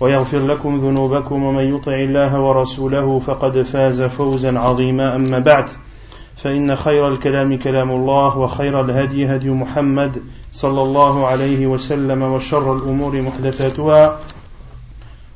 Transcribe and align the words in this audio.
ويغفر 0.00 0.38
لكم 0.38 0.78
ذنوبكم 0.78 1.42
ومن 1.42 1.74
يطع 1.74 1.94
الله 1.94 2.40
ورسوله 2.40 3.18
فقد 3.18 3.62
فاز 3.62 4.02
فوزا 4.02 4.58
عظيما 4.58 5.16
أما 5.16 5.38
بعد 5.38 5.68
فإن 6.36 6.76
خير 6.76 7.08
الكلام 7.08 7.58
كلام 7.58 7.90
الله 7.90 8.38
وخير 8.38 8.80
الهدي 8.80 9.26
هدي 9.26 9.50
محمد 9.50 10.22
صلى 10.52 10.82
الله 10.82 11.26
عليه 11.26 11.66
وسلم 11.66 12.22
وشر 12.22 12.76
الأمور 12.76 13.22
محدثاتها 13.22 14.18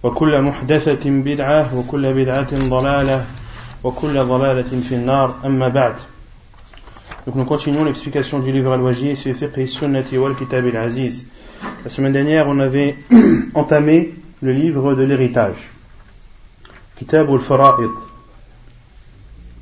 وكل 0.03 0.43
محدثة 0.43 1.11
بدعة 1.11 1.79
وكل 1.79 2.15
بدعة 2.15 2.69
ضلالة 2.69 3.25
وكل 3.85 4.25
ضلالة 4.25 4.81
في 4.89 4.95
النار 4.95 5.35
أما 5.45 5.69
بعد 5.69 5.95
Donc 7.27 7.35
nous 7.35 7.45
continuons 7.45 7.83
l'explication 7.83 8.39
du 8.39 8.53
livre 8.53 8.73
Al-Wajih, 8.73 9.17
c'est 9.17 9.35
Fiqh 9.35 9.69
Sunnati 9.69 10.17
wal 10.17 10.37
Kitab 10.37 10.65
al-Aziz. 10.65 11.27
La 11.83 11.91
semaine 11.91 12.13
dernière, 12.13 12.49
on 12.49 12.61
avait 12.61 12.97
entamé 13.55 14.15
le 14.43 14.53
livre 14.53 14.95
de 14.95 15.03
l'héritage. 15.03 15.57
Kitab 16.97 17.31
al-Fara'id. 17.31 17.91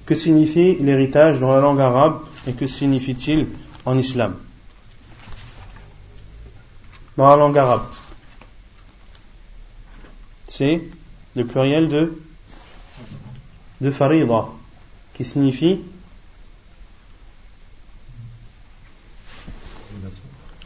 Que 0.07 0.15
signifie 0.15 0.77
l'héritage 0.77 1.41
dans 1.41 1.53
la 1.53 1.61
langue 1.61 1.81
arabe 1.81 2.21
et 2.47 2.53
que 2.53 2.67
signifie-t-il 2.67 3.49
en 3.87 3.97
islam? 3.97 4.37
Dans 7.17 7.29
la 7.29 7.37
langue 7.37 7.57
arabe, 7.57 7.87
c'est 10.49 10.83
le 11.35 11.47
pluriel 11.47 11.89
de 11.89 12.19
de 13.81 13.91
farida 13.91 14.47
qui 15.15 15.25
signifie 15.25 15.81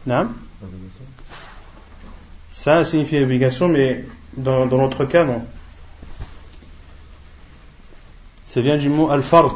non 0.07 0.29
ça 2.59 2.85
signifie 2.85 3.23
obligation 3.23 3.69
mais 3.69 4.05
dans, 4.37 4.67
dans 4.67 4.79
notre 4.79 5.05
cas 5.05 5.25
non. 5.25 5.45
Ça 8.45 8.61
vient 8.61 8.77
du 8.77 8.89
mot 8.89 9.11
al-fard. 9.11 9.55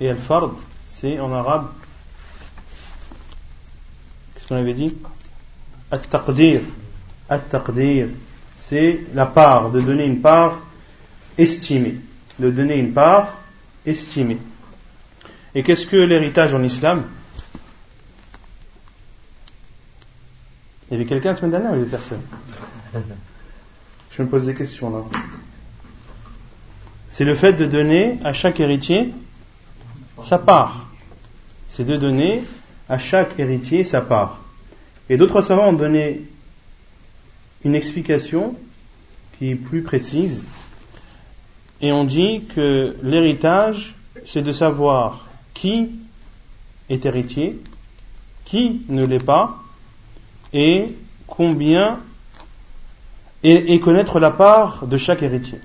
Et 0.00 0.10
al-fard 0.10 0.50
c'est 0.88 1.20
en 1.20 1.32
arabe 1.32 1.68
qu'est-ce 4.34 4.48
qu'on 4.48 4.56
avait 4.56 4.74
dit? 4.74 4.96
At-taqdir. 5.92 6.60
At-taqdir 7.28 8.08
c'est 8.56 9.00
la 9.14 9.26
part, 9.26 9.70
de 9.70 9.80
donner 9.80 10.06
une 10.06 10.20
part 10.20 10.58
estimée. 11.38 12.00
De 12.40 12.50
donner 12.50 12.78
une 12.78 12.92
part 12.92 13.32
estimée. 13.86 14.38
Et 15.54 15.62
qu'est-ce 15.62 15.86
que 15.86 15.96
l'héritage 15.96 16.52
en 16.52 16.64
islam? 16.64 17.04
Il 20.94 20.98
y 20.98 21.00
avait 21.00 21.08
quelqu'un 21.08 21.30
la 21.30 21.34
semaine 21.34 21.50
dernière 21.50 21.72
ou 21.72 21.74
il 21.74 21.78
y 21.78 21.80
avait 21.80 21.90
personne 21.90 22.20
Je 24.12 24.22
me 24.22 24.28
pose 24.28 24.46
des 24.46 24.54
questions 24.54 24.90
là. 24.90 25.02
C'est 27.10 27.24
le 27.24 27.34
fait 27.34 27.54
de 27.54 27.66
donner 27.66 28.20
à 28.22 28.32
chaque 28.32 28.60
héritier 28.60 29.12
sa 30.22 30.38
part. 30.38 30.86
C'est 31.68 31.84
de 31.84 31.96
donner 31.96 32.44
à 32.88 32.98
chaque 32.98 33.36
héritier 33.40 33.82
sa 33.82 34.02
part. 34.02 34.38
Et 35.10 35.16
d'autres 35.16 35.42
savants 35.42 35.70
ont 35.70 35.72
donné 35.72 36.22
une 37.64 37.74
explication 37.74 38.54
qui 39.36 39.50
est 39.50 39.56
plus 39.56 39.82
précise. 39.82 40.46
Et 41.80 41.90
on 41.90 42.04
dit 42.04 42.44
que 42.54 42.94
l'héritage, 43.02 43.96
c'est 44.26 44.42
de 44.42 44.52
savoir 44.52 45.26
qui 45.54 45.90
est 46.88 47.04
héritier, 47.04 47.58
qui 48.44 48.82
ne 48.88 49.04
l'est 49.04 49.24
pas, 49.24 49.63
et 50.54 50.94
combien, 51.26 52.00
et, 53.42 53.78
connaître 53.80 54.20
la 54.20 54.30
part 54.30 54.86
de 54.86 54.96
chaque 54.96 55.22
héritier. 55.22 55.58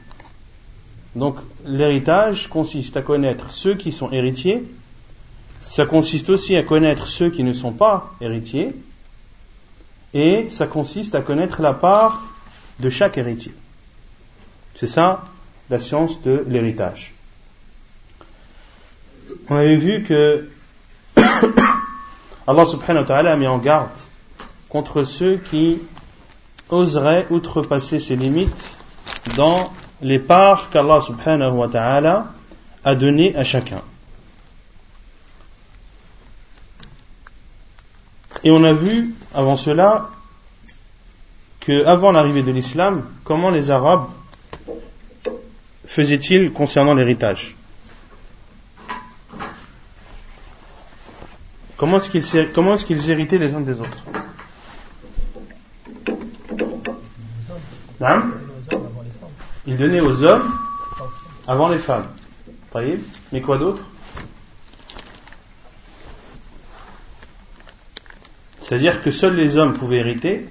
Donc 1.15 1.37
l'héritage 1.63 2.47
consiste 2.47 2.97
à 2.97 3.01
connaître 3.01 3.51
ceux 3.51 3.75
qui 3.75 3.93
sont 3.93 4.11
héritiers, 4.11 4.63
ça 5.61 5.85
consiste 5.85 6.29
aussi 6.29 6.55
à 6.55 6.63
connaître 6.63 7.07
ceux 7.07 7.29
qui 7.29 7.43
ne 7.43 7.53
sont 7.53 7.71
pas 7.71 8.13
héritiers, 8.19 8.73
et 10.13 10.49
ça 10.49 10.65
consiste 10.65 11.15
à 11.15 11.21
connaître 11.21 11.61
la 11.61 11.73
part 11.73 12.23
de 12.79 12.89
chaque 12.89 13.17
héritier. 13.17 13.53
C'est 14.75 14.87
ça 14.87 15.23
la 15.69 15.79
science 15.79 16.21
de 16.23 16.43
l'héritage. 16.47 17.13
On 19.49 19.55
avait 19.55 19.75
vu 19.75 20.03
que 20.03 20.49
Allah 22.47 22.65
subhanahu 22.65 23.03
wa 23.03 23.07
ta'ala 23.07 23.33
a 23.33 23.35
mis 23.35 23.45
en 23.45 23.59
garde 23.59 23.91
contre 24.69 25.03
ceux 25.03 25.37
qui 25.37 25.79
oseraient 26.69 27.25
outrepasser 27.29 27.99
ses 27.99 28.15
limites 28.15 28.65
dans 29.35 29.73
les 30.01 30.19
parts 30.19 30.69
qu'Allah 30.69 31.01
subhanahu 31.01 31.51
wa 31.51 31.67
ta'ala 31.67 32.27
a 32.83 32.95
données 32.95 33.35
à 33.35 33.43
chacun. 33.43 33.81
Et 38.43 38.51
on 38.51 38.63
a 38.63 38.73
vu 38.73 39.13
avant 39.33 39.57
cela 39.57 40.09
que 41.59 41.85
avant 41.85 42.11
l'arrivée 42.11 42.43
de 42.43 42.51
l'islam, 42.51 43.05
comment 43.25 43.49
les 43.49 43.69
Arabes 43.69 44.07
faisaient-ils 45.85 46.51
concernant 46.51 46.93
l'héritage? 46.93 47.55
Comment 51.75 51.97
est-ce 51.97 52.85
qu'ils 52.85 53.09
héritaient 53.09 53.37
les 53.37 53.55
uns 53.55 53.61
des 53.61 53.79
autres? 53.79 54.03
Ils 59.67 59.77
donnaient 59.77 59.99
aux 59.99 60.23
hommes 60.23 60.51
avant 61.47 61.69
les 61.69 61.77
femmes. 61.77 62.07
Mais 63.31 63.41
quoi 63.41 63.57
d'autre? 63.57 63.81
C'est-à-dire 68.61 69.01
que 69.01 69.09
seuls 69.09 69.35
les 69.35 69.57
hommes 69.57 69.73
pouvaient 69.73 69.97
hériter, 69.97 70.47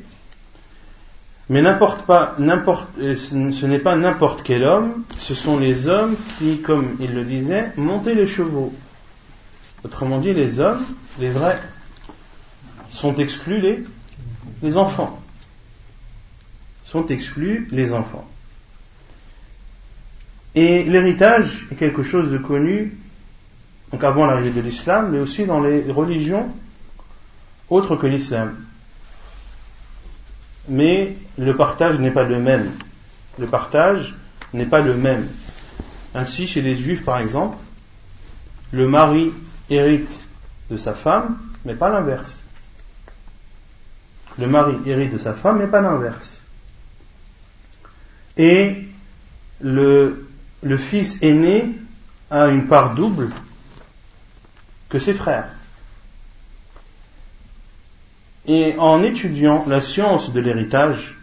mais 1.48 1.62
n'importe 1.62 2.04
n'importe, 2.38 2.88
ce 2.98 3.66
n'est 3.66 3.78
pas 3.78 3.96
n'importe 3.96 4.42
quel 4.42 4.64
homme, 4.64 5.04
ce 5.16 5.34
sont 5.34 5.58
les 5.58 5.86
hommes 5.86 6.16
qui, 6.38 6.60
comme 6.60 6.96
il 7.00 7.14
le 7.14 7.22
disait, 7.22 7.72
montaient 7.76 8.14
les 8.14 8.26
chevaux. 8.26 8.74
Autrement 9.84 10.18
dit, 10.18 10.34
les 10.34 10.58
hommes, 10.58 10.84
les 11.20 11.30
vrais, 11.30 11.60
sont 12.88 13.14
exclus 13.14 13.86
les 14.62 14.76
enfants. 14.76 15.20
Sont 16.88 17.06
exclus 17.08 17.68
les 17.70 17.92
enfants. 17.92 18.26
Et 20.54 20.84
l'héritage 20.84 21.66
est 21.70 21.74
quelque 21.74 22.02
chose 22.02 22.30
de 22.32 22.38
connu, 22.38 22.96
donc 23.92 24.02
avant 24.02 24.24
l'arrivée 24.24 24.50
de 24.50 24.62
l'islam, 24.62 25.10
mais 25.12 25.18
aussi 25.18 25.44
dans 25.44 25.60
les 25.60 25.82
religions 25.92 26.50
autre 27.68 27.96
que 27.96 28.06
l'islam. 28.06 28.56
Mais 30.68 31.14
le 31.36 31.54
partage 31.54 32.00
n'est 32.00 32.10
pas 32.10 32.22
le 32.22 32.38
même. 32.38 32.70
Le 33.38 33.46
partage 33.46 34.14
n'est 34.54 34.66
pas 34.66 34.80
le 34.80 34.94
même. 34.94 35.28
Ainsi, 36.14 36.46
chez 36.46 36.62
les 36.62 36.74
juifs, 36.74 37.04
par 37.04 37.18
exemple, 37.18 37.58
le 38.72 38.88
mari 38.88 39.30
hérite 39.68 40.20
de 40.70 40.78
sa 40.78 40.94
femme, 40.94 41.38
mais 41.66 41.74
pas 41.74 41.90
l'inverse. 41.90 42.42
Le 44.38 44.46
mari 44.46 44.76
hérite 44.86 45.12
de 45.12 45.18
sa 45.18 45.34
femme, 45.34 45.58
mais 45.58 45.66
pas 45.66 45.82
l'inverse. 45.82 46.37
Et 48.38 48.88
le, 49.60 50.26
fils 50.78 51.18
aîné 51.22 51.74
a 52.30 52.48
une 52.48 52.66
part 52.66 52.94
double 52.94 53.30
que 54.88 54.98
ses 54.98 55.14
frères. 55.14 55.48
Et 58.46 58.76
en 58.78 59.02
étudiant 59.02 59.64
la 59.66 59.80
science 59.80 60.32
de 60.32 60.40
l'héritage, 60.40 61.16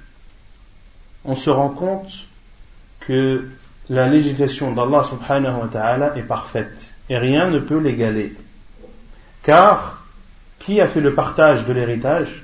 on 1.24 1.36
se 1.36 1.50
rend 1.50 1.70
compte 1.70 2.26
que 3.00 3.48
la 3.90 4.08
législation 4.08 4.72
d'Allah 4.74 5.04
subhanahu 5.04 5.62
wa 5.62 5.68
ta'ala 5.68 6.18
est 6.18 6.24
parfaite 6.24 6.94
et 7.10 7.18
rien 7.18 7.50
ne 7.50 7.60
peut 7.60 7.80
l'égaler. 7.80 8.36
Car 9.44 10.04
qui 10.60 10.82
a 10.82 10.88
fait 10.88 11.02
le 11.02 11.14
partage 11.14 11.66
de 11.66 11.74
l'héritage? 11.74 12.44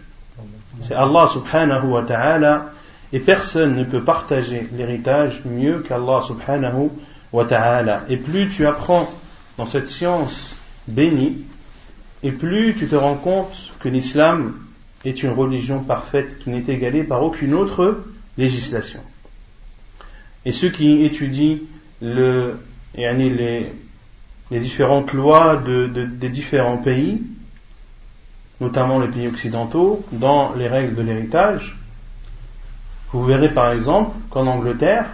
C'est 0.83 0.95
Allah 0.95 1.27
subhanahu 1.27 1.87
wa 1.87 2.03
ta'ala 2.03 2.71
et 3.13 3.19
personne 3.19 3.75
ne 3.75 3.83
peut 3.83 4.03
partager 4.03 4.67
l'héritage 4.73 5.41
mieux 5.45 5.79
qu'Allah 5.79 6.21
subhanahu 6.25 6.89
wa 7.33 7.45
ta'ala. 7.45 8.03
Et 8.09 8.17
plus 8.17 8.49
tu 8.49 8.65
apprends 8.65 9.09
dans 9.57 9.65
cette 9.65 9.87
science 9.87 10.55
bénie, 10.87 11.37
et 12.23 12.31
plus 12.31 12.75
tu 12.75 12.87
te 12.87 12.95
rends 12.95 13.15
compte 13.15 13.73
que 13.79 13.89
l'islam 13.89 14.53
est 15.03 15.23
une 15.23 15.31
religion 15.31 15.83
parfaite 15.83 16.39
qui 16.39 16.49
n'est 16.49 16.71
égalée 16.71 17.03
par 17.03 17.23
aucune 17.23 17.53
autre 17.53 18.03
législation. 18.37 18.99
Et 20.45 20.51
ceux 20.51 20.69
qui 20.69 21.03
étudient 21.03 21.57
le, 22.01 22.57
les, 22.95 23.71
différentes 24.51 25.13
lois 25.13 25.57
de, 25.57 25.87
des 25.87 26.29
différents 26.29 26.77
pays, 26.77 27.21
notamment 28.59 28.99
les 28.99 29.07
pays 29.07 29.27
occidentaux, 29.27 30.05
dans 30.11 30.53
les 30.53 30.67
règles 30.67 30.95
de 30.95 31.01
l'héritage, 31.01 31.75
vous 33.13 33.23
verrez 33.25 33.53
par 33.53 33.71
exemple 33.71 34.15
qu'en 34.29 34.47
Angleterre, 34.47 35.05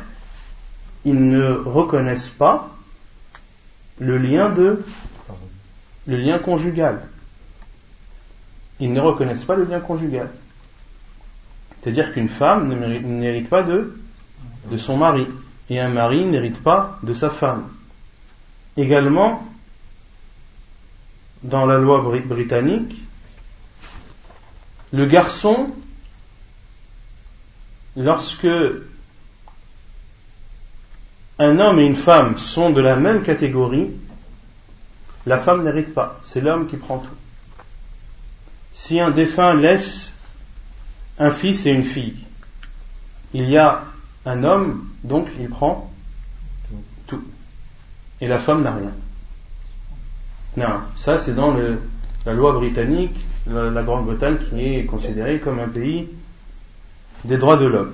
ils 1.06 1.30
ne 1.30 1.52
reconnaissent 1.52 2.30
pas 2.30 2.70
le 4.00 4.18
lien 4.18 4.50
de 4.50 4.84
le 6.06 6.18
lien 6.18 6.40
conjugal. 6.40 7.02
Ils 8.80 8.94
ne 8.94 9.02
reconnaissent 9.02 9.44
pas 9.44 9.56
le 9.56 9.64
lien 9.64 9.80
conjugal. 9.80 10.30
C'est-à-dire 11.82 12.14
qu'une 12.14 12.30
femme 12.30 12.70
n'hérite 12.70 13.50
pas 13.50 13.64
de, 13.64 13.98
de 14.72 14.78
son 14.78 14.98
mari 14.98 15.28
et 15.70 15.80
un 15.80 15.90
mari 15.90 16.24
n'hérite 16.26 16.62
pas 16.62 16.98
de 17.04 17.14
sa 17.14 17.30
femme. 17.30 17.68
Également, 18.78 19.46
dans 21.44 21.66
la 21.66 21.78
loi 21.78 22.04
britannique, 22.26 22.96
le 24.94 25.06
garçon, 25.06 25.68
lorsque 27.98 28.48
un 31.40 31.60
homme 31.60 31.80
et 31.80 31.86
une 31.86 31.96
femme 31.96 32.38
sont 32.38 32.70
de 32.70 32.80
la 32.80 32.96
même 32.96 33.24
catégorie, 33.24 33.90
la 35.26 35.40
femme 35.40 35.64
n'hérite 35.64 35.94
pas, 35.94 36.20
c'est 36.24 36.40
l'homme 36.40 36.68
qui 36.68 36.78
prend 36.78 37.00
tout. 37.00 37.16
Si 38.74 39.00
un 39.00 39.10
défunt 39.10 39.56
laisse 39.56 40.14
un 41.20 41.32
fils 41.32 41.66
et 41.66 41.72
une 41.72 41.84
fille, 41.84 42.16
il 43.34 43.50
y 43.50 43.58
a 43.58 43.84
un 44.26 44.44
homme, 44.44 44.88
donc 45.04 45.28
il 45.40 45.50
prend 45.50 45.92
tout. 47.08 47.24
Et 48.22 48.28
la 48.28 48.40
femme 48.40 48.64
n'a 48.64 48.74
rien. 48.74 48.94
Non, 50.56 50.82
ça 50.96 51.18
c'est 51.18 51.34
dans 51.34 51.56
la 52.26 52.34
loi 52.34 52.54
britannique, 52.54 53.26
la, 53.48 53.84
Grande-Bretagne 53.84 54.38
qui 54.50 54.76
est 54.76 54.86
considérée 54.86 55.40
comme 55.40 55.60
un 55.60 55.68
pays 55.68 56.08
des 57.24 57.38
droits 57.38 57.58
de 57.58 57.66
l'homme. 57.66 57.94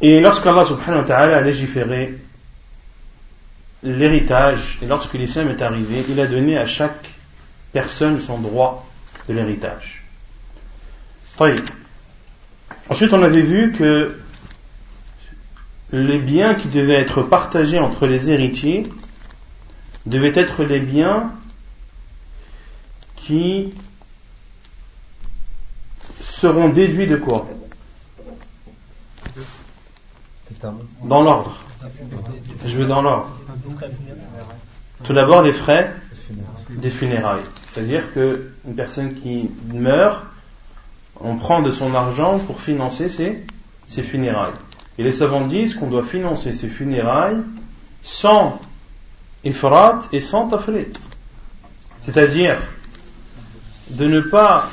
Et 0.00 0.20
lorsqu'Allah 0.20 0.64
subhanahu 0.64 1.02
wa 1.02 1.06
ta'ala 1.06 1.36
a 1.36 1.40
légiféré 1.40 2.18
l'héritage, 3.82 4.78
et 4.82 4.86
lorsque 4.86 5.14
l'islam 5.14 5.48
est 5.48 5.62
arrivé, 5.62 6.04
il 6.08 6.20
a 6.20 6.26
donné 6.26 6.58
à 6.58 6.66
chaque 6.66 7.10
personne 7.72 8.20
son 8.20 8.38
droit 8.38 8.86
de 9.28 9.34
l'héritage. 9.34 10.02
Ensuite, 12.88 13.14
on 13.14 13.22
avait 13.22 13.40
vu 13.40 13.72
que 13.72 14.18
les 15.92 16.18
biens 16.18 16.54
qui 16.54 16.68
devaient 16.68 17.00
être 17.00 17.22
partagés 17.22 17.78
entre 17.78 18.06
les 18.06 18.30
héritiers 18.30 18.84
devaient 20.06 20.32
être 20.34 20.64
les 20.64 20.80
biens 20.80 21.32
qui 23.16 23.70
seront 26.30 26.68
déduits 26.68 27.06
de 27.06 27.16
quoi 27.16 27.46
Dans 31.04 31.22
l'ordre. 31.22 31.56
Je 32.64 32.78
vais 32.78 32.86
dans 32.86 33.02
l'ordre. 33.02 33.30
Tout 35.04 35.12
d'abord, 35.12 35.42
les 35.42 35.52
frais 35.52 35.92
des 36.70 36.90
funérailles. 36.90 37.42
C'est-à-dire 37.72 38.12
qu'une 38.12 38.74
personne 38.76 39.14
qui 39.14 39.50
meurt, 39.72 40.24
on 41.20 41.36
prend 41.36 41.62
de 41.62 41.70
son 41.70 41.94
argent 41.94 42.38
pour 42.38 42.60
financer 42.60 43.08
ses, 43.08 43.44
ses 43.88 44.02
funérailles. 44.02 44.54
Et 44.98 45.02
les 45.02 45.12
savants 45.12 45.46
disent 45.46 45.74
qu'on 45.74 45.88
doit 45.88 46.04
financer 46.04 46.52
ses 46.52 46.68
funérailles 46.68 47.38
sans 48.02 48.60
ifrat 49.44 50.02
et 50.12 50.20
sans 50.20 50.48
tafrit. 50.48 50.86
C'est-à-dire 52.02 52.58
de 53.90 54.06
ne 54.06 54.20
pas 54.20 54.68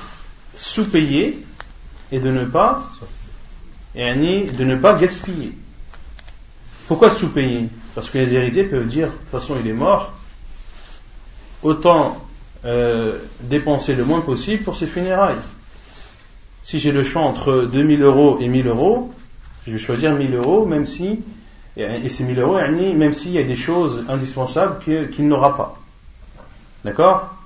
sous-payer 0.58 1.44
et 2.12 2.20
de 2.20 2.32
ne 2.32 2.46
pas 2.46 2.84
de 3.96 4.64
ne 4.64 4.76
pas 4.76 4.94
gaspiller. 4.94 5.54
Pourquoi 6.88 7.10
sous-payer? 7.10 7.70
Parce 7.96 8.10
que 8.10 8.20
les 8.20 8.34
héritiers 8.34 8.64
peuvent 8.64 8.88
dire, 8.88 9.08
de 9.08 9.12
toute 9.12 9.30
façon 9.30 9.56
il 9.60 9.68
est 9.68 9.74
mort, 9.74 10.14
autant 11.64 12.24
euh, 12.66 13.18
dépenser 13.42 13.96
le 13.96 14.06
moins 14.06 14.22
possible 14.22 14.64
pour 14.64 14.76
ses 14.78 14.88
funérailles. 14.88 15.36
Si 16.64 16.80
j'ai 16.80 16.92
le 16.92 17.04
choix 17.04 17.24
entre 17.24 17.68
2000 17.72 18.02
euros 18.04 18.38
et 18.40 18.48
1000 18.48 18.68
euros, 18.68 19.14
je 19.66 19.72
vais 19.72 19.80
choisir 19.80 20.14
1000 20.14 20.36
euros, 20.36 20.66
même 20.66 20.86
si, 20.86 21.20
et 21.76 22.10
ces 22.10 22.24
1000 22.24 22.40
euros, 22.40 22.58
même 22.60 23.14
s'il 23.14 23.32
y 23.32 23.38
a 23.40 23.44
des 23.44 23.56
choses 23.56 24.06
indispensables 24.10 24.80
qu'il 24.84 25.28
n'aura 25.28 25.58
pas. 25.58 25.80
D'accord? 26.86 27.37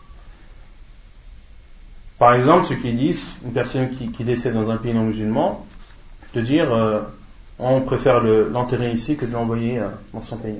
Par 2.21 2.35
exemple, 2.35 2.68
ceux 2.68 2.75
qui 2.75 2.94
disent, 2.94 3.25
une 3.44 3.51
personne 3.51 3.89
qui, 3.89 4.23
décède 4.23 4.53
dans 4.53 4.69
un 4.69 4.77
pays 4.77 4.94
non 4.94 5.06
musulman, 5.06 5.65
de 6.35 6.42
dire, 6.42 6.71
euh, 6.71 6.99
on 7.57 7.81
préfère 7.81 8.21
l'enterrer 8.21 8.92
ici 8.92 9.16
que 9.16 9.25
de 9.25 9.33
l'envoyer 9.33 9.80
euh, 9.80 9.87
dans 10.13 10.21
son 10.21 10.37
pays. 10.37 10.59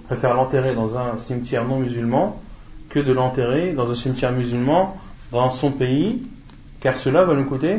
On 0.00 0.06
préfère 0.08 0.34
l'enterrer 0.34 0.74
dans 0.74 0.98
un 0.98 1.16
cimetière 1.16 1.64
non 1.64 1.78
musulman 1.78 2.42
que 2.88 2.98
de 2.98 3.12
l'enterrer 3.12 3.72
dans 3.72 3.88
un 3.88 3.94
cimetière 3.94 4.32
musulman 4.32 4.98
dans 5.30 5.52
son 5.52 5.70
pays, 5.70 6.20
car 6.80 6.96
cela 6.96 7.22
va 7.22 7.34
nous 7.34 7.44
coûter 7.44 7.78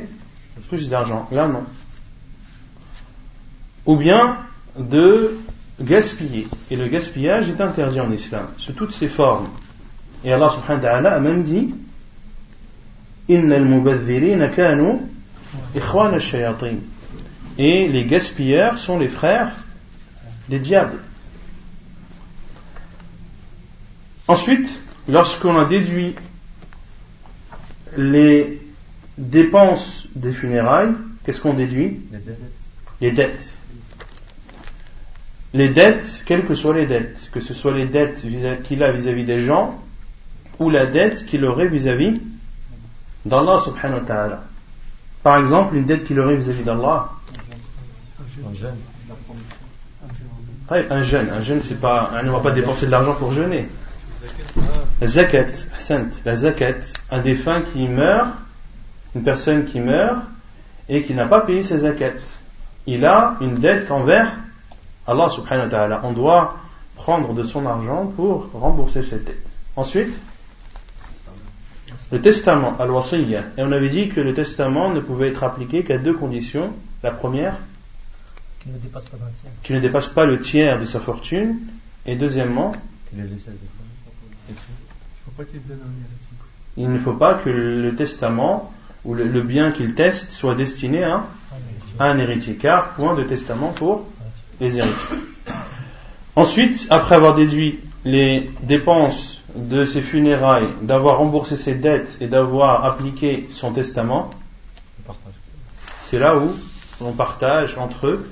plus 0.70 0.88
d'argent. 0.88 1.28
Là, 1.34 1.50
non. 1.50 1.66
Ou 3.86 3.98
bien 3.98 4.38
de 4.80 5.38
gaspiller. 5.82 6.48
Et 6.70 6.78
le 6.78 6.88
gaspillage 6.88 7.50
est 7.50 7.60
interdit 7.60 8.00
en 8.00 8.10
islam, 8.10 8.48
sous 8.56 8.72
toutes 8.72 8.94
ses 8.94 9.10
formes. 9.10 9.50
Et 10.24 10.32
Allah 10.32 10.50
subhanahu 10.50 10.82
wa 10.82 10.90
ta'ala 10.90 11.14
a 11.16 11.20
même 11.20 11.44
dit 11.44 11.74
et 17.58 17.88
les 17.88 18.06
gaspilleurs 18.06 18.78
sont 18.80 19.00
les 19.00 19.08
frères 19.08 19.52
des 20.50 20.60
diables. 20.60 20.98
Ensuite, 24.28 24.82
lorsqu'on 25.08 25.58
a 25.58 25.66
déduit 25.66 26.16
les 27.98 28.62
dépenses 29.18 30.08
des 30.16 30.32
funérailles, 30.32 30.92
qu'est-ce 31.26 31.42
qu'on 31.42 31.54
déduit? 31.54 32.00
Les 33.02 33.12
dettes. 33.12 33.58
Les 35.54 35.70
dettes, 35.70 36.24
quelles 36.26 36.46
que 36.46 36.56
soient 36.56 36.74
les 36.74 36.86
dettes, 36.86 37.30
que 37.34 37.42
ce 37.42 37.54
soit 37.54 37.74
les 37.74 37.86
dettes 37.86 38.26
qu'il 38.64 38.84
a 38.84 38.92
vis-à-vis 38.92 39.26
des 39.26 39.44
gens, 39.44 39.82
ou 40.60 40.70
la 40.70 40.86
dette 40.86 41.26
qu'il 41.26 41.44
aurait 41.44 41.68
vis-à-vis 41.68 42.22
d'Allah 43.26 43.60
subhanahu 43.60 44.00
wa 44.00 44.06
ta'ala. 44.06 44.44
Par 45.24 45.38
exemple, 45.38 45.76
une 45.76 45.86
dette 45.86 46.06
qu'il 46.06 46.20
aurait 46.20 46.36
vis-à-vis 46.36 46.64
d'Allah, 46.64 47.10
un 48.50 48.54
jeûne. 48.56 48.76
Un 50.90 51.04
jeûne, 51.04 51.30
un 51.30 51.42
jeûne, 51.42 51.62
c'est 51.62 51.80
pas, 51.80 52.12
on 52.14 52.26
ne 52.26 52.32
va 52.32 52.40
pas 52.40 52.52
dépenser 52.52 52.86
de 52.86 52.92
l'argent 52.92 53.14
pour 53.14 53.34
jeûner. 53.34 53.68
La 55.02 55.08
zakat, 55.08 55.48
la 56.26 56.36
zakat, 56.38 56.76
un 57.10 57.20
défunt 57.20 57.62
qui 57.62 57.88
meurt, 57.88 58.30
une 59.16 59.24
personne 59.24 59.66
qui 59.66 59.80
meurt 59.80 60.18
et 60.88 61.04
qui 61.04 61.14
n'a 61.14 61.26
pas 61.26 61.42
payé 61.42 61.64
ses 61.64 61.80
zakat. 61.80 62.14
Il 62.88 63.06
a 63.06 63.36
une 63.42 63.56
dette 63.56 63.92
envers 63.92 64.32
Allah 65.08 65.30
subhanahu 65.30 65.66
wa 65.66 65.70
ta'ala. 65.70 66.02
On 66.04 66.14
doit 66.14 66.56
prendre 66.96 67.34
de 67.34 67.44
son 67.44 67.66
argent 67.66 68.06
pour 68.16 68.50
rembourser 68.54 69.04
cette 69.04 69.26
dette. 69.26 69.46
Ensuite, 69.76 70.14
Le 72.12 72.20
testament, 72.20 72.76
al-wasiyya. 72.80 73.44
Et 73.58 73.64
on 73.64 73.72
avait 73.72 73.90
dit 73.90 74.10
que 74.10 74.20
le 74.20 74.34
testament 74.34 74.90
ne 74.90 75.00
pouvait 75.00 75.30
être 75.30 75.44
appliqué 75.44 75.84
qu'à 75.84 75.98
deux 75.98 76.14
conditions. 76.14 76.72
La 77.04 77.12
première, 77.12 77.56
Qui 78.60 78.70
ne 78.70 78.78
dépasse 78.78 79.06
pas 79.06 79.18
qu'il 79.64 79.76
ne 79.76 79.82
dépasse 79.82 80.10
pas 80.10 80.26
le 80.26 80.42
tiers 80.42 80.80
de 80.80 80.86
sa 80.86 81.00
fortune. 81.00 81.56
Et 82.06 82.16
deuxièmement, 82.16 82.74
Il 83.14 83.24
qu'il 86.76 86.92
ne 86.92 87.00
faut 87.00 87.14
pas 87.14 87.36
que 87.36 87.50
le 87.50 87.96
testament 87.96 88.72
ou 89.04 89.14
le, 89.14 89.28
le 89.28 89.42
bien 89.42 89.72
qu'il 89.72 89.96
teste 89.96 90.32
soit 90.32 90.56
destiné 90.56 91.04
à, 91.04 91.26
à 92.00 92.06
un 92.06 92.20
héritier. 92.20 92.56
Car 92.56 92.90
point 92.94 93.16
de 93.16 93.24
testament 93.24 93.70
pour 93.70 94.06
les 94.60 94.78
héritiers. 94.78 95.18
Ensuite, 96.36 96.88
après 96.90 97.16
avoir 97.16 97.36
déduit 97.36 97.80
les 98.04 98.50
dépenses 98.64 99.41
de 99.56 99.86
ses 99.86 100.02
funérailles, 100.02 100.70
d'avoir 100.82 101.18
remboursé 101.18 101.58
ses 101.58 101.74
dettes 101.74 102.18
et 102.22 102.28
d'avoir 102.28 102.86
appliqué 102.86 103.48
son 103.52 103.72
testament, 103.72 104.32
c'est 106.00 106.20
là 106.20 106.38
où 106.38 106.52
on 107.00 107.12
partage 107.12 107.78
entre 107.78 108.08
eux 108.08 108.30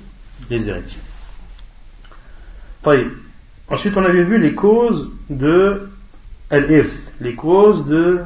les 0.50 0.70
héritiers. 0.70 1.02
Ensuite, 3.70 3.98
on 3.98 4.04
avait 4.04 4.24
vu 4.24 4.40
les 4.40 4.56
causes 4.56 5.12
de 5.30 5.90
les 6.52 7.36
causes 7.36 7.86
de, 7.86 8.24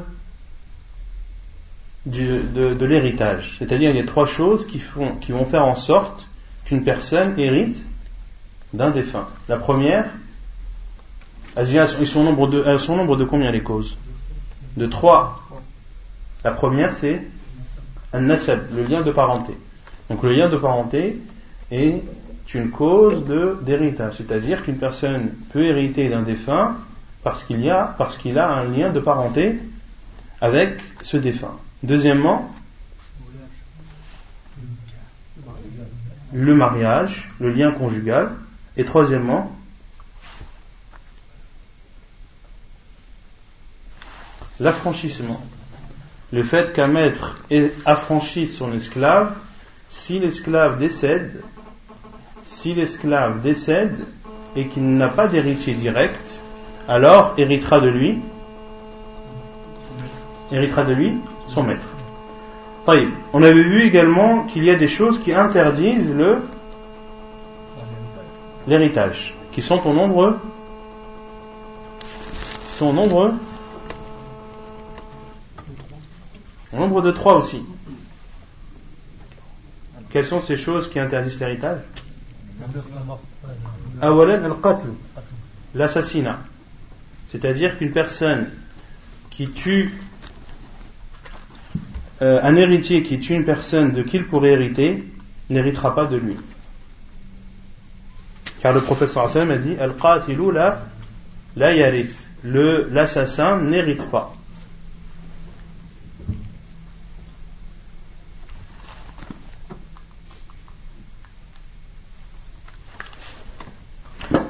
de 2.06 2.86
l'héritage. 2.86 3.58
C'est-à-dire, 3.60 3.90
il 3.90 3.98
y 3.98 4.00
a 4.00 4.06
trois 4.06 4.26
choses 4.26 4.66
qui, 4.66 4.80
font, 4.80 5.16
qui 5.16 5.34
vont 5.34 5.46
faire 5.46 5.66
en 5.66 5.76
sorte 5.76 6.28
qu'une 6.64 6.84
personne 6.84 7.38
hérite 7.38 7.84
d'un 8.74 8.92
défunt. 8.92 9.28
La 9.50 9.58
première, 9.58 10.06
ils 11.58 12.08
sont 12.08 12.24
nombre 12.24 12.48
de, 12.48 12.64
elles 12.66 12.80
sont 12.80 12.96
nombre 12.96 13.16
de 13.16 13.24
combien 13.24 13.52
les 13.52 13.62
causes? 13.62 13.98
De 14.78 14.88
trois. 14.88 15.40
La 16.44 16.52
première, 16.52 16.94
c'est 16.94 17.22
un 18.12 18.22
nasab, 18.22 18.62
le 18.76 18.84
lien 18.84 19.02
de 19.02 19.12
parenté. 19.12 19.54
Donc 20.10 20.24
le 20.24 20.34
lien 20.34 20.50
de 20.50 20.58
parenté 20.58 21.22
est 21.72 22.02
une 22.54 22.70
cause 22.70 23.26
de 23.26 23.58
d'héritage, 23.62 24.16
c'est-à-dire 24.18 24.64
qu'une 24.64 24.78
personne 24.78 25.32
peut 25.52 25.64
hériter 25.66 26.10
d'un 26.10 26.22
défunt 26.22 26.76
parce 27.24 27.44
qu'il 27.44 27.68
a 27.70 27.96
parce 27.98 28.18
qu'il 28.18 28.38
a 28.38 28.48
un 28.52 28.66
lien 28.66 28.92
de 28.92 29.00
parenté 29.00 29.58
avec 30.40 30.78
ce 31.02 31.18
défunt. 31.18 31.56
Deuxièmement, 31.82 32.54
le 36.32 36.54
mariage, 36.54 37.30
le 37.40 37.52
lien 37.52 37.72
conjugal, 37.72 38.32
et 38.78 38.84
troisièmement, 38.84 39.52
l'affranchissement. 44.63 45.39
Le 46.32 46.43
fait 46.43 46.74
qu'un 46.74 46.88
maître 46.88 47.36
affranchisse 47.86 48.58
son 48.58 48.74
esclave, 48.74 49.36
si 49.89 50.17
l'esclave 50.17 50.79
décède, 50.79 51.43
si 52.43 52.74
l'esclave 52.74 53.41
décède 53.41 53.98
et 54.55 54.67
qu'il 54.67 54.98
n'a 54.98 55.10
pas 55.10 55.27
d'héritier 55.27 55.74
direct, 55.74 56.41
alors 56.88 57.34
héritera 57.38 57.79
de 57.79 57.89
lui, 57.89 58.20
héritera 60.51 60.84
de 60.84 60.93
lui 60.93 61.13
son 61.48 61.63
maître. 61.63 61.88
On 63.34 63.43
avait 63.43 63.63
vu 63.63 63.84
également 63.84 64.43
qu'il 64.43 64.63
y 64.65 64.70
a 64.70 64.75
des 64.75 64.88
choses 64.88 65.20
qui 65.20 65.34
interdisent 65.34 66.12
le 66.12 66.39
l'héritage, 68.67 69.36
qui 69.51 69.62
sont 69.62 69.86
au 69.86 69.93
nombre, 69.93 70.38
qui 72.70 72.75
sont 72.75 72.88
au 72.88 72.93
nombre, 72.93 73.15
au 73.25 73.32
nombre 76.77 77.01
de 77.01 77.12
trois 77.12 77.38
aussi. 77.38 77.62
Quelles 80.10 80.25
sont 80.25 80.39
ces 80.39 80.58
choses 80.58 80.89
qui 80.89 81.00
interdisent 81.00 81.39
l'héritage 81.39 81.80
al-qatl, 84.01 84.88
l'assassinat. 85.75 86.39
C'est-à-dire 87.30 87.77
qu'une 87.77 87.92
personne 87.92 88.50
qui 89.30 89.50
tue 89.50 89.94
euh, 92.22 92.39
un 92.44 92.56
héritier 92.56 93.03
qui 93.03 93.20
tue 93.20 93.34
une 93.34 93.46
personne 93.46 93.92
de 93.92 94.03
qui 94.03 94.18
il 94.18 94.27
pourrait 94.27 94.51
hériter 94.51 95.03
n'héritera 95.50 95.96
pas 95.96 96.06
de 96.06 96.18
lui. 96.18 96.38
Car 98.62 98.74
le 98.74 98.82
professeur 98.82 99.30
sallam 99.30 99.51
a 99.51 99.58
dit 99.58 99.75
Al-qatilu 99.80 100.51
la, 100.53 100.84
l'assassin 102.46 103.60
n'hérite 103.60 104.10
pas. 104.10 104.34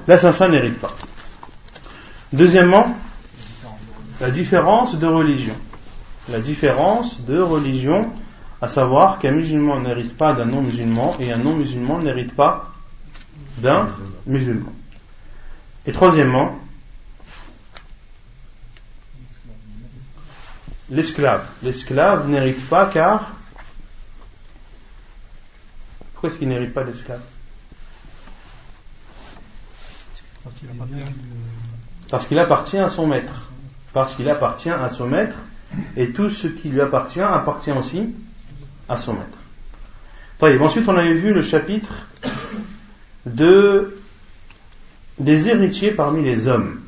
L'assassin 0.08 0.50
n'hérite 0.50 0.80
pas. 0.80 0.92
Deuxièmement, 2.34 2.96
la 4.20 4.32
différence 4.32 4.98
de 4.98 5.08
religion. 5.08 5.56
La 6.30 6.40
différence 6.40 7.22
de 7.22 7.40
religion, 7.40 8.10
à 8.62 8.68
savoir 8.68 9.20
qu'un 9.20 9.32
musulman 9.32 9.80
n'hérite 9.82 10.18
pas 10.18 10.34
d'un 10.34 10.46
non-musulman 10.46 11.16
et 11.20 11.32
un 11.32 11.38
non-musulman 11.38 12.00
n'hérite 12.00 12.36
pas 12.36 12.72
d'un 13.58 13.90
musulman. 14.26 14.72
Et 15.86 15.92
troisièmement, 15.92 16.58
l'esclave. 20.90 21.46
L'esclave 21.62 22.28
n'hérite 22.30 22.68
pas 22.68 22.86
car... 22.86 23.32
Pourquoi 26.14 26.30
est-ce 26.30 26.40
qu'il 26.40 26.48
n'hérite 26.48 26.74
pas 26.74 26.84
l'esclave 26.84 27.22
Parce 32.10 32.28
qu'il 32.28 32.40
appartient 32.40 32.78
à 32.78 32.90
son 32.90 33.08
maître. 33.08 33.52
Parce 33.94 34.16
qu'il 34.16 34.30
appartient 34.30 34.70
à 34.70 34.90
son 34.90 35.08
maître 35.08 35.36
et 35.98 36.12
tout 36.12 36.30
ce 36.30 36.48
qui 36.48 36.70
lui 36.70 36.82
appartient 36.82 37.22
appartient 37.22 37.72
aussi 37.72 38.14
à 38.90 38.98
son 38.98 39.14
maître. 39.14 39.38
Ensuite, 40.62 40.88
on 40.90 40.98
avait 40.98 41.14
vu 41.14 41.34
le 41.34 41.42
chapitre 41.42 42.08
de, 43.26 43.98
des 45.18 45.48
héritiers 45.48 45.92
parmi 45.92 46.22
les 46.22 46.48
hommes. 46.48 46.82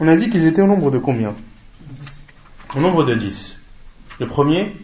On 0.00 0.08
a 0.08 0.16
dit 0.16 0.28
qu'ils 0.28 0.44
étaient 0.44 0.62
au 0.62 0.66
nombre 0.66 0.90
de 0.90 0.98
combien? 0.98 1.34
Au 2.74 2.80
nombre 2.80 3.04
de 3.04 3.14
10. 3.14 3.58
Le 4.18 4.26
premier, 4.26 4.74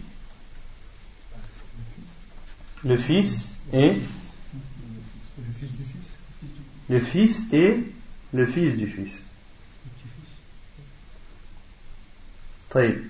le 2.84 2.96
fils 2.96 3.56
et 3.72 3.88
le 3.88 3.92
fils 5.52 5.72
du 5.72 5.82
fils, 5.82 5.96
le 6.88 7.00
fils 7.00 7.42
et 7.52 7.80
le 8.32 8.46
fils 8.46 8.76
du 8.76 8.86
fils. 8.86 9.12
Taïb. 12.70 13.02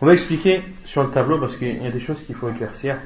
On 0.00 0.06
va 0.06 0.12
expliquer 0.12 0.62
sur 0.84 1.02
le 1.02 1.10
tableau 1.10 1.38
parce 1.38 1.56
qu'il 1.56 1.82
y 1.82 1.86
a 1.86 1.90
des 1.90 2.00
choses 2.00 2.22
qu'il 2.24 2.34
faut 2.34 2.50
éclaircir. 2.50 2.96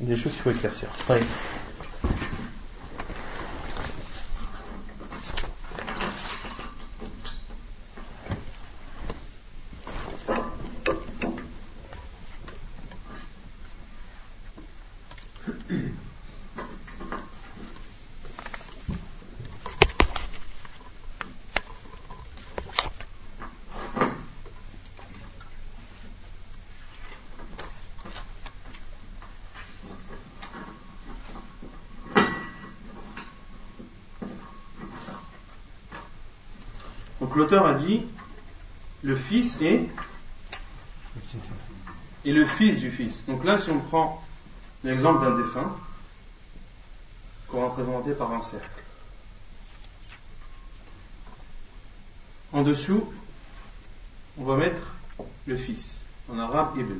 Des 0.00 0.16
choses 0.16 0.32
qu'il 0.32 0.42
faut 0.42 0.50
éclaircir. 0.50 0.88
Taïb. 1.06 1.24
Donc 37.24 37.36
l'auteur 37.36 37.63
dit 37.74 38.02
le 39.02 39.16
fils 39.16 39.60
est 39.60 39.88
et 42.24 42.32
le 42.32 42.44
fils 42.46 42.78
du 42.78 42.90
fils. 42.90 43.22
Donc 43.26 43.44
là, 43.44 43.58
si 43.58 43.70
on 43.70 43.80
prend 43.80 44.22
l'exemple 44.82 45.24
d'un 45.24 45.36
défunt 45.36 45.76
qu'on 47.48 47.60
va 47.60 47.68
représenter 47.68 48.12
par 48.12 48.32
un 48.32 48.42
cercle. 48.42 48.68
En 52.52 52.62
dessous, 52.62 53.12
on 54.38 54.44
va 54.44 54.56
mettre 54.56 54.94
le 55.46 55.56
fils. 55.56 55.96
En 56.30 56.38
arabe, 56.38 56.78
ibn. 56.78 56.98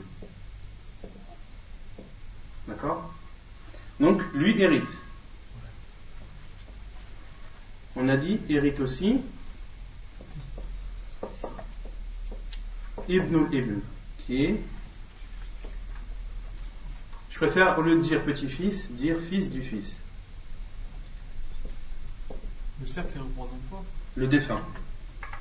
D'accord? 2.68 3.10
Donc, 4.00 4.20
lui 4.34 4.60
hérite. 4.60 4.88
On 7.96 8.08
a 8.08 8.16
dit 8.16 8.40
hérite 8.48 8.80
aussi 8.80 9.20
Ibn 13.08 13.46
Ibn, 13.52 13.78
qui 14.26 14.44
est. 14.44 14.60
Je 17.30 17.36
préfère, 17.38 17.78
au 17.78 17.82
lieu 17.82 17.96
de 17.96 18.02
dire 18.02 18.22
petit-fils, 18.22 18.90
dire 18.92 19.16
fils 19.28 19.50
du 19.50 19.60
fils. 19.62 19.96
Le 22.80 22.86
cercle 22.86 23.10
il 23.16 23.22
représente 23.22 23.60
quoi? 23.70 23.84
Le 24.16 24.26
défunt. 24.26 24.60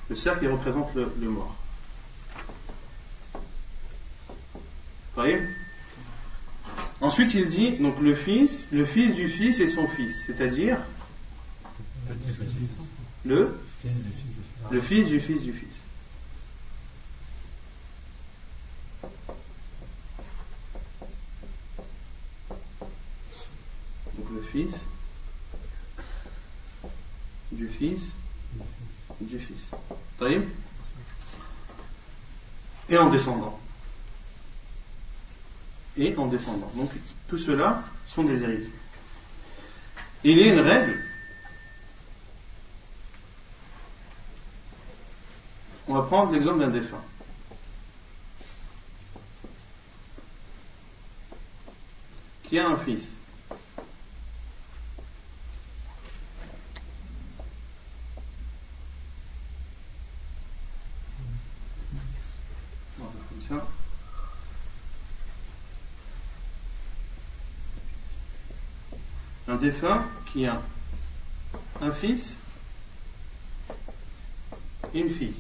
Le 0.10 0.16
cercle, 0.16 0.44
il 0.46 0.50
représente 0.50 0.94
le, 0.96 1.12
le 1.20 1.30
mort. 1.30 1.56
Vous 3.34 3.40
voyez? 5.16 5.40
Ensuite, 7.02 7.34
il 7.34 7.48
dit 7.48 7.78
donc 7.78 8.00
le 8.02 8.16
fils, 8.16 8.66
le 8.72 8.86
fils 8.86 9.14
du 9.14 9.28
fils 9.28 9.60
et 9.60 9.68
son 9.68 9.88
fils, 9.88 10.16
c'est-à-dire 10.26 10.78
le, 13.26 13.56
Fils 13.82 14.04
du 14.04 14.10
fils 14.12 14.34
du 14.36 14.42
fils. 14.42 14.72
le 14.72 14.82
fils 14.82 15.08
du 15.08 15.20
fils 15.20 15.42
du 15.44 15.54
fils. 15.54 15.83
Fils 24.54 24.76
du 27.52 27.68
fils 27.68 28.02
du 29.20 29.40
fils. 29.40 29.58
Et 32.90 32.98
en 32.98 33.10
descendant. 33.10 33.60
Et 35.98 36.16
en 36.16 36.28
descendant. 36.28 36.72
Donc 36.76 36.92
tout 37.28 37.38
cela 37.38 37.82
sont 38.08 38.24
des 38.24 38.44
héritiers. 38.44 38.72
Il 40.24 40.38
y 40.38 40.44
a 40.44 40.54
une 40.54 40.60
règle. 40.60 41.04
On 45.88 45.96
va 45.96 46.04
prendre 46.04 46.32
l'exemple 46.32 46.60
d'un 46.60 46.70
défunt. 46.70 47.04
Qui 52.44 52.60
a 52.60 52.68
un 52.68 52.78
fils? 52.78 53.10
On 63.00 63.04
va 63.04 63.10
faire 63.12 63.28
comme 63.30 63.42
ça. 63.60 63.68
Un 69.48 69.53
défunt 69.64 70.06
qui 70.32 70.46
a 70.46 70.62
un 71.82 71.92
fils 71.92 72.34
et 74.94 75.00
une 75.00 75.10
fille. 75.10 75.36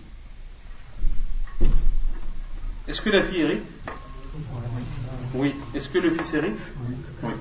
Est-ce 2.87 3.01
que 3.01 3.09
la 3.09 3.21
fille 3.21 3.41
hérite 3.41 3.65
Oui. 5.33 5.53
Est-ce 5.75 5.89
que 5.89 5.97
le 5.97 6.11
fils 6.11 6.33
hérite 6.33 6.57
Oui. 7.21 7.33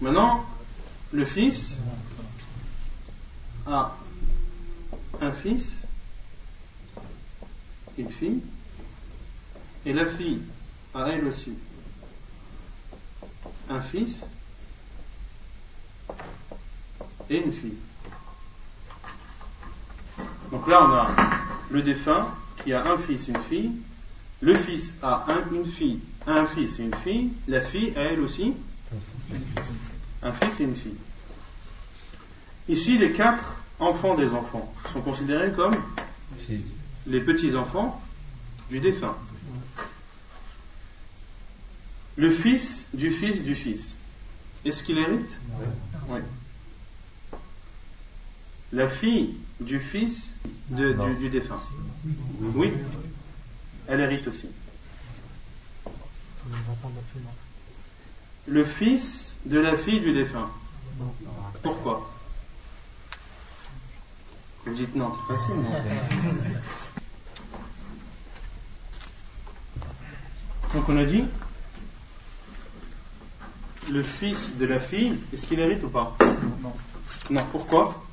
Maintenant, 0.00 0.46
le 1.12 1.26
fils 1.26 1.72
a 3.66 3.94
un 5.20 5.32
fils, 5.32 5.72
une 7.98 8.10
fille, 8.10 8.40
et 9.84 9.92
la 9.92 10.06
fille 10.06 10.40
a 10.94 11.08
elle 11.08 11.26
aussi 11.26 11.52
un 13.68 13.82
fils 13.82 14.20
et 17.30 17.38
une 17.44 17.52
fille. 17.52 17.74
Donc 20.50 20.66
là, 20.66 20.82
on 20.84 20.92
a 20.92 21.14
le 21.70 21.82
défunt 21.82 22.28
qui 22.64 22.72
a 22.72 22.84
un 22.90 22.96
fils, 22.98 23.28
une 23.28 23.38
fille. 23.38 23.70
Le 24.40 24.54
fils 24.54 24.94
a 25.02 25.26
un- 25.28 25.54
une 25.54 25.66
fille, 25.66 26.00
un 26.26 26.46
fils 26.46 26.78
et 26.78 26.84
une 26.84 26.94
fille. 26.94 27.30
La 27.48 27.60
fille 27.60 27.92
a 27.96 28.00
elle 28.02 28.20
aussi 28.20 28.54
un 30.22 30.32
fils 30.32 30.60
et 30.60 30.64
une 30.64 30.76
fille. 30.76 30.96
Ici, 32.68 32.98
les 32.98 33.12
quatre 33.12 33.56
enfants 33.78 34.14
des 34.14 34.32
enfants 34.32 34.72
sont 34.92 35.00
considérés 35.00 35.52
comme 35.52 35.74
les 37.06 37.20
petits-enfants 37.20 38.00
du 38.70 38.80
défunt. 38.80 39.16
Le 42.16 42.30
fils 42.30 42.84
du 42.94 43.10
fils 43.10 43.42
du 43.42 43.54
fils. 43.54 43.94
Est-ce 44.64 44.82
qu'il 44.82 44.98
hérite? 44.98 45.36
Oui. 46.08 46.20
La 48.72 48.88
fille 48.88 49.34
du 49.60 49.80
fils 49.80 50.28
de- 50.70 50.92
du, 50.92 51.14
du 51.16 51.30
défunt. 51.30 51.58
Oui. 52.54 52.72
Elle 53.86 54.00
hérite 54.00 54.26
aussi. 54.28 54.48
Le 58.46 58.64
fils 58.64 59.34
de 59.46 59.58
la 59.58 59.76
fille 59.76 60.00
du 60.00 60.12
défunt. 60.12 60.50
Pourquoi? 61.62 62.10
Vous 64.66 64.74
dites 64.74 64.94
non, 64.94 65.10
c'est 65.28 65.34
facile. 65.34 65.54
non 65.56 65.72
Donc 70.74 70.88
on 70.88 70.96
a 70.98 71.04
dit 71.04 71.24
le 73.90 74.02
fils 74.02 74.56
de 74.56 74.66
la 74.66 74.78
fille, 74.78 75.18
est-ce 75.32 75.46
qu'il 75.46 75.58
hérite 75.60 75.82
ou 75.82 75.88
pas? 75.88 76.14
Non. 76.62 76.74
Non, 77.30 77.44
pourquoi? 77.50 78.04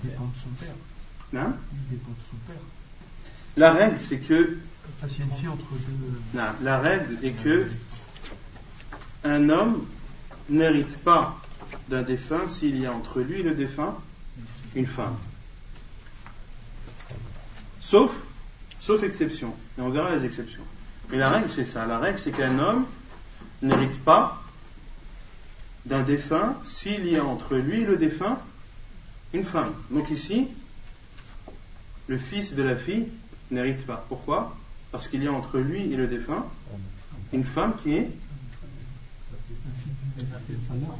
Qu'il 0.00 0.10
dépend 0.10 0.24
de 0.24 0.36
son 0.36 0.64
père. 0.64 0.74
Hein? 1.42 1.54
Il 1.72 1.96
dépend 1.96 2.10
de 2.10 2.30
son 2.30 2.36
père. 2.46 2.62
La 3.56 3.72
règle 3.72 3.98
c'est 3.98 4.18
que 4.18 4.58
Enfin, 4.98 5.14
c'est 5.14 5.22
une 5.22 5.30
fille 5.30 5.48
entre 5.48 5.72
deux. 5.72 6.38
non, 6.38 6.48
la 6.62 6.78
règle 6.78 7.18
est 7.22 7.32
que 7.32 7.66
un 9.24 9.48
homme 9.48 9.86
n'hérite 10.48 10.96
pas 10.98 11.38
d'un 11.88 12.02
défunt 12.02 12.46
s'il 12.46 12.78
y 12.80 12.86
a 12.86 12.92
entre 12.92 13.20
lui 13.20 13.40
et 13.40 13.42
le 13.42 13.54
défunt 13.54 13.94
une 14.74 14.86
femme. 14.86 15.16
Sauf, 17.80 18.12
sauf 18.80 19.02
exception. 19.02 19.54
Et 19.78 19.80
on 19.80 19.90
verra 19.90 20.14
les 20.14 20.24
exceptions. 20.24 20.62
Mais 21.10 21.18
la 21.18 21.28
règle, 21.28 21.50
c'est 21.50 21.64
ça. 21.64 21.86
La 21.86 21.98
règle, 21.98 22.18
c'est 22.18 22.30
qu'un 22.30 22.58
homme 22.58 22.86
n'hérite 23.62 24.02
pas 24.04 24.42
d'un 25.86 26.02
défunt 26.02 26.56
s'il 26.64 27.06
y 27.06 27.16
a 27.16 27.24
entre 27.24 27.56
lui 27.56 27.82
et 27.82 27.84
le 27.84 27.96
défunt 27.96 28.38
une 29.32 29.44
femme. 29.44 29.72
Donc 29.90 30.10
ici, 30.10 30.48
le 32.08 32.18
fils 32.18 32.54
de 32.54 32.62
la 32.62 32.76
fille 32.76 33.06
n'hérite 33.50 33.86
pas. 33.86 34.04
Pourquoi? 34.08 34.56
Parce 34.92 35.08
qu'il 35.08 35.22
y 35.22 35.28
a 35.28 35.32
entre 35.32 35.58
lui 35.58 35.92
et 35.92 35.96
le 35.96 36.06
défunt 36.06 36.44
une 37.32 37.44
femme 37.44 37.74
qui 37.82 37.94
est 37.94 38.10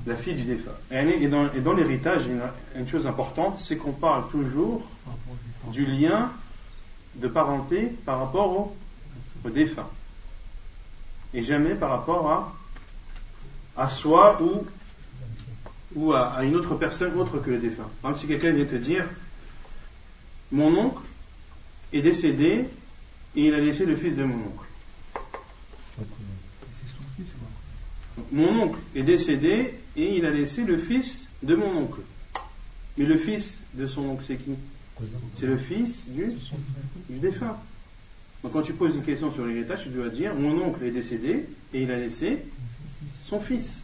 la 0.07 0.16
fille 0.16 0.35
du 0.35 0.45
défunt. 0.45 0.71
Et, 0.90 1.29
dans, 1.29 1.73
l'héritage, 1.73 2.29
une, 2.75 2.88
chose 2.88 3.07
importante, 3.07 3.59
c'est 3.59 3.77
qu'on 3.77 3.93
parle 3.93 4.29
toujours 4.31 4.83
du 5.73 5.85
lien 5.85 6.31
de 7.16 7.29
parenté 7.29 7.87
par 8.05 8.19
rapport 8.19 8.75
au, 9.45 9.51
défunt. 9.51 9.88
Et 11.35 11.43
jamais 11.43 11.75
par 11.75 11.90
rapport 11.90 12.53
à 13.77 13.88
soi 13.88 14.40
ou, 14.43 14.64
ou 15.94 16.12
à, 16.12 16.33
à 16.33 16.44
une 16.44 16.57
autre 16.57 16.74
personne 16.76 17.14
autre 17.18 17.38
que 17.38 17.50
le 17.50 17.59
défunt. 17.59 17.88
Par 18.03 18.12
exemple, 18.12 18.20
si 18.20 18.26
quelqu'un 18.26 18.53
vient 18.53 18.64
te 18.64 18.76
dire 18.76 19.05
Mon 20.53 20.76
oncle 20.76 21.03
est 21.92 22.03
décédé 22.03 22.66
et 23.37 23.46
il 23.46 23.55
a 23.55 23.61
laissé 23.61 23.87
le 23.87 23.96
fils 23.96 24.16
de 24.16 24.24
mon 24.24 24.37
oncle. 24.37 24.66
Donc, 28.16 28.33
mon 28.33 28.62
oncle 28.62 28.79
est 28.94 29.03
décédé 29.03 29.74
et 29.96 30.16
il 30.16 30.24
a 30.24 30.31
laissé 30.31 30.64
le 30.64 30.76
fils 30.76 31.26
de 31.42 31.55
mon 31.55 31.76
oncle. 31.76 32.00
Mais 32.98 33.05
le 33.05 33.16
fils 33.16 33.57
de 33.74 33.87
son 33.87 34.03
oncle, 34.03 34.24
c'est 34.26 34.37
qui? 34.37 34.53
C'est 35.38 35.46
le 35.46 35.57
fils 35.57 36.09
du, 36.11 36.26
du 37.09 37.18
défunt. 37.18 37.57
Donc 38.42 38.53
quand 38.53 38.62
tu 38.62 38.74
poses 38.74 38.96
une 38.96 39.03
question 39.03 39.33
sur 39.33 39.46
l'héritage, 39.46 39.85
tu 39.85 39.88
dois 39.88 40.09
dire 40.09 40.35
mon 40.35 40.61
oncle 40.62 40.85
est 40.85 40.90
décédé 40.90 41.46
et 41.72 41.83
il 41.83 41.90
a 41.90 41.98
laissé 41.98 42.38
son 43.24 43.40
fils. 43.40 43.83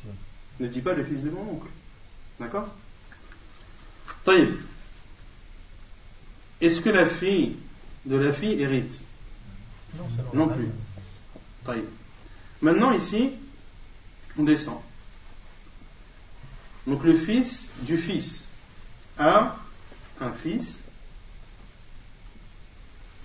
Ne 0.61 0.66
dis 0.66 0.81
pas 0.81 0.95
le 0.95 1.05
fils 1.05 1.23
de 1.23 1.31
mon 1.31 1.53
oncle. 1.53 1.69
D'accord? 2.38 2.68
Taïb. 4.25 4.57
Est-ce 6.61 6.81
que 6.81 6.90
la 6.90 7.09
fille 7.09 7.57
de 8.05 8.16
la 8.16 8.33
fille 8.33 8.61
hérite? 8.61 9.01
Non, 9.96 10.09
Non 10.35 10.49
plus. 10.49 10.68
Taïb. 11.64 11.85
Maintenant 12.61 12.92
ici, 12.92 13.31
on 14.38 14.44
descend. 14.44 14.81
Donc 16.87 17.03
le 17.05 17.14
fils 17.14 17.70
du 17.83 17.99
fils 17.99 18.42
a 19.18 19.57
un 20.20 20.33
fils 20.33 20.81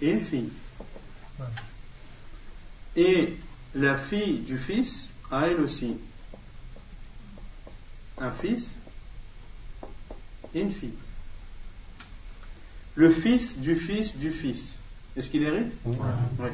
et 0.02 0.10
une 0.10 0.20
fille. 0.20 0.50
Et 2.96 3.38
la 3.76 3.96
fille 3.96 4.40
du 4.40 4.58
fils 4.58 5.08
a 5.32 5.48
elle 5.48 5.62
aussi 5.62 5.96
un 8.18 8.32
fils 8.32 8.76
et 10.54 10.62
une 10.62 10.72
fille. 10.72 10.94
Le 12.96 13.10
fils 13.10 13.58
du 13.58 13.76
fils 13.76 14.16
du 14.18 14.32
fils 14.32 14.76
Est-ce 15.16 15.30
qu'il 15.30 15.44
hérite 15.44 15.72
Oui. 15.86 15.98
Oui. 16.40 16.50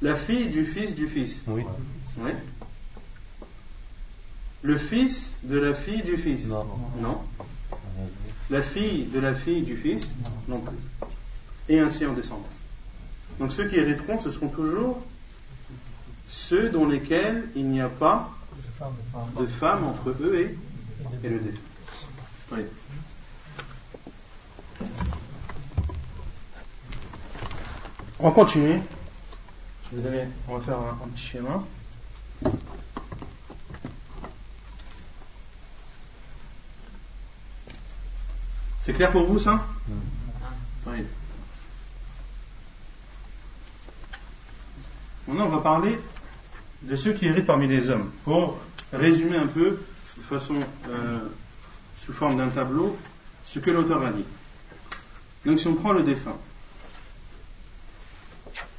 La 0.00 0.16
fille 0.16 0.48
du 0.48 0.64
fils 0.64 0.94
du 0.94 1.08
fils. 1.08 1.40
Oui. 1.46 1.62
Oui. 2.18 2.30
Le 4.62 4.78
fils 4.78 5.36
de 5.42 5.58
la 5.58 5.74
fille 5.74 6.02
du 6.02 6.16
fils. 6.16 6.46
Non. 6.46 6.66
Non. 7.00 7.20
La 8.50 8.62
fille 8.62 9.04
de 9.04 9.18
la 9.18 9.34
fille 9.34 9.62
du 9.62 9.76
fils. 9.76 10.08
Non 10.48 10.60
plus. 10.60 10.76
Et 11.68 11.78
ainsi 11.78 12.06
en 12.06 12.12
descendant. 12.12 12.48
Donc 13.38 13.52
ceux 13.52 13.68
qui 13.68 13.76
hériteront, 13.76 14.18
ce 14.18 14.30
seront 14.30 14.48
toujours 14.48 15.02
ceux 16.28 16.70
dans 16.70 16.86
lesquels 16.86 17.48
il 17.54 17.68
n'y 17.68 17.80
a 17.80 17.88
pas 17.88 18.30
de 19.38 19.46
femme 19.46 19.84
entre 19.84 20.10
eux 20.20 20.34
et, 20.34 20.56
et 21.26 21.28
le 21.28 21.38
défunt. 21.38 21.58
On 28.18 28.28
va 28.28 28.34
continuer. 28.34 28.80
Je 29.92 29.98
vais 29.98 30.08
aller- 30.08 30.28
on 30.48 30.56
va 30.58 30.64
faire 30.64 30.78
un, 30.78 30.98
un 31.04 31.08
petit 31.08 31.22
schéma. 31.24 31.64
C'est 38.80 38.92
clair 38.94 39.12
pour 39.12 39.26
vous 39.26 39.38
ça? 39.38 39.64
Oui. 40.86 41.04
Maintenant, 45.28 45.46
on 45.46 45.50
va 45.50 45.60
parler 45.60 45.98
de 46.82 46.96
ceux 46.96 47.12
qui 47.12 47.26
héritent 47.26 47.46
parmi 47.46 47.68
les 47.68 47.90
hommes. 47.90 48.10
Pour 48.24 48.58
résumer 48.92 49.36
un 49.36 49.46
peu, 49.46 49.80
de 50.16 50.22
façon 50.22 50.54
euh, 50.90 51.20
sous 52.04 52.12
forme 52.12 52.36
d'un 52.36 52.48
tableau, 52.48 52.96
ce 53.46 53.60
que 53.60 53.70
l'auteur 53.70 54.02
a 54.02 54.10
dit. 54.10 54.24
Donc, 55.46 55.60
si 55.60 55.68
on 55.68 55.74
prend 55.74 55.92
le 55.92 56.02
défunt, 56.02 56.36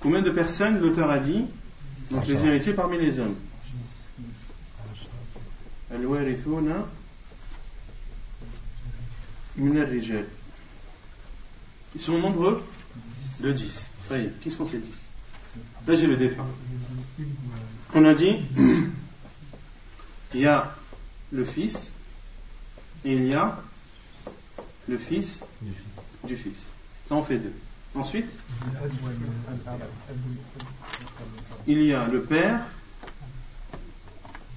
combien 0.01 0.21
de 0.21 0.29
personnes 0.29 0.79
l'auteur 0.79 1.09
a 1.09 1.19
dit 1.19 1.45
Donc, 2.11 2.27
les 2.27 2.45
héritiers 2.45 2.73
parmi 2.73 2.97
les 2.99 3.19
hommes. 3.19 3.35
Ils 11.95 12.01
sont 12.01 12.17
nombreux 12.17 12.61
de 13.39 13.51
10. 13.51 13.89
Ça 14.09 14.17
y 14.17 14.25
est, 14.25 14.39
qui 14.41 14.51
sont 14.51 14.65
ces 14.65 14.79
10 14.79 14.89
Là, 15.87 15.95
j'ai 15.95 16.07
le 16.07 16.17
défunt. 16.17 16.47
On 17.93 18.03
a 18.03 18.13
dit, 18.13 18.39
il 20.33 20.39
y 20.41 20.45
a 20.45 20.75
le 21.31 21.45
fils 21.45 21.92
et 23.05 23.13
il 23.13 23.25
y 23.27 23.33
a 23.33 23.57
le 24.87 24.97
fils 24.97 25.39
du 26.23 26.35
fils. 26.37 26.63
Ça 27.07 27.15
en 27.15 27.23
fait 27.23 27.37
deux. 27.37 27.53
Ensuite, 27.95 28.29
il 31.67 31.83
y 31.83 31.93
a 31.93 32.07
le 32.07 32.23
père 32.23 32.61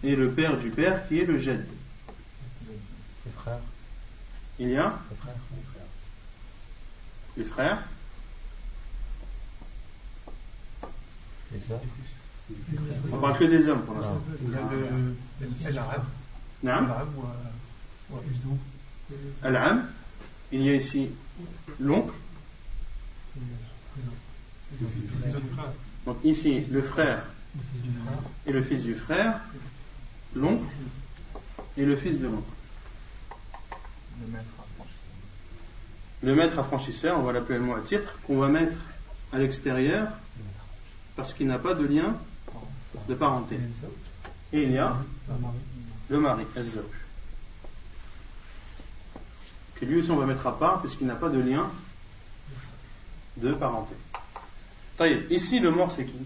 et 0.02 0.16
le 0.16 0.30
père 0.30 0.56
du 0.56 0.70
père 0.70 1.06
qui 1.06 1.18
est 1.20 1.24
le 1.24 1.38
jed. 1.38 1.66
Les 3.26 3.32
frères. 3.32 3.58
Il 4.58 4.70
y 4.70 4.76
a 4.76 4.98
Les 5.08 5.16
frères. 5.16 5.36
les 7.36 7.44
frères, 7.44 7.82
Les 11.52 11.60
sœurs. 11.60 11.80
on 13.12 13.18
parle 13.18 13.38
que 13.38 13.44
des 13.44 13.68
hommes 13.68 13.82
pour 13.82 13.96
l'instant. 13.96 14.20
Al-Am, 19.42 19.88
il 20.52 20.62
y 20.62 20.70
a 20.70 20.74
ici 20.74 21.10
l'oncle, 21.80 22.14
donc 26.04 26.16
ici 26.24 26.60
le 26.70 26.82
frère 26.82 27.24
et 28.46 28.52
le 28.52 28.62
fils 28.62 28.82
du 28.82 28.94
frère, 28.94 29.40
l'oncle 30.34 30.64
et 31.76 31.84
le 31.84 31.96
fils 31.96 32.18
de 32.18 32.26
l'oncle. 32.26 32.42
Le 36.22 36.34
maître 36.34 36.58
affranchisseur, 36.58 37.18
on 37.18 37.22
va 37.22 37.32
l'appeler 37.32 37.58
le 37.58 37.84
titre, 37.84 38.18
qu'on 38.26 38.38
va 38.38 38.48
mettre 38.48 38.76
à 39.32 39.38
l'extérieur 39.38 40.08
parce 41.14 41.34
qu'il 41.34 41.46
n'a 41.46 41.58
pas 41.58 41.74
de 41.74 41.84
lien 41.84 42.16
de 43.08 43.14
parenté. 43.14 43.58
Et 44.52 44.62
il 44.62 44.72
y 44.72 44.78
a 44.78 44.96
le 46.08 46.20
mari. 46.20 46.44
Que 49.78 49.84
lui 49.84 50.00
aussi 50.00 50.10
on 50.10 50.16
va 50.16 50.26
mettre 50.26 50.46
à 50.46 50.58
part 50.58 50.80
puisqu'il 50.80 51.06
n'a 51.06 51.14
pas 51.14 51.28
de 51.28 51.38
lien 51.38 51.70
de 53.36 53.52
parenté. 53.52 53.94
Ici 55.30 55.60
le 55.60 55.70
mort 55.70 55.90
c'est 55.90 56.06
qui? 56.06 56.18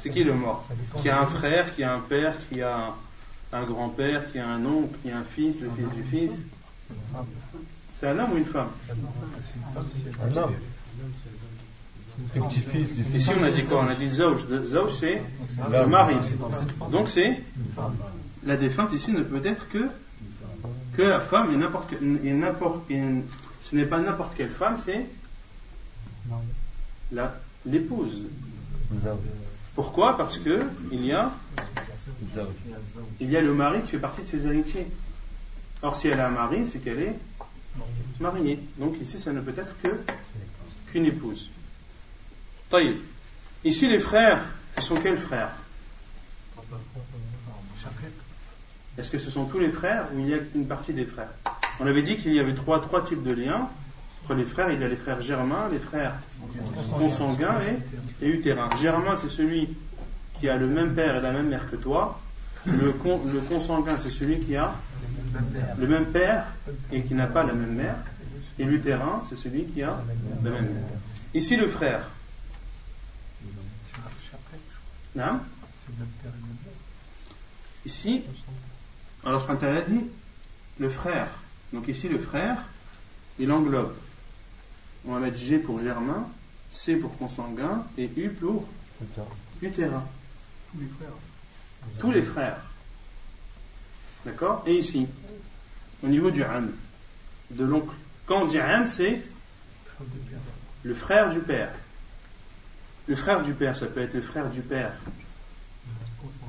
C'est 0.00 0.10
qui 0.10 0.24
le 0.24 0.32
mort? 0.32 0.66
Qui 1.02 1.10
a 1.10 1.20
un 1.20 1.26
frère, 1.26 1.74
qui 1.74 1.82
a 1.82 1.92
un 1.94 2.00
père, 2.00 2.34
qui 2.48 2.62
a 2.62 2.94
un 3.52 3.64
grand-père, 3.64 4.30
qui 4.30 4.38
a 4.38 4.48
un 4.48 4.64
oncle, 4.64 4.96
qui 5.02 5.10
a 5.10 5.18
un 5.18 5.24
fils, 5.24 5.60
le 5.60 5.70
fils 5.70 5.90
du 5.94 6.04
fils? 6.04 6.32
C'est 7.94 8.06
un 8.06 8.18
homme 8.18 8.32
ou 8.32 8.36
une 8.36 8.44
femme? 8.44 8.70
Un 10.22 10.36
homme. 10.36 10.54
Ici 13.14 13.30
on 13.38 13.44
a 13.44 13.50
dit 13.50 13.64
quoi? 13.64 13.84
On 13.84 13.88
a 13.88 13.94
dit. 13.94 14.08
Le 14.48 14.64
Zawj 14.64 14.92
c'est 14.98 15.22
le 15.70 15.86
mari. 15.86 16.16
Donc 16.90 17.08
c'est 17.08 17.42
la 18.46 18.56
défunte 18.56 18.92
ici 18.92 19.12
ne 19.12 19.22
peut 19.22 19.44
être 19.44 19.68
que 19.68 19.88
la 21.02 21.20
femme 21.20 21.52
et 21.52 21.56
n'importe 22.32 22.88
ce 22.90 23.76
n'est 23.76 23.86
pas 23.86 23.98
n'importe 24.00 24.34
quelle 24.36 24.50
femme, 24.50 24.78
c'est 24.78 25.06
l'épouse. 27.66 28.24
Pourquoi? 29.74 30.16
Parce 30.16 30.38
que 30.38 30.66
il 30.90 31.04
y 31.04 31.12
a 31.12 31.30
le 33.20 33.54
mari 33.54 33.82
qui 33.82 33.90
fait 33.92 33.98
partie 33.98 34.22
de 34.22 34.26
ses 34.26 34.46
héritiers. 34.46 34.86
Or 35.82 35.96
si 35.96 36.08
elle 36.08 36.18
a 36.18 36.26
un 36.26 36.30
mari, 36.30 36.66
c'est 36.66 36.78
qu'elle 36.78 37.00
est 37.00 37.14
mariée. 38.18 38.58
Donc 38.78 39.00
ici 39.00 39.18
ça 39.18 39.32
ne 39.32 39.40
peut 39.40 39.54
être 39.56 39.74
que 39.82 40.00
qu'une 40.90 41.06
épouse. 41.06 41.50
Ici 43.64 43.88
les 43.88 44.00
frères, 44.00 44.44
ce 44.76 44.82
sont 44.82 44.96
quels 44.96 45.18
frères? 45.18 45.54
Est-ce 48.98 49.10
que 49.10 49.18
ce 49.18 49.30
sont 49.30 49.44
tous 49.44 49.58
les 49.60 49.70
frères 49.70 50.06
ou 50.14 50.18
il 50.18 50.28
y 50.28 50.34
a 50.34 50.38
une 50.54 50.66
partie 50.66 50.92
des 50.92 51.04
frères? 51.04 51.28
On 51.80 51.86
avait 51.86 52.02
dit 52.02 52.16
qu'il 52.16 52.32
y 52.34 52.40
avait 52.40 52.54
trois, 52.54 52.80
types 53.04 53.22
de 53.22 53.32
liens 53.32 53.68
entre 54.24 54.34
les 54.34 54.44
frères. 54.44 54.70
Il 54.72 54.80
y 54.80 54.84
a 54.84 54.88
les 54.88 54.96
frères 54.96 55.20
germains, 55.22 55.68
les 55.70 55.78
frères 55.78 56.14
consanguins 56.90 57.54
et, 58.20 58.28
utérins. 58.28 58.68
Germain, 58.82 59.14
c'est 59.14 59.28
celui 59.28 59.68
qui 60.38 60.48
a 60.48 60.56
le 60.56 60.66
même 60.66 60.94
père 60.94 61.16
et 61.16 61.20
la 61.20 61.30
même 61.30 61.48
mère 61.48 61.70
que 61.70 61.76
toi. 61.76 62.20
Le, 62.66 62.92
con- 62.92 63.20
le 63.32 63.40
consanguin, 63.40 63.96
c'est 64.02 64.10
celui 64.10 64.40
qui 64.40 64.56
a 64.56 64.74
le 65.78 65.86
même 65.86 66.06
père 66.06 66.46
et 66.90 67.02
qui 67.02 67.14
n'a 67.14 67.28
pas 67.28 67.44
la 67.44 67.52
même 67.52 67.74
mère. 67.74 67.94
Et 68.58 68.64
l'utérin, 68.64 69.22
c'est 69.28 69.36
celui 69.36 69.64
qui 69.66 69.82
a 69.84 69.96
la 70.42 70.50
même 70.50 70.64
mère. 70.64 70.82
Ici, 71.34 71.56
le 71.56 71.68
frère. 71.68 72.08
Non 75.14 75.38
Ici, 77.86 78.22
alors 79.24 79.40
ce 79.40 79.64
a 79.66 79.80
dit 79.82 80.04
le 80.78 80.88
frère. 80.88 81.28
Donc 81.72 81.88
ici, 81.88 82.08
le 82.08 82.18
frère, 82.18 82.56
il 83.38 83.50
englobe. 83.52 83.94
On 85.06 85.12
va 85.14 85.20
mettre 85.20 85.38
G 85.38 85.58
pour 85.58 85.80
germain, 85.80 86.26
C 86.70 86.96
pour 86.96 87.16
consanguin 87.18 87.84
et 87.96 88.10
U 88.16 88.30
pour 88.30 88.66
utérin. 89.62 90.04
tous 90.72 90.80
les 90.80 90.88
frères 90.88 91.12
Tous 91.98 92.10
les 92.10 92.22
frères. 92.22 92.60
D'accord? 94.24 94.62
Et 94.66 94.74
ici, 94.74 95.06
au 96.02 96.08
niveau 96.08 96.30
du 96.30 96.42
am, 96.42 96.70
de 97.50 97.64
l'oncle. 97.64 97.94
Quand 98.26 98.42
on 98.42 98.46
dit 98.46 98.58
am, 98.58 98.86
c'est 98.86 99.22
le 100.82 100.94
frère 100.94 101.30
du 101.30 101.40
père. 101.40 101.72
Le 103.06 103.16
frère 103.16 103.42
du 103.42 103.54
père, 103.54 103.76
ça 103.76 103.86
peut 103.86 104.02
être 104.02 104.14
le 104.14 104.22
frère 104.22 104.50
du 104.50 104.60
père 104.60 104.92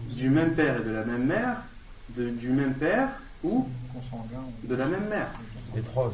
du 0.10 0.29
même 0.29 0.53
père 0.53 0.82
et 0.82 0.84
de 0.84 0.89
la 0.89 1.03
même 1.03 1.25
mère, 1.25 1.58
de- 2.15 2.29
du 2.29 2.49
même 2.49 2.73
père 2.73 3.09
ou 3.43 3.67
de 4.63 4.75
la 4.75 4.85
même 4.85 5.07
mère. 5.09 5.27
Les 5.75 5.81
trois. 5.81 6.13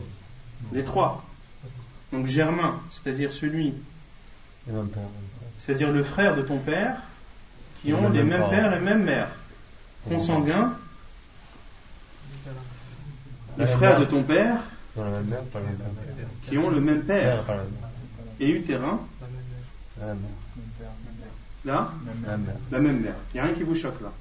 Les 0.73 0.83
trois. 0.83 1.23
Donc 2.11 2.27
germain, 2.27 2.79
c'est-à-dire 2.91 3.31
celui, 3.33 3.73
c'est-à-dire 5.59 5.91
le 5.91 6.03
frère 6.03 6.35
de 6.35 6.41
ton 6.41 6.59
père, 6.59 6.97
qui 7.81 7.93
ont 7.93 8.09
les 8.09 8.19
le 8.19 8.25
même 8.25 8.39
mêmes 8.41 8.49
pères 8.49 8.71
et 8.73 8.75
les 8.79 8.81
mêmes 8.85 9.03
mères. 9.03 9.29
Consanguin, 10.07 10.73
les 13.57 13.63
La 13.63 13.65
même 13.65 13.77
frères 13.77 13.95
de 13.95 13.99
mère. 14.01 14.09
ton 14.09 14.23
père, 14.23 14.55
la 14.97 15.03
même 15.03 15.25
mère, 15.25 15.39
la 15.53 15.59
même 15.61 15.77
qui 16.47 16.57
ont 16.57 16.69
le 16.69 16.79
même 16.79 17.01
Père, 17.03 17.43
la 17.47 17.55
même 17.55 17.65
mère. 17.65 17.89
Et 18.39 18.49
utérin, 18.51 18.99
La 19.99 20.05
même 20.07 20.17
mère. 20.17 20.29
là, 21.65 21.91
La 22.25 22.31
même 22.37 22.45
mère. 22.45 22.55
la 22.71 22.79
même 22.79 22.99
mère. 23.01 23.15
Il 23.33 23.35
n'y 23.35 23.39
a 23.39 23.43
rien 23.45 23.53
qui 23.53 23.63
vous 23.63 23.75
choque 23.75 23.99
là. 24.01 24.11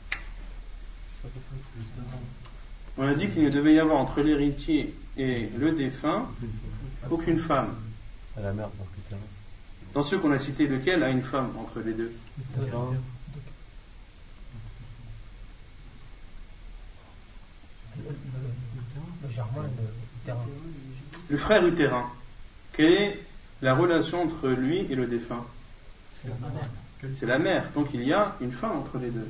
On 2.96 3.06
a 3.08 3.14
dit 3.14 3.28
qu'il 3.28 3.42
ne 3.42 3.50
devait 3.50 3.74
y 3.74 3.80
avoir 3.80 3.98
entre 3.98 4.20
l'héritier 4.22 4.94
et 5.16 5.48
le 5.58 5.72
défunt, 5.72 6.28
aucune 7.10 7.38
femme. 7.38 7.74
À 8.36 8.40
la 8.40 8.52
mer, 8.52 8.68
donc 8.78 8.88
putain. 8.94 9.16
Dans 9.92 10.02
ceux 10.02 10.18
qu'on 10.18 10.32
a 10.32 10.38
cités, 10.38 10.66
lequel 10.66 11.02
a 11.02 11.10
une 11.10 11.22
femme 11.22 11.50
entre 11.58 11.80
les 11.80 11.92
deux? 11.92 12.12
Le 21.30 21.36
frère 21.36 21.66
utérin. 21.66 22.10
Quelle 22.72 22.92
est 22.92 23.26
la 23.62 23.74
relation 23.74 24.22
entre 24.22 24.48
lui 24.48 24.78
et 24.90 24.94
le 24.94 25.06
défunt? 25.06 25.44
C'est 26.20 26.28
la 26.28 26.34
mère. 26.34 26.68
C'est 27.18 27.26
la 27.26 27.38
mère. 27.38 27.70
Donc 27.72 27.88
il 27.94 28.02
y 28.02 28.12
a 28.12 28.36
une 28.40 28.52
femme 28.52 28.76
entre 28.78 28.98
les 28.98 29.10
deux. 29.10 29.26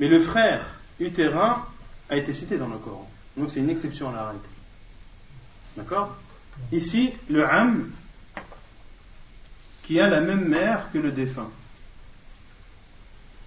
Mais 0.00 0.08
le 0.08 0.20
frère 0.20 0.64
utérin 1.00 1.66
a 2.10 2.16
été 2.16 2.32
cité 2.32 2.56
dans 2.58 2.68
le 2.68 2.78
Coran. 2.78 3.08
Donc 3.36 3.50
c'est 3.50 3.60
une 3.60 3.70
exception 3.70 4.08
à 4.10 4.12
la 4.12 4.28
règle. 4.28 4.40
D'accord? 5.76 6.16
Ici, 6.72 7.12
le 7.28 7.48
Am, 7.48 7.90
qui 9.84 10.00
a 10.00 10.08
la 10.08 10.20
même 10.20 10.48
mère 10.48 10.90
que 10.92 10.98
le 10.98 11.12
défunt. 11.12 11.50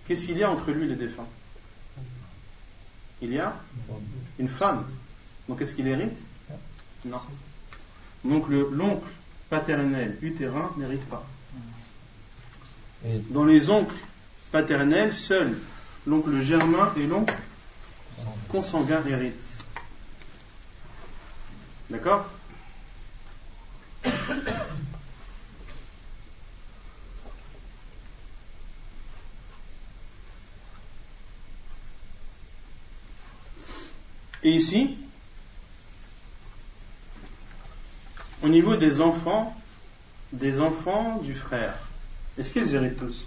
Qu'est-ce 0.07 0.25
qu'il 0.25 0.37
y 0.37 0.43
a 0.43 0.49
entre 0.49 0.71
lui 0.71 0.85
et 0.85 0.87
le 0.89 0.95
défunt? 0.95 1.27
Il 3.21 3.31
y 3.33 3.39
a 3.39 3.53
une 4.39 4.49
femme. 4.49 4.85
Donc 5.47 5.61
est-ce 5.61 5.73
qu'il 5.73 5.87
hérite? 5.87 6.17
Non. 7.05 7.19
Donc 8.23 8.47
le- 8.49 8.69
l'oncle 8.71 9.07
paternel 9.49 10.17
utérin 10.21 10.71
n'hérite 10.77 11.05
pas. 11.07 11.25
Dans 13.29 13.43
les 13.45 13.69
oncles 13.69 13.95
paternels, 14.51 15.15
seuls 15.15 15.57
l'oncle 16.05 16.41
germain 16.41 16.93
et 16.97 17.05
l'oncle 17.05 17.35
consanguin 18.49 19.01
héritent. 19.07 19.35
D'accord 21.89 22.25
Et 34.43 34.49
ici, 34.49 34.97
au 38.41 38.49
niveau 38.49 38.75
des 38.75 38.99
enfants, 38.99 39.55
des 40.33 40.59
enfants 40.59 41.19
du 41.21 41.35
frère, 41.35 41.75
est-ce 42.39 42.51
qu'ils 42.51 42.73
héritent 42.73 42.97
tous? 42.97 43.25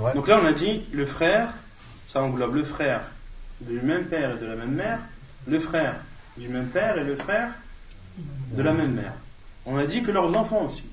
Ouais. 0.00 0.14
Donc 0.14 0.28
là, 0.28 0.40
on 0.42 0.46
a 0.46 0.52
dit 0.52 0.82
le 0.92 1.06
frère, 1.06 1.48
ça 2.08 2.22
englobe 2.22 2.54
le 2.54 2.64
frère 2.64 3.08
du 3.60 3.80
même 3.80 4.06
père 4.06 4.36
et 4.36 4.38
de 4.38 4.46
la 4.46 4.56
même 4.56 4.74
mère, 4.74 4.98
le 5.46 5.60
frère 5.60 5.96
du 6.36 6.48
même 6.48 6.68
père 6.68 6.98
et 6.98 7.04
le 7.04 7.16
frère 7.16 7.50
de 8.16 8.62
la 8.62 8.72
même 8.72 8.94
mère. 8.94 9.12
On 9.66 9.76
a 9.76 9.86
dit 9.86 10.02
que 10.02 10.10
leurs 10.10 10.36
enfants 10.36 10.64
aussi. 10.64 10.84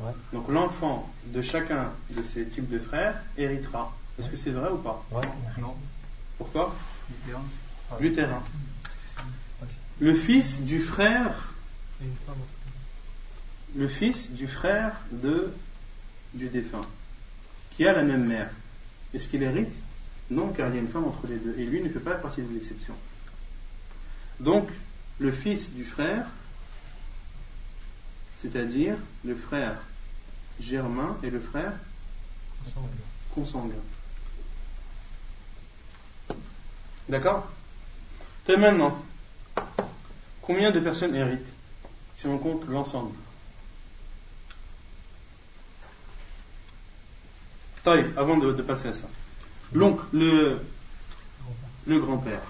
Ouais. 0.00 0.12
Donc 0.32 0.48
l'enfant 0.48 1.08
de 1.26 1.40
chacun 1.40 1.90
de 2.10 2.22
ces 2.22 2.46
types 2.46 2.68
de 2.68 2.78
frères 2.78 3.14
héritera. 3.38 3.96
Est-ce 4.18 4.28
que 4.28 4.36
c'est 4.36 4.50
vrai 4.50 4.70
ou 4.70 4.78
pas? 4.78 5.04
Ouais. 5.10 5.22
Non. 5.58 5.74
Pourquoi? 6.38 6.74
Du 8.00 8.12
terrain. 8.12 8.42
Le 10.00 10.14
fils 10.14 10.60
du 10.62 10.80
frère, 10.80 11.54
le 13.74 13.88
fils 13.88 14.30
du 14.30 14.46
frère 14.46 14.92
de 15.12 15.52
du 16.34 16.48
défunt, 16.48 16.82
qui 17.76 17.86
a 17.86 17.92
la 17.92 18.02
même 18.02 18.24
mère, 18.24 18.50
est-ce 19.12 19.28
qu'il 19.28 19.42
hérite? 19.42 19.72
Non, 20.30 20.48
car 20.48 20.68
il 20.68 20.74
y 20.74 20.78
a 20.78 20.80
une 20.80 20.88
femme 20.88 21.04
entre 21.04 21.26
les 21.26 21.36
deux, 21.36 21.54
et 21.58 21.64
lui 21.66 21.82
ne 21.82 21.88
fait 21.88 22.00
pas 22.00 22.14
partie 22.14 22.42
des 22.42 22.56
exceptions. 22.56 22.96
Donc, 24.40 24.68
le 25.18 25.30
fils 25.30 25.70
du 25.70 25.84
frère, 25.84 26.26
c'est-à-dire 28.36 28.96
le 29.24 29.36
frère 29.36 29.78
germain 30.58 31.18
et 31.22 31.30
le 31.30 31.40
frère 31.40 31.72
consanguin. 33.34 33.74
D'accord? 37.08 37.46
Et 38.48 38.56
maintenant, 38.56 39.00
combien 40.42 40.70
de 40.70 40.80
personnes 40.80 41.14
héritent 41.14 41.54
si 42.16 42.26
on 42.26 42.38
compte 42.38 42.66
l'ensemble? 42.68 43.14
Taïe, 47.86 48.04
avant 48.16 48.36
de, 48.36 48.52
de 48.52 48.62
passer 48.62 48.88
à 48.88 48.92
ça. 48.92 49.06
L'oncle, 49.72 50.02
le, 50.12 50.60
le 51.86 52.00
grand-père. 52.00 52.42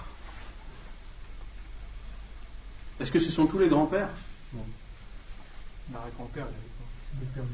Est-ce 2.99 3.11
que 3.11 3.19
ce 3.19 3.29
sont 3.29 3.45
tous 3.45 3.59
les 3.59 3.67
grands-pères? 3.69 4.09
L'arrière-grand-père, 5.93 6.47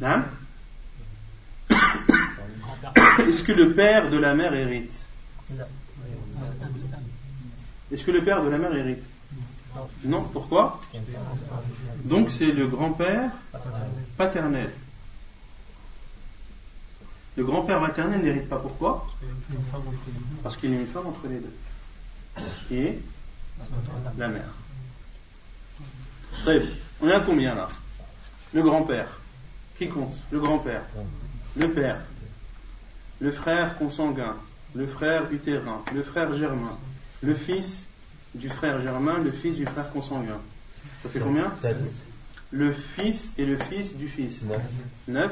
Hein 0.02 0.24
Grand-père. 1.70 2.94
Est-ce 3.28 3.44
que 3.44 3.52
le 3.52 3.74
père 3.74 4.10
de 4.10 4.18
la 4.18 4.34
mère 4.34 4.54
hérite? 4.54 5.04
Est-ce 7.92 8.06
que 8.06 8.12
le 8.12 8.24
père 8.24 8.42
de 8.46 8.50
la 8.50 8.60
mère 8.60 8.74
hérite? 8.74 9.04
Non, 10.06 10.24
pourquoi? 10.24 10.80
Donc 12.06 12.32
c'est 12.32 12.54
le 12.54 12.66
grand-père 12.68 13.32
paternel. 14.16 14.72
Le 17.36 17.44
grand-père 17.44 17.82
maternel 17.82 18.22
n'hérite 18.22 18.48
pas. 18.48 18.60
Pourquoi? 18.60 19.08
Parce 20.44 20.58
qu'il 20.58 20.72
y 20.72 20.76
a 20.76 20.80
une 20.80 20.88
femme 20.88 21.08
entre 21.08 21.28
les 21.28 21.40
deux, 21.40 21.54
qui 22.68 22.78
est? 22.78 23.00
La 24.18 24.28
mère. 24.28 24.54
Très 26.44 26.60
bien. 26.60 26.70
On 27.02 27.08
est 27.08 27.14
à 27.14 27.20
combien 27.20 27.56
là? 27.56 27.70
Le 28.54 28.62
grand-père. 28.62 29.08
Qui 29.78 29.90
compte? 29.90 30.16
Le 30.32 30.40
grand-père. 30.40 30.84
Le 31.56 31.70
père. 31.70 31.98
Le 33.20 33.32
frère 33.32 33.78
consanguin. 33.78 34.36
Le 34.76 34.86
frère 34.88 35.32
utérin. 35.32 35.84
Le 35.94 36.04
frère 36.04 36.34
germain. 36.34 36.78
Le 37.22 37.34
fils 37.34 37.88
du 38.36 38.50
frère 38.50 38.82
germain. 38.82 39.18
Le 39.20 39.32
fils 39.32 39.58
du 39.58 39.66
frère 39.66 39.92
consanguin. 39.92 40.40
Ça 41.04 41.10
fait 41.10 41.20
combien? 41.20 41.52
Le 42.52 42.72
fils 42.72 43.34
et 43.38 43.46
le 43.46 43.58
fils 43.58 43.96
du 43.96 44.08
fils. 44.10 44.42
Neuf. 44.44 44.62
9. 45.08 45.32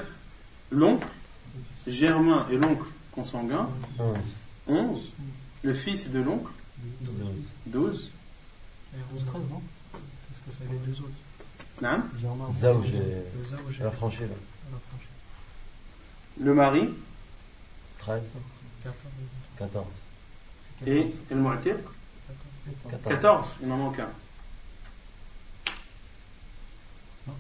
L'oncle 0.72 1.08
germain 1.88 2.48
et 2.52 2.58
l'oncle 2.58 2.88
consanguin. 3.12 3.70
Onze. 4.00 4.18
11. 4.68 5.00
Le 5.64 5.74
fils 5.74 6.10
de 6.10 6.20
l'oncle. 6.20 6.52
Douze. 7.02 7.16
12. 7.68 8.10
Et 8.94 8.98
11, 9.16 9.26
13, 9.26 9.42
non? 9.50 9.62
Parce 9.92 10.40
que 10.40 10.52
c'est 10.58 10.72
les 10.72 10.80
deux 10.80 11.00
autres. 11.00 11.10
Nam. 11.82 12.10
Germain. 12.22 12.46
Zaouj 12.60 12.88
la 13.80 13.92
franchise. 13.92 14.22
là. 14.22 14.28
La 14.72 14.80
franchise. 14.80 15.08
Le 16.40 16.54
mari. 16.54 16.90
Treize. 18.00 18.24
14. 18.84 18.96
Quatorze. 19.58 19.86
Et 20.88 21.14
le 21.30 21.36
mu'tir. 21.36 21.76
14. 22.90 23.10
14. 23.10 23.48
Il 23.62 23.68
n'en 23.68 23.78
manque 23.78 24.00
un. 24.00 24.10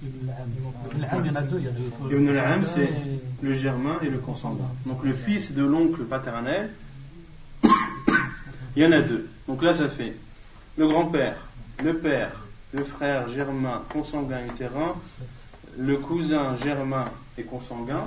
Il 0.03 1.27
y 1.27 1.29
en 1.29 1.35
a 1.35 1.41
deux. 1.41 1.59
Il 1.59 1.65
y 1.65 1.67
a 1.67 1.71
le 2.09 2.21
Ibn 2.21 2.29
al-Am, 2.29 2.65
c'est 2.65 2.89
le 3.41 3.53
germain 3.53 3.97
et 4.01 4.09
le 4.09 4.19
consanguin. 4.19 4.69
Donc 4.85 5.03
le 5.03 5.13
fils 5.13 5.53
de 5.53 5.63
l'oncle 5.63 6.03
paternel, 6.03 6.71
il 8.75 8.83
y 8.83 8.85
en 8.85 8.91
a 8.91 9.01
deux. 9.01 9.27
Donc 9.47 9.63
là, 9.63 9.73
ça 9.73 9.89
fait 9.89 10.15
le 10.77 10.87
grand-père, 10.87 11.35
le 11.83 11.97
père, 11.97 12.31
le 12.73 12.83
frère 12.83 13.27
germain, 13.29 13.83
consanguin 13.89 14.45
utérin, 14.45 14.95
le 15.77 15.97
cousin 15.97 16.55
germain 16.57 17.05
et 17.37 17.43
consanguin, 17.43 18.05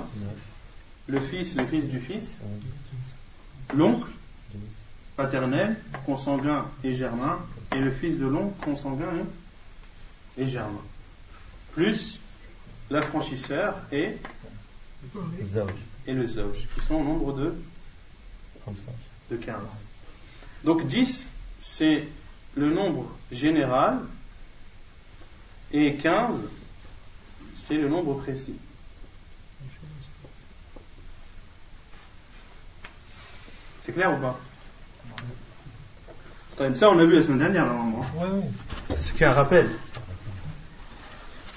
le 1.07 1.19
fils, 1.19 1.55
le 1.55 1.65
fils 1.65 1.87
du 1.87 1.99
fils, 1.99 2.41
l'oncle 3.75 4.09
paternel, 5.15 5.77
consanguin 6.05 6.65
et 6.83 6.93
germain, 6.93 7.39
et 7.75 7.79
le 7.79 7.91
fils 7.91 8.17
de 8.17 8.25
l'oncle, 8.25 8.53
consanguin 8.63 9.07
et 10.37 10.47
germain. 10.47 10.81
Plus 11.75 12.19
l'affranchisseur 12.89 13.75
et, 13.91 14.15
et 16.07 16.13
le 16.13 16.25
zauj, 16.25 16.67
qui 16.73 16.81
sont 16.81 16.95
au 16.95 17.03
nombre 17.03 17.33
de, 17.33 17.53
de 19.29 19.35
15. 19.35 19.55
Donc 20.63 20.87
10, 20.87 21.27
c'est 21.59 22.07
le 22.55 22.73
nombre 22.73 23.13
général, 23.31 23.99
et 25.73 25.95
15, 25.95 26.39
c'est 27.55 27.77
le 27.77 27.89
nombre 27.89 28.13
précis. 28.21 28.55
C'est 33.83 33.91
clair 33.91 34.17
ou 34.17 34.21
pas? 34.21 34.39
Ça, 36.75 36.89
on 36.89 36.95
l'a 36.95 37.05
vu 37.05 37.15
la 37.15 37.21
semaine 37.21 37.39
dernière, 37.39 37.65
normalement. 37.65 38.05
Ouais, 38.15 38.29
ouais. 38.29 38.49
C'est 38.89 38.95
ce 38.95 39.13
qui 39.13 39.23
est 39.23 39.27
un 39.27 39.31
rappel. 39.31 39.69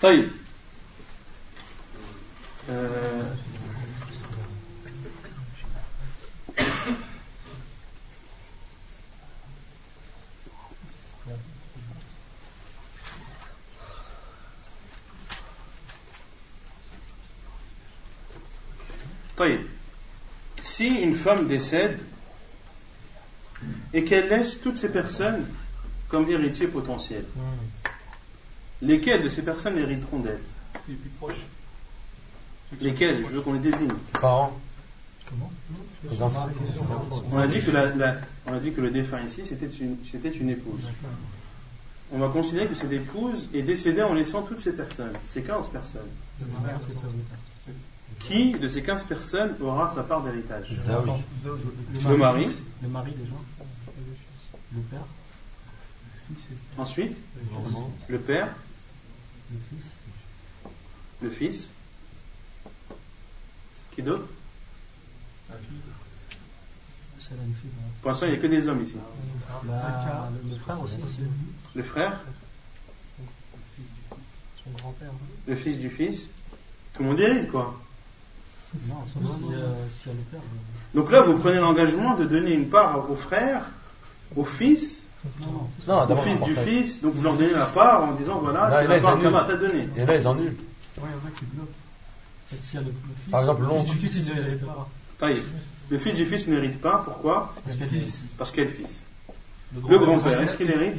طيب. 0.03 0.31
si 20.79 20.87
une 20.87 21.15
femme 21.17 21.49
décède 21.49 21.99
et 23.93 24.05
qu'elle 24.05 24.29
laisse 24.29 24.61
toutes 24.61 24.77
ces 24.77 24.91
personnes 24.91 25.45
comme 26.09 26.31
héritiers 26.31 26.69
potentiels 26.69 27.25
lesquelles 28.83 29.23
de 29.23 29.29
ces 29.29 29.43
personnes 29.43 29.77
hériteront 29.79 30.21
d'elle? 30.21 30.41
Les 30.89 30.95
plus 30.95 31.11
proches. 31.11 31.45
Lesquelles 32.81 33.25
Je 33.29 33.35
veux 33.37 33.41
qu'on 33.41 33.55
les 33.55 33.59
désigne. 33.61 33.89
Parents. 34.21 34.57
Comment? 35.29 35.51
Les 36.11 36.23
enfants. 36.23 36.49
On 37.33 37.39
a 37.39 37.47
dit 37.47 37.61
que, 37.61 37.71
la- 37.71 37.95
la- 37.95 38.17
on 38.47 38.53
a 38.55 38.59
dit 38.61 38.73
que 38.73 38.81
le 38.81 38.91
défunt 38.91 39.21
ici, 39.23 39.43
c'était 39.49 39.67
une, 39.81 39.97
c'était 40.11 40.31
une 40.31 40.51
épouse. 40.51 40.83
On 42.13 42.19
va 42.19 42.29
considérer 42.29 42.67
que 42.67 42.75
cette 42.75 42.93
épouse 42.93 43.49
est 43.53 43.63
décédée 43.63 44.03
en 44.03 44.15
laissant 44.15 44.43
toutes 44.43 44.61
ces 44.61 44.73
personnes, 44.73 45.13
ces 45.27 45.43
15 45.43 45.69
personnes. 45.69 46.09
Qui 48.21 48.53
de 48.53 48.67
ces 48.69 48.83
15 48.83 49.05
personnes 49.05 49.55
aura 49.61 49.93
sa 49.95 50.03
part 50.03 50.23
d'héritage? 50.23 50.71
Le 52.09 52.17
mari, 52.17 52.47
Le 52.83 52.89
mari 52.89 53.13
déjà. 53.13 53.35
Le 54.75 54.81
père. 54.83 55.05
ensuite 56.77 57.17
le 58.09 58.19
père, 58.19 58.49
Le 59.51 59.59
fils. 59.71 59.91
le 61.23 61.31
fils. 61.31 61.69
Qui 63.95 64.03
d'autre? 64.03 64.27
Pour 68.01 68.11
l'instant, 68.11 68.27
il 68.27 68.33
n'y 68.33 68.39
a 68.39 68.41
que 68.41 68.47
des 68.47 68.69
hommes 68.69 68.83
ici. 68.83 68.97
La- 69.67 70.31
le, 70.45 70.51
le 70.51 70.57
frère 70.57 70.81
aussi, 70.81 70.95
Le 71.75 71.83
frère, 71.83 72.21
son 74.65 74.71
grand-père. 74.71 75.11
le 75.47 75.57
fils 75.57 75.79
du 75.79 75.91
fils. 75.91 76.23
Tout 76.95 77.03
le 77.03 77.09
monde 77.11 77.21
hérite, 77.21 77.51
quoi. 77.51 77.79
Non, 78.87 79.05
sauf 79.13 79.23
si, 79.23 79.55
euh, 79.55 79.89
s'il 79.89 80.09
y 80.09 80.11
a 80.11 80.15
le 80.15 80.21
père. 80.31 80.41
euh, 80.41 80.95
Donc 80.99 81.11
là, 81.11 81.23
vous 81.23 81.39
prenez 81.39 81.59
l'engagement 81.59 82.17
de 82.17 82.25
donner 82.25 82.53
une 82.53 82.69
part 82.69 83.11
au 83.11 83.17
frère, 83.17 83.65
au 84.37 84.45
fils, 84.45 85.03
Non, 85.41 85.47
non. 85.47 85.69
Non, 85.87 86.03
au 86.03 86.07
d'abord, 86.07 86.25
fils 86.25 86.41
du 86.41 86.55
fils. 86.55 87.01
Donc 87.01 87.15
vous 87.15 87.23
leur 87.23 87.35
donnez 87.35 87.53
la 87.53 87.67
part 87.67 88.05
en 88.05 88.13
disant 88.13 88.41
voilà, 88.43 88.69
Là, 88.69 88.81
c'est 88.81 88.89
la 88.89 89.01
part 89.01 89.19
qu'Ama 89.19 89.45
t'a 89.45 89.57
donnée. 89.57 89.89
Et 89.97 90.05
là, 90.05 90.17
ils 90.17 90.27
annulent. 90.27 90.47
Ouais, 90.47 90.55
il 90.97 91.01
y 91.01 91.15
en 91.15 91.29
a 91.29 91.39
qui 91.39 91.45
bloquent. 91.45 91.71
En 91.71 92.55
fait, 92.55 92.63
s'il 92.63 92.75
y 92.75 92.79
a 92.79 92.81
le, 92.81 92.87
le 92.87 92.93
fils. 93.23 93.31
Par 93.31 93.41
exemple, 93.41 93.63
l'oncle. 93.63 93.89
Le 93.89 93.95
fils 93.95 94.01
du 94.01 94.09
fils, 94.09 94.27
il 94.27 94.35
ne 94.35 94.41
hérite 94.41 94.67
pas. 94.67 94.89
Le 95.91 95.99
fils 95.99 96.15
du 96.17 96.27
fils 96.27 96.47
n'hérite 96.47 96.81
pas. 96.81 97.03
Pourquoi 97.05 97.55
Parce 97.65 97.77
qu'il 97.77 97.87
y 97.87 97.89
a 97.89 98.01
fils. 98.01 98.25
Parce 98.37 98.51
qu'il 98.51 98.65
y 98.65 98.67
a 98.67 98.71
le 98.71 98.75
fils. 98.75 99.05
Le 99.75 99.99
grand-père, 99.99 100.41
est-ce 100.41 100.57
qu'il 100.57 100.71
hérite. 100.71 100.97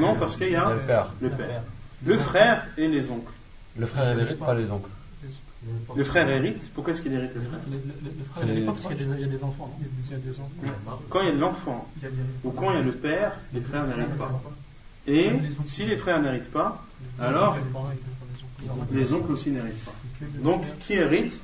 Non, 0.00 0.14
parce 0.14 0.36
qu'il 0.36 0.50
y 0.50 0.56
a 0.56 0.70
le 0.70 0.78
père. 0.80 1.08
le 1.20 1.30
père. 1.30 1.62
Le 2.04 2.18
frère 2.18 2.66
et 2.76 2.88
les 2.88 3.10
oncles. 3.10 3.32
Le 3.78 3.86
frère, 3.86 4.12
il 4.14 4.20
hérite 4.20 4.38
pas 4.38 4.54
les 4.54 4.70
oncles. 4.70 4.90
Le 5.96 6.04
frère 6.04 6.28
hérite. 6.28 6.70
Pourquoi 6.74 6.92
est-ce 6.92 7.02
qu'il 7.02 7.12
hérite 7.12 7.34
le 7.34 7.40
frère 7.40 7.60
le, 7.68 7.76
le, 7.76 7.78
le 8.18 8.24
frère, 8.24 8.36
C'est 8.36 8.42
il 8.44 8.50
hérite 8.50 8.60
les- 8.60 8.66
pas 8.66 8.72
parce 8.72 8.86
qu'il 8.86 8.96
y, 8.96 9.02
a 9.02 9.04
des- 9.14 9.14
il 9.14 9.20
y 9.20 9.24
a 9.24 9.36
des 9.36 9.42
enfants. 9.44 9.78
non 9.80 9.86
Il 10.06 10.12
y 10.12 10.14
a 10.14 10.18
des 10.18 10.30
enfants. 10.40 11.00
Quand 11.08 11.20
il 11.22 11.26
y 11.26 11.30
a 11.30 11.34
l'enfant 11.34 11.88
ou 12.44 12.50
quand 12.50 12.70
il 12.72 12.76
y 12.76 12.78
a 12.80 12.82
le 12.82 12.92
père, 12.92 13.32
les 13.52 13.60
frères 13.60 13.86
n'héritent 13.86 14.16
pas. 14.16 14.42
Et 15.08 15.30
si 15.66 15.86
les 15.86 15.96
frères 15.96 16.20
n'héritent 16.20 16.52
pas, 16.52 16.84
alors 17.18 17.56
les 18.92 19.12
oncles 19.12 19.32
aussi 19.32 19.50
n'héritent 19.50 19.84
pas. 19.84 19.92
Donc 20.42 20.62
qui 20.80 20.94
hérite 20.94 21.40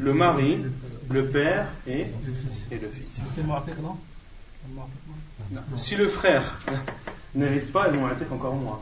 Le 0.00 0.12
mari, 0.14 0.58
le 1.10 1.26
père 1.26 1.66
et, 1.86 2.06
et 2.70 2.78
le 2.78 2.88
fils. 2.88 3.20
Si 5.76 5.96
le 5.96 6.08
frère 6.08 6.58
n'hérite 7.34 7.72
pas, 7.72 7.88
ils 7.92 7.98
vont 7.98 8.06
encore 8.34 8.54
moins. 8.54 8.80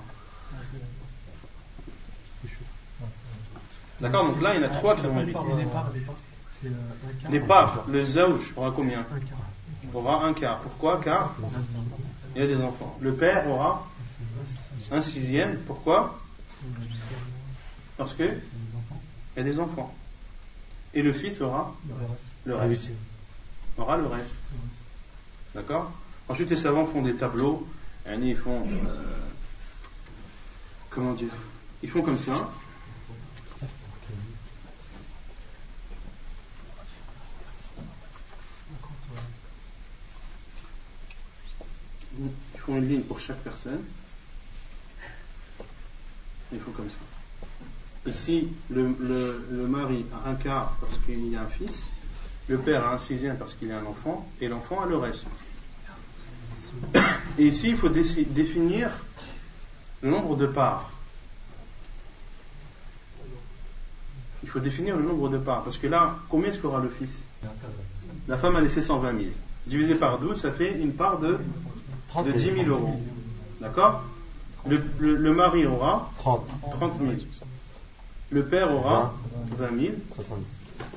D'accord 4.00 4.26
Donc 4.26 4.40
là, 4.42 4.54
il 4.54 4.60
y 4.60 4.64
en 4.64 4.66
a 4.66 4.70
trois 4.70 4.96
qui. 4.96 5.02
Les 5.02 5.32
parts, 5.32 5.44
parts, 5.72 5.92
c'est 6.60 6.68
euh. 6.68 7.30
Les 7.30 7.40
parts, 7.40 7.84
le 7.88 8.04
zaouj 8.04 8.52
aura 8.56 8.72
combien 8.74 9.00
Un 9.00 9.20
quart. 9.20 9.94
Aura 9.94 10.26
un 10.26 10.34
quart. 10.34 10.58
Pourquoi? 10.60 11.00
Car 11.02 11.34
il 12.34 12.42
y 12.42 12.44
a 12.44 12.46
des 12.46 12.62
enfants. 12.62 12.96
Le 13.00 13.14
père 13.14 13.48
aura 13.48 13.86
un 14.90 15.02
sixième. 15.02 15.58
Pourquoi? 15.60 16.18
Parce 17.96 18.12
que 18.12 18.24
il 18.24 19.38
y 19.38 19.40
a 19.40 19.42
des 19.42 19.58
enfants. 19.58 19.94
Et 20.94 21.02
le 21.02 21.12
fils 21.12 21.40
aura 21.40 21.74
le 22.44 22.54
reste. 22.54 22.90
Aura 23.78 23.96
le 23.96 24.06
reste. 24.06 24.38
D'accord? 25.54 25.90
Ensuite, 26.28 26.50
les 26.50 26.56
savants 26.56 26.86
font 26.86 27.02
des 27.02 27.14
tableaux. 27.14 27.66
Ils 28.08 28.36
font. 28.36 28.62
euh, 28.66 29.02
comment 30.90 31.12
dire? 31.12 31.32
Ils 31.82 31.90
font 31.90 32.02
comme 32.02 32.18
ça. 32.18 32.50
Ils 42.18 42.55
font 42.66 42.76
une 42.76 42.88
ligne 42.88 43.02
pour 43.02 43.20
chaque 43.20 43.38
personne. 43.38 43.80
Ils 46.52 46.58
font 46.58 46.72
comme 46.72 46.90
ça. 46.90 48.10
Ici, 48.10 48.48
le, 48.70 49.66
mari 49.66 50.04
a 50.12 50.30
un 50.30 50.34
quart 50.34 50.76
parce 50.80 50.98
qu'il 51.04 51.28
y 51.28 51.36
a 51.36 51.42
un 51.42 51.46
fils, 51.46 51.86
le 52.48 52.58
père 52.58 52.84
a 52.84 52.94
un 52.94 52.98
sixième 52.98 53.36
parce 53.36 53.54
qu'il 53.54 53.68
y 53.68 53.72
a 53.72 53.78
un 53.78 53.86
enfant, 53.86 54.28
et 54.40 54.48
l'enfant 54.48 54.80
a 54.80 54.86
le 54.86 54.96
reste. 54.96 55.26
Et 57.38 57.46
ici, 57.46 57.70
il 57.70 57.76
faut 57.76 57.88
définir 57.88 58.90
le 60.02 60.10
nombre 60.10 60.36
de 60.36 60.46
parts. 60.46 60.90
Il 64.42 64.48
faut 64.48 64.60
définir 64.60 64.96
le 64.96 65.02
nombre 65.02 65.28
de 65.28 65.38
parts, 65.38 65.64
parce 65.64 65.78
que 65.78 65.88
là, 65.88 66.16
combien 66.28 66.50
est-ce 66.50 66.60
qu'aura 66.60 66.80
le 66.80 66.88
fils? 66.88 67.18
La 68.28 68.36
femme 68.36 68.54
a 68.56 68.60
laissé 68.60 68.80
120 68.80 69.12
000. 69.18 69.24
Divisé 69.66 69.96
par 69.96 70.18
12, 70.20 70.40
ça 70.40 70.52
fait 70.52 70.78
une 70.78 70.92
part 70.92 71.18
de, 71.18 71.38
de 72.24 72.32
10 72.32 72.44
000 72.64 72.68
euros. 72.68 73.00
D'accord 73.60 74.02
le, 74.66 74.82
le- 74.98 75.16
le 75.16 75.32
mari 75.34 75.64
aura 75.66 76.10
30. 76.18 76.46
30 76.72 76.98
000. 76.98 77.12
Le 78.30 78.44
père 78.44 78.72
aura 78.72 79.14
20 79.58 79.80
000 79.80 79.92
70. 80.16 80.44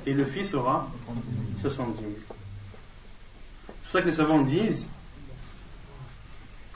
et 0.07 0.13
le 0.13 0.25
fils 0.25 0.53
aura 0.55 0.87
70 1.61 1.99
000. 1.99 2.11
C'est 3.67 3.83
pour 3.83 3.91
ça 3.91 4.01
que 4.01 4.07
les 4.07 4.11
savants 4.13 4.41
disent 4.41 4.87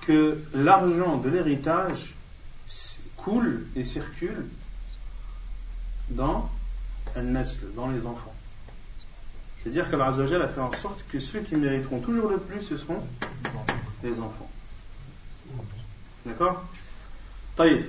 que 0.06 0.44
l'argent 0.54 1.18
de 1.18 1.30
l'héritage 1.30 2.14
coule 3.18 3.66
et 3.76 3.84
circule 3.84 4.46
dans 6.10 6.50
dans 7.76 7.90
les 7.90 8.06
enfants. 8.06 8.34
C'est-à-dire 9.64 9.90
qu'Allah 9.90 10.08
Azzawajal 10.08 10.42
a 10.42 10.48
fait 10.48 10.60
en 10.62 10.72
sorte 10.74 11.06
que 11.10 11.20
ceux 11.20 11.40
qui 11.40 11.56
mériteront 11.56 12.00
toujours 12.00 12.30
le 12.30 12.38
plus, 12.38 12.62
ce 12.64 12.78
seront 12.78 13.02
les 14.04 14.20
enfants. 14.20 14.50
D'accord? 16.26 16.63
Taïb. 17.56 17.86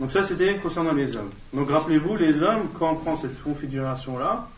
Donc 0.00 0.10
ça 0.10 0.24
c'était 0.24 0.56
concernant 0.56 0.92
les 0.92 1.16
hommes. 1.16 1.30
Donc 1.52 1.70
rappelez-vous, 1.70 2.16
les 2.16 2.42
hommes, 2.42 2.68
quand 2.78 2.92
on 2.92 2.96
prend 2.96 3.16
cette 3.16 3.42
configuration-là, 3.42 4.48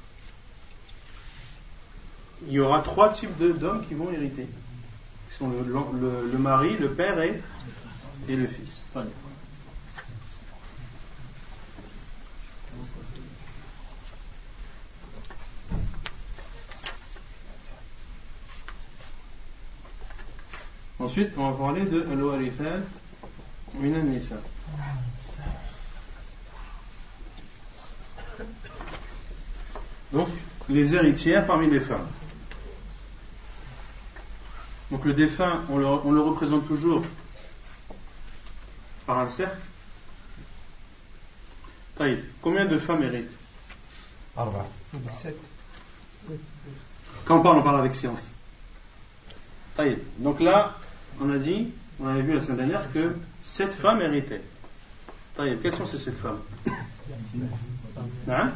il 2.46 2.52
y 2.52 2.60
aura 2.60 2.80
trois 2.80 3.12
types 3.12 3.36
d'hommes 3.38 3.84
qui 3.86 3.94
vont 3.94 4.10
hériter. 4.10 4.46
Qui 5.28 5.36
sont 5.36 5.50
le 5.50 6.38
mari, 6.38 6.76
le 6.78 6.90
père 6.90 7.20
et, 7.20 7.40
et 8.28 8.36
le 8.36 8.46
fils. 8.46 8.84
Ensuite, 21.00 21.32
on 21.38 21.50
va 21.50 21.56
parler 21.56 21.82
de 21.82 22.06
al-warithat. 22.12 22.80
Donc, 30.12 30.28
les 30.68 30.94
héritières 30.94 31.46
parmi 31.46 31.70
les 31.70 31.80
femmes. 31.80 32.06
Donc, 34.90 35.04
le 35.04 35.14
défunt, 35.14 35.62
on 35.70 35.78
le, 35.78 35.86
on 35.86 36.12
le 36.12 36.20
représente 36.20 36.66
toujours 36.68 37.02
par 39.06 39.20
un 39.20 39.28
cercle. 39.30 39.56
Taïb, 41.96 42.20
combien 42.42 42.66
de 42.66 42.78
femmes 42.78 43.02
héritent? 43.02 43.36
Arba. 44.36 44.66
Quand 47.24 47.38
on 47.38 47.42
parle, 47.42 47.58
on 47.58 47.62
parle 47.62 47.80
avec 47.80 47.94
science. 47.94 48.32
Taïb. 49.74 49.98
Donc 50.18 50.40
là, 50.40 50.76
on 51.20 51.30
a 51.30 51.38
dit, 51.38 51.68
on 52.00 52.08
avait 52.08 52.22
vu 52.22 52.34
la 52.34 52.40
semaine 52.40 52.56
dernière 52.56 52.90
que 52.92 53.14
sept 53.44 53.72
femmes 53.72 54.00
héritaient. 54.00 54.42
Quelles 55.36 55.74
sont 55.74 55.86
ces 55.86 55.98
sept 55.98 56.16
femmes? 56.16 56.40
Hein? 58.28 58.52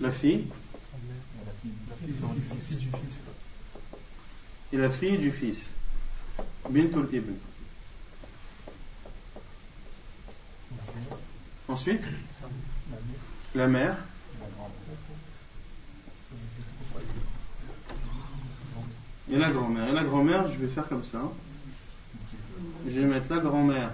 La 0.00 0.10
fille? 0.10 0.46
Et 4.72 4.76
la 4.76 4.90
fille 4.90 5.18
du 5.18 5.30
fils? 5.30 5.66
Bintul 6.68 7.08
Ibn. 7.12 7.32
Ensuite, 11.68 12.02
la 13.54 13.66
mère? 13.66 13.96
Et 19.32 19.36
la 19.38 19.50
grand-mère. 19.50 19.88
Et 19.88 19.92
la 19.92 20.04
grand-mère, 20.04 20.48
je 20.48 20.58
vais 20.58 20.68
faire 20.68 20.88
comme 20.88 21.04
ça. 21.04 21.22
Je 22.86 23.00
vais 23.00 23.06
mettre 23.06 23.32
la 23.32 23.40
grand-mère, 23.40 23.90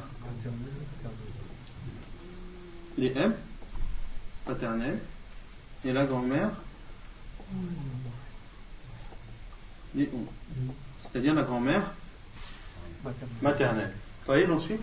les 2.98 3.12
M, 3.16 3.34
paternels, 4.44 4.98
et 5.84 5.92
la 5.92 6.04
grand-mère, 6.04 6.50
les 9.94 10.06
O. 10.06 10.26
C'est-à-dire 11.02 11.34
la 11.34 11.42
grand-mère 11.42 11.82
maternelle. 13.42 13.92
Voyez 14.24 14.46
ensuite 14.46 14.80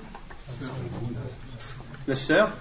La 2.07 2.15
sœur. 2.15 2.55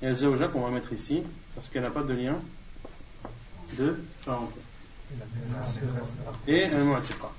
Et 0.00 0.06
la 0.06 0.48
qu'on 0.48 0.60
va 0.60 0.70
mettre 0.70 0.92
ici, 0.92 1.22
parce 1.54 1.68
qu'elle 1.68 1.82
n'a 1.82 1.90
pas 1.90 2.02
de 2.02 2.12
lien 2.12 2.40
de. 3.78 3.96
Et 6.46 6.64
un 6.64 6.84
mu'tiqa. 6.84 7.30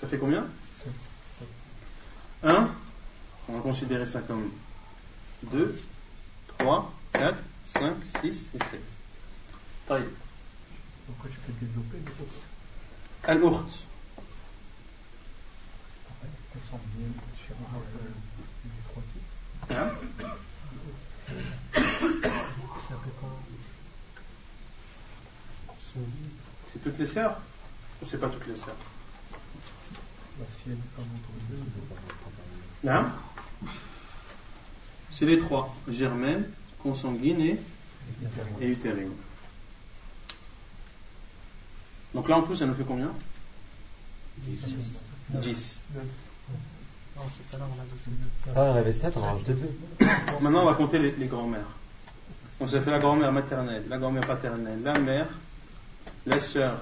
Ça 0.00 0.08
fait 0.08 0.18
combien? 0.18 0.46
1. 2.42 2.68
On 3.48 3.52
va 3.52 3.60
considérer 3.60 4.06
ça 4.06 4.20
comme 4.20 4.50
2, 5.44 5.80
3, 6.58 6.92
4, 7.12 7.36
5, 7.66 7.94
6 8.22 8.50
et 8.54 8.58
7. 8.58 8.80
Taïb. 9.86 10.08
Pourquoi 11.06 11.30
tu 11.30 11.38
peux 11.38 11.52
développer. 11.52 11.98
Hein? 19.70 19.90
Son- 25.92 26.00
C'est 26.72 26.82
toutes 26.82 26.98
les 26.98 27.06
sœurs 27.06 27.40
Ou 28.02 28.06
c'est 28.06 28.18
pas 28.18 28.28
toutes 28.28 28.46
les 28.46 28.56
sœurs? 28.56 28.76
Bah, 30.38 30.44
si 30.50 30.62
elle 30.66 30.72
est 30.72 30.76
pas 30.96 31.02
entre 31.02 31.32
deux, 31.50 32.88
Hein? 32.90 33.12
C'est 35.10 35.26
les 35.26 35.38
trois 35.38 35.74
germaine, 35.88 36.50
consanguine 36.82 37.40
et, 37.40 37.60
et 38.60 38.66
utérine. 38.68 39.12
Donc 42.14 42.28
là 42.28 42.38
en 42.38 42.42
tout, 42.42 42.54
ça 42.54 42.66
nous 42.66 42.74
fait 42.74 42.84
combien? 42.84 43.12
10. 44.38 45.78
Non, 47.14 47.22
c'est 47.36 47.46
pas 47.50 47.58
là, 47.58 47.68
on 47.70 47.80
a 47.80 47.84
deux. 47.84 48.56
Ah, 48.56 48.72
on 48.72 48.76
avait 48.76 48.92
7, 48.92 49.12
on 49.16 49.20
rajoute 49.20 49.46
2. 49.46 49.78
Maintenant, 50.40 50.62
on 50.62 50.66
va 50.66 50.74
compter 50.74 50.98
les, 50.98 51.12
les 51.12 51.26
grands-mères. 51.26 51.68
Donc 52.62 52.70
ça 52.70 52.80
fait 52.80 52.92
la 52.92 53.00
grand-mère 53.00 53.32
maternelle, 53.32 53.82
la 53.88 53.98
grand-mère 53.98 54.24
paternelle, 54.24 54.80
la 54.84 54.96
mère, 54.96 55.26
la 56.26 56.38
sœur 56.38 56.78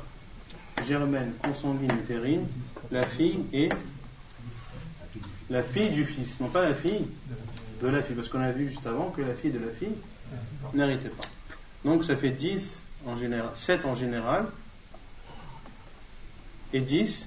germaine, 0.87 1.33
consanguine, 1.43 1.91
utérine, 1.93 2.47
la 2.91 3.03
fille 3.03 3.47
et 3.55 3.70
la 5.49 5.62
fille 5.62 5.89
du 5.89 6.05
fils, 6.05 6.39
non 6.39 6.51
pas 6.51 6.61
la 6.61 6.74
fille 6.74 7.07
de 7.81 7.87
la 7.87 8.03
fille, 8.03 8.14
parce 8.14 8.28
qu'on 8.28 8.43
a 8.43 8.51
vu 8.51 8.68
juste 8.68 8.87
avant 8.87 9.09
que 9.09 9.22
la 9.22 9.33
fille 9.33 9.53
de 9.53 9.59
la 9.59 9.72
fille 9.72 9.95
n'héritait 10.74 11.09
pas. 11.09 11.24
Donc 11.87 12.05
ça 12.05 12.14
fait 12.14 12.28
10 12.28 12.83
en 13.07 13.16
général, 13.16 13.49
7 13.55 13.87
en 13.87 13.95
général 13.95 14.49
et 16.74 16.81
10 16.83 17.24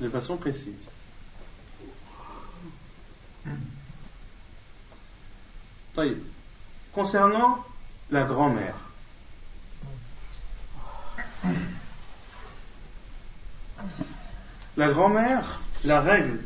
de 0.00 0.08
façon 0.08 0.36
précise. 0.36 0.74
Concernant 6.92 7.64
la 8.10 8.24
grand-mère, 8.24 8.74
la 14.76 14.88
grand-mère, 14.90 15.60
la 15.84 16.00
règle 16.00 16.40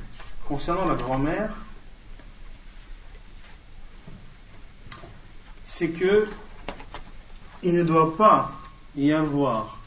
concernant 0.47 0.85
la 0.87 0.95
grand-mère, 0.95 1.51
c'est 5.65 5.89
que 5.89 6.29
il 7.63 7.73
ne 7.73 7.83
doit 7.83 8.17
pas 8.17 8.53
y 8.95 9.11
avoir 9.13 9.79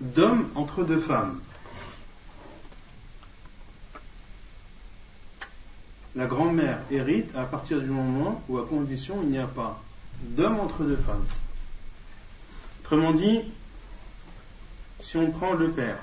d'homme 0.00 0.48
entre 0.56 0.82
deux 0.82 0.98
femmes. 0.98 1.40
La 6.14 6.26
grand-mère 6.26 6.80
hérite 6.90 7.34
à 7.36 7.44
partir 7.44 7.80
du 7.80 7.86
moment 7.86 8.42
où, 8.48 8.58
à 8.58 8.66
condition, 8.66 9.20
il 9.22 9.30
n'y 9.30 9.38
a 9.38 9.46
pas 9.46 9.80
d'homme 10.22 10.60
entre 10.60 10.84
deux 10.84 10.96
femmes. 10.96 11.24
Autrement 12.80 13.12
dit, 13.12 13.40
si 15.00 15.16
on 15.16 15.30
prend 15.30 15.54
le 15.54 15.70
père, 15.70 15.98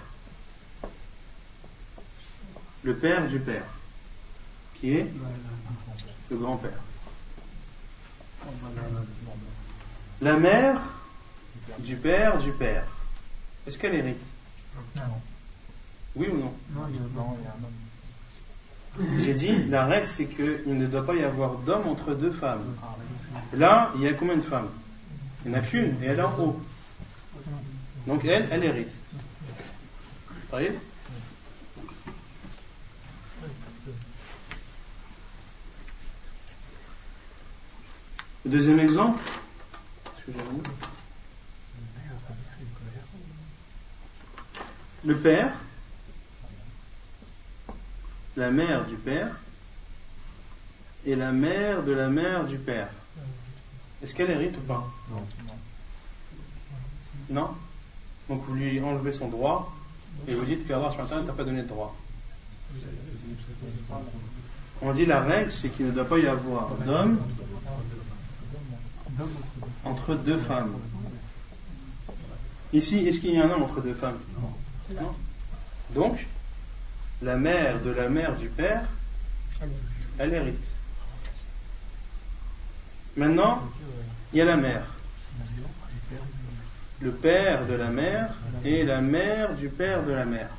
le 2.84 2.95
père 2.95 3.28
du 3.28 3.39
père, 3.39 3.65
qui 4.76 4.93
est 4.93 5.11
le 6.30 6.38
grand-père, 6.38 6.80
la 10.22 10.38
mère 10.38 10.82
du 11.80 11.95
père 11.95 12.38
du 12.39 12.51
père, 12.51 12.86
est-ce 13.67 13.78
qu'elle 13.78 13.95
hérite? 13.95 14.17
Non, 14.95 15.03
Oui 16.15 16.28
ou 16.30 16.38
non? 16.38 16.53
Non, 16.72 16.88
il 16.89 16.95
y 16.95 16.97
a 16.97 17.01
non, 17.01 17.38
il 17.39 17.43
y 17.43 17.47
a 17.47 17.51
un 17.51 17.63
homme. 17.63 17.89
J'ai 19.18 19.34
dit, 19.34 19.56
la 19.70 19.86
règle 19.86 20.08
c'est 20.08 20.26
qu'il 20.26 20.78
ne 20.78 20.88
doit 20.88 21.06
pas 21.06 21.16
y 21.16 21.24
avoir 21.24 21.58
d'homme 21.60 21.88
entre 21.88 22.14
deux 22.14 22.32
femmes. 22.32 22.76
Là, 23.54 23.92
il 23.96 24.02
y 24.02 24.08
a 24.08 24.14
combien 24.14 24.36
de 24.36 24.42
femmes? 24.42 24.70
Il 25.46 25.52
n'y 25.52 25.58
en 25.58 25.60
a 25.60 25.64
qu'une, 25.64 25.96
et 26.04 26.08
elle 26.08 26.20
est 26.20 26.24
en 26.24 26.38
haut. 26.40 26.60
Donc 28.08 28.26
elle, 28.26 28.48
elle 28.52 28.64
hérite. 28.64 28.92
Vous 29.14 30.36
voyez? 30.50 30.72
Deuxième 38.46 38.80
exemple 38.80 39.22
Le 45.06 45.16
père, 45.16 45.52
la 48.40 48.52
mère 48.52 48.86
du 48.86 48.96
père 48.96 49.36
et 51.06 51.16
la 51.16 51.32
mère 51.32 51.84
de 51.84 51.92
la 51.92 52.08
mère 52.08 52.46
du 52.46 52.58
père. 52.58 52.88
Est-ce 54.02 54.16
qu'elle 54.16 54.32
hérite 54.32 54.58
ou 54.58 54.62
pas? 54.62 54.88
Non. 55.12 55.26
Non? 57.30 57.50
Donc 58.30 58.44
vous 58.46 58.54
lui 58.54 58.80
enlevez 58.80 59.12
son 59.12 59.28
droit 59.28 59.76
et 60.28 60.34
vous 60.34 60.46
dites 60.46 60.66
qu'Allah 60.68 60.92
ne 60.98 61.28
t'a 61.28 61.34
pas 61.34 61.44
donné 61.44 61.64
de 61.64 61.68
droit. 61.68 61.96
On 64.82 64.94
dit 64.94 65.06
la 65.06 65.22
règle, 65.22 65.52
c'est 65.52 65.70
qu'il 65.70 65.88
ne 65.88 65.92
doit 65.92 66.06
pas 66.06 66.20
y 66.20 66.28
avoir 66.28 66.70
d'homme 66.86 67.20
entre 69.84 70.16
deux 70.16 70.38
femmes. 70.38 70.76
Ici, 72.72 73.00
est-ce 73.06 73.20
qu'il 73.20 73.34
y 73.34 73.38
a 73.38 73.46
un 73.46 73.50
homme 73.50 73.64
entre 73.64 73.82
deux 73.82 73.96
femmes? 73.96 74.20
Non. 75.02 75.14
Donc, 75.94 76.26
la 77.22 77.36
mère 77.36 77.82
de 77.82 77.89
la 77.89 78.09
mère 78.09 78.36
du 78.36 78.47
père, 78.47 78.84
elle 80.17 80.34
hérite. 80.34 80.65
Maintenant, 83.17 83.61
il 84.32 84.39
y 84.39 84.41
a 84.41 84.45
la 84.45 84.57
mère. 84.57 84.84
Le 87.01 87.11
père 87.11 87.65
de 87.65 87.74
la 87.74 87.89
mère 87.89 88.34
et 88.63 88.84
la 88.84 89.01
mère 89.01 89.55
du 89.55 89.70
père 89.70 90.03
de 90.03 90.11
la 90.11 90.26
mère. 90.26 90.49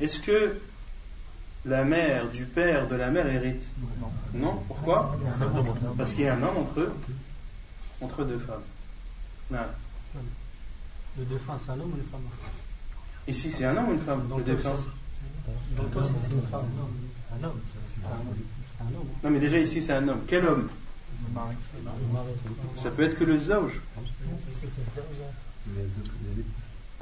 Est-ce 0.00 0.20
que 0.20 0.60
la 1.64 1.84
mère 1.84 2.28
du 2.30 2.46
père 2.46 2.86
de 2.88 2.94
la 2.96 3.10
mère 3.10 3.26
hérite? 3.26 3.64
Non. 4.34 4.62
Pourquoi? 4.66 5.18
Parce 5.96 6.12
qu'il 6.12 6.24
y 6.24 6.28
a 6.28 6.34
un 6.34 6.42
homme 6.42 6.58
entre, 6.58 6.92
entre 8.00 8.24
deux 8.24 8.38
femmes. 8.38 8.62
Non. 9.50 9.58
Le 11.18 11.24
défunt, 11.24 11.58
c'est 11.64 11.72
un 11.72 11.80
homme 11.80 11.92
ou 11.92 11.96
une 11.96 12.04
femme? 12.04 12.22
Ici, 13.26 13.50
c'est 13.50 13.64
un 13.64 13.76
homme 13.76 13.88
ou 13.88 13.92
une 13.92 14.00
femme 14.00 14.28
le 14.36 14.42
défunt 14.42 14.74
Donc 15.76 15.90
toi, 15.92 16.02
c'est 16.04 16.32
une 16.34 16.42
femme. 16.42 16.66
Un 17.32 17.44
homme. 17.44 17.60
Non, 19.24 19.30
mais 19.30 19.40
déjà 19.40 19.58
ici, 19.58 19.82
c'est 19.82 19.92
un 19.92 20.08
homme. 20.08 20.22
Quel 20.26 20.44
homme? 20.46 20.68
Le. 21.34 22.80
Ça 22.80 22.90
peut 22.90 23.02
être 23.02 23.18
que 23.18 23.24
le 23.24 23.38
zawj. 23.38 23.80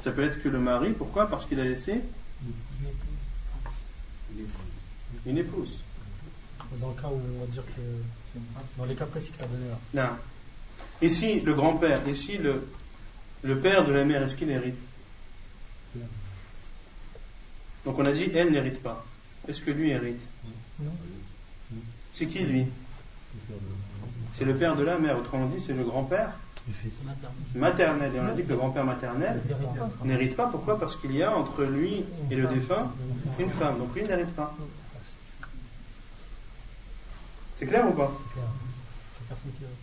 Ça 0.03 0.11
peut 0.11 0.23
être 0.23 0.41
que 0.41 0.49
le 0.49 0.59
mari. 0.59 0.93
Pourquoi? 0.93 1.27
Parce 1.29 1.45
qu'il 1.45 1.59
a 1.59 1.63
laissé 1.63 2.01
une 5.25 5.37
épouse. 5.37 5.81
Dans 6.81 6.89
le 6.89 6.95
cas 6.95 7.07
où 7.07 7.19
on 7.35 7.39
va 7.39 7.47
dire 7.47 7.63
que. 7.65 7.81
Dans 8.77 8.85
les 8.85 8.95
cas 8.95 9.05
précis 9.05 9.31
qu'il 9.31 9.43
a 9.43 9.47
donné 9.47 9.69
là. 9.69 10.09
Non. 10.09 10.15
Ici, 11.01 11.41
le 11.41 11.53
grand-père. 11.53 12.07
Ici, 12.07 12.37
le, 12.37 12.67
le 13.43 13.59
père 13.59 13.85
de 13.85 13.93
la 13.93 14.03
mère. 14.03 14.23
Est-ce 14.23 14.35
qu'il 14.35 14.49
hérite? 14.49 14.77
Donc 17.85 17.99
on 17.99 18.05
a 18.05 18.11
dit 18.11 18.29
elle 18.33 18.51
n'hérite 18.51 18.81
pas. 18.81 19.05
Est-ce 19.47 19.61
que 19.61 19.71
lui 19.71 19.89
hérite? 19.89 20.19
Non. 20.79 20.91
C'est 22.13 22.25
qui 22.25 22.39
lui? 22.39 22.65
C'est 24.33 24.45
le 24.45 24.55
père 24.55 24.75
de 24.75 24.83
la 24.83 24.97
mère, 24.99 25.17
autrement 25.17 25.47
dit 25.47 25.61
c'est 25.61 25.73
le 25.73 25.83
grand-père 25.83 26.33
maternel. 27.55 28.11
Et 28.13 28.19
on 28.19 28.25
a 28.27 28.33
dit 28.33 28.43
que 28.43 28.49
le 28.49 28.57
grand-père 28.57 28.83
maternel 28.83 29.41
n'hérite 30.03 30.35
pas. 30.35 30.47
Pourquoi? 30.47 30.79
Parce 30.79 30.95
qu'il 30.95 31.15
y 31.15 31.23
a 31.23 31.35
entre 31.35 31.63
lui 31.63 32.03
et 32.29 32.35
le 32.35 32.47
défunt 32.47 32.91
une 33.39 33.49
femme. 33.49 33.77
Donc 33.79 33.93
lui 33.95 34.01
il 34.01 34.07
n'hérite 34.07 34.35
pas. 34.35 34.55
C'est 37.57 37.65
clair 37.65 37.87
ou 37.87 37.93
pas? 37.93 38.11
Personne 39.27 39.51
qui 39.57 39.63
hérite. 39.63 39.75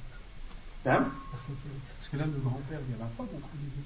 Hein? 0.87 1.11
Personne 1.33 1.57
qui 1.61 1.69
hérite. 1.69 1.83
Parce 1.99 2.09
que 2.09 2.17
là, 2.19 2.25
le 2.27 2.41
grand-père, 2.41 2.79
il 2.87 2.93
y 2.93 2.95
a 2.95 2.99
la 2.99 3.11
femme. 3.17 3.27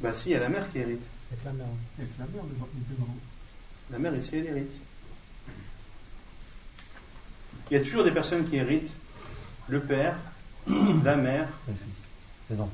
Bah 0.03 0.13
si, 0.13 0.29
il 0.29 0.33
y 0.33 0.35
a 0.35 0.41
la 0.41 0.49
mère 0.51 0.69
qui 0.71 0.79
hérite. 0.79 1.07
Avec 1.33 1.45
la 1.45 1.53
mère. 1.53 1.67
Avec 1.99 2.11
la 2.19 2.27
mère, 2.27 2.45
le 2.45 2.55
grands. 2.97 3.17
La 3.91 3.99
mère 3.99 4.15
ici, 4.15 4.37
elle 4.37 4.47
hérite. 4.47 4.73
Il 7.71 7.75
y 7.75 7.81
a 7.81 7.83
toujours 7.83 8.05
des 8.05 8.11
personnes 8.11 8.49
qui 8.49 8.57
héritent. 8.57 8.93
Le 9.69 9.81
père, 9.81 10.17
la 11.05 11.17
mère. 11.17 11.49
Les 12.51 12.59
enfants. 12.59 12.71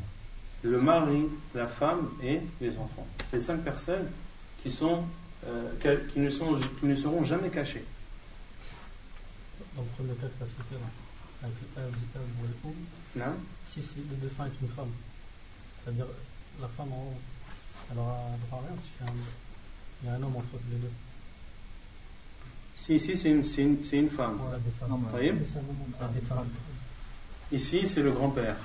le 0.62 0.80
mari, 0.80 1.24
la 1.54 1.66
femme 1.66 2.10
et 2.22 2.40
les 2.60 2.70
enfants. 2.78 3.06
C'est 3.30 3.40
cinq 3.40 3.62
personnes 3.64 4.08
qui, 4.62 4.70
sont, 4.70 5.04
euh, 5.46 5.98
qui, 6.12 6.20
ne 6.20 6.30
sont, 6.30 6.56
qui 6.78 6.86
ne 6.86 6.94
seront 6.94 7.24
jamais 7.24 7.48
cachées. 7.48 7.84
Dans 9.74 9.82
le 9.82 9.88
premier 9.96 10.14
cas 10.14 10.28
que 10.28 10.46
cité, 10.46 10.74
là, 10.74 10.86
avec 11.42 11.56
le 11.60 11.66
père, 11.74 11.84
le 11.86 12.06
père 12.12 12.22
ou 12.22 12.46
le 12.46 12.70
homme, 12.70 12.86
Non 13.16 13.36
si 13.74 13.82
c'est 13.82 14.08
le 14.08 14.16
défunt 14.16 14.46
est 14.46 14.62
une 14.62 14.68
femme, 14.68 14.92
c'est-à-dire 15.82 16.06
la 16.60 16.68
femme 16.68 16.92
en 16.92 17.10
haut, 17.10 17.20
elle 17.90 17.98
aura 17.98 18.20
droit 18.46 18.60
à 18.60 18.66
rien 18.66 18.76
parce 18.76 18.86
qu'il 18.86 19.04
y 19.04 19.08
a 19.08 19.12
un, 19.12 19.16
il 20.02 20.06
y 20.06 20.10
a 20.10 20.14
un 20.14 20.22
homme 20.22 20.36
entre 20.36 20.62
les 20.70 20.78
deux. 20.78 20.92
Si 22.76 22.94
ici 22.96 23.16
c'est 23.16 23.30
une, 23.30 23.44
c'est 23.44 23.62
une, 23.62 23.82
c'est 23.82 23.96
une 23.98 24.10
femme. 24.10 24.38
Des 24.64 24.70
femmes. 24.78 24.90
Non, 24.90 24.98
mais- 24.98 25.10
Voyez 25.10 25.32
Mais 25.32 25.46
c'est 25.46 25.56
un 25.58 25.60
homme, 25.60 25.76
il 25.88 26.00
y 26.00 26.04
a 26.04 26.08
des 26.08 26.20
femmes. 26.26 26.48
Ici 27.52 27.88
c'est 27.88 28.02
le 28.02 28.12
grand-père. 28.12 28.56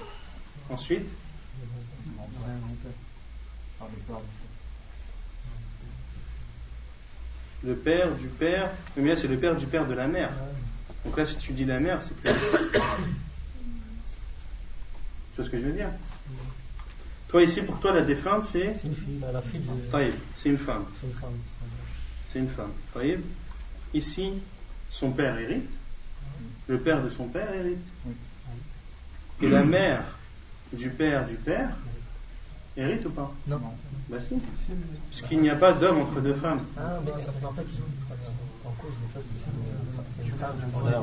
Ensuite. 0.69 1.05
Ah, 3.81 3.85
le 7.63 7.75
père, 7.75 8.15
du 8.15 8.27
père. 8.27 8.71
Mais 8.97 9.09
là 9.09 9.15
c'est 9.15 9.27
le 9.27 9.37
père 9.37 9.55
du 9.55 9.65
père 9.67 9.85
de 9.87 9.93
la 9.93 10.07
mère. 10.07 10.31
Donc 11.05 11.17
là 11.17 11.25
si 11.25 11.37
tu 11.37 11.53
dis 11.53 11.65
la 11.65 11.79
mère, 11.79 12.01
c'est 12.01 12.15
plus. 12.15 12.29
Tu 12.31 12.79
vois 15.37 15.45
ce 15.45 15.49
que 15.49 15.59
je 15.59 15.65
veux 15.65 15.73
dire? 15.73 15.89
Toi 17.29 17.43
ici 17.43 17.61
pour 17.61 17.79
toi 17.79 17.93
la 17.93 18.01
défunte 18.01 18.45
c'est. 18.45 18.75
C'est 18.75 18.87
une 18.87 18.95
fille, 18.95 19.19
la 19.31 19.41
fille. 19.41 19.61
Taïb, 19.91 20.13
c'est 20.35 20.49
une 20.49 20.57
femme. 20.57 20.85
C'est 20.99 21.07
une 21.07 21.13
femme. 21.13 21.37
C'est 22.33 22.39
une 22.39 22.49
femme. 22.49 22.71
Ici, 23.93 24.33
son 24.89 25.11
père 25.11 25.37
hérite. 25.39 25.69
Le 26.67 26.77
père 26.77 27.01
de 27.01 27.09
son 27.09 27.25
père 27.27 27.53
hérite. 27.53 27.85
Oui. 28.05 28.13
Et 29.41 29.49
la 29.49 29.63
mère 29.63 30.03
du 30.73 30.89
père 30.89 31.25
du 31.25 31.35
père 31.35 31.69
hérite 32.77 33.05
ou 33.05 33.09
pas? 33.09 33.31
Non. 33.47 33.59
Bah 34.09 34.19
si. 34.19 34.35
Puisqu'il 35.09 35.41
n'y 35.41 35.49
a 35.49 35.55
pas 35.55 35.73
d'homme 35.73 35.99
entre 35.99 36.21
deux 36.21 36.35
femmes. 36.35 36.61
Ah, 36.77 36.99
mais 37.03 37.11
ça 37.21 37.31
fait 37.31 37.45
en 37.45 37.53
fait, 37.53 37.65
en 38.65 38.71
cause, 38.71 38.91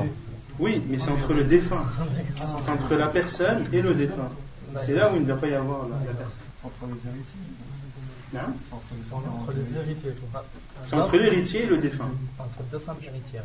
des. 0.03 0.11
Oui, 0.59 0.83
mais 0.89 0.99
c'est 0.99 1.11
entre 1.11 1.33
le 1.35 1.45
défunt. 1.45 1.85
C'est 2.61 2.71
entre 2.71 2.95
la 2.95 3.09
personne 3.09 3.67
et 3.73 3.83
le 3.83 3.95
défunt. 3.95 4.31
C'est 4.85 4.95
là 4.95 5.13
où 5.13 5.17
il 5.17 5.23
ne 5.23 5.27
doit 5.27 5.39
pas 5.39 5.49
y 5.49 5.55
avoir 5.55 5.89
la, 5.89 5.97
la 6.07 6.13
personne. 6.13 6.39
Entre 6.63 6.87
les 6.87 7.11
héritiers. 7.11 7.41
Hein 8.36 8.54
Entre 8.72 8.84
les 8.96 9.04
C'est 9.10 9.14
entre 9.16 9.52
les 9.54 9.76
héritiers. 9.78 10.14
quoi. 10.32 10.46
C'est 10.86 10.96
entre 10.96 11.18
l'héritier 11.18 11.64
et 11.64 11.66
le 11.68 11.78
défunt. 11.78 12.10
Entre 12.40 12.64
deux 12.72 12.80
femmes 12.80 12.98
héritières. 13.04 13.44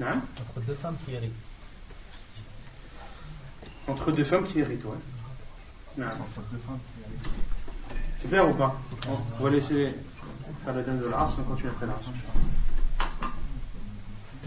alors. 0.00 0.12
Hein 0.12 0.20
Entre 0.40 0.66
deux 0.66 0.74
femmes 0.74 0.96
qui 1.04 1.14
héritent. 1.14 1.32
entre 3.88 4.12
deux 4.12 4.24
femmes 4.24 4.44
qui 4.46 4.60
héritent, 4.60 4.84
ouais. 4.84 5.02
Non. 5.98 6.06
Entre 6.06 6.40
deux 6.52 6.58
femmes 6.58 6.78
qui 6.78 7.04
arrivent. 7.04 8.00
C'est 8.18 8.28
clair 8.28 8.48
ou 8.48 8.54
pas 8.54 8.74
On 9.40 9.44
va 9.44 9.50
laisser 9.50 9.94
faire 10.64 10.74
le 10.74 10.82
thème 10.84 10.98
de 11.00 11.06
l'Asr, 11.08 11.36
on 11.40 11.42
continue 11.44 11.70
après 11.70 11.86
l'Asr. 11.86 12.08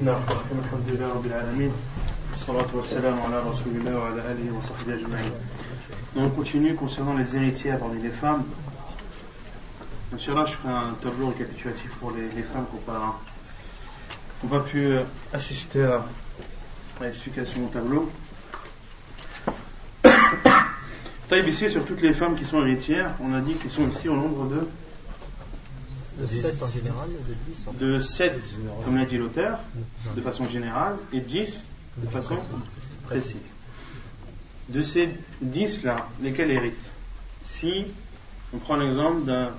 نعم 0.01 0.21
الحمد 0.63 0.89
لله 0.89 1.13
رب 1.13 1.25
العالمين 1.25 1.71
والصلاة 2.31 2.67
والسلام 2.73 3.19
على 3.21 3.39
رسول 3.39 3.75
الله 3.75 3.97
وعلى 3.99 4.21
آله 4.31 4.57
وصحبه 4.57 4.93
أجمعين 4.93 5.31
Donc 6.15 6.23
on 6.23 6.29
continue 6.29 6.73
concernant 6.75 7.15
les 7.17 7.35
héritières 7.35 7.79
parmi 7.79 8.01
les 8.01 8.09
femmes. 8.09 8.43
Inch'Allah, 10.14 10.46
je 10.46 10.54
ferai 10.54 10.72
un 10.72 10.94
tableau 11.02 11.30
récapitulatif 11.30 11.90
pour 11.96 12.12
les, 12.12 12.28
les 12.28 12.42
femmes 12.44 12.66
qui 12.70 12.76
n'ont 12.76 12.82
pas, 12.82 13.20
pas 14.48 14.60
pu 14.60 14.86
euh, 14.86 15.02
assister 15.32 15.82
à, 15.82 16.06
à 17.00 17.04
l'explication 17.04 17.62
du 17.62 17.72
tableau. 17.72 18.12
Taïb 21.28 21.48
ici, 21.48 21.68
sur 21.68 21.84
toutes 21.84 22.00
les 22.00 22.14
femmes 22.14 22.36
qui 22.36 22.44
sont 22.44 22.60
héritières, 22.60 23.12
on 23.20 23.34
a 23.34 23.40
dit 23.40 23.54
qu'elles 23.54 23.72
sont 23.72 23.88
ici 23.88 24.08
au 24.08 24.14
nombre 24.14 24.46
de 24.46 24.68
De 26.20 26.26
7 26.28 26.62
en 26.62 26.70
général, 26.70 27.08
de 27.08 27.52
10 27.52 27.66
en 27.66 27.72
de 27.72 28.00
7, 28.00 28.54
comme 28.84 28.96
l'a 28.96 29.06
dit 29.06 29.18
l'auteur, 29.18 29.58
de 30.14 30.20
façon 30.20 30.48
générale, 30.48 30.96
et 31.12 31.18
10 31.20 31.60
de 31.96 32.08
façon 32.08 32.36
précise. 33.06 33.34
De 34.68 34.80
ces 34.80 35.08
10-là, 35.44 36.06
lesquels 36.22 36.52
héritent? 36.52 36.90
Si 37.42 37.86
on 38.54 38.58
prend 38.58 38.76
l'exemple 38.76 39.24
d'un 39.24 39.50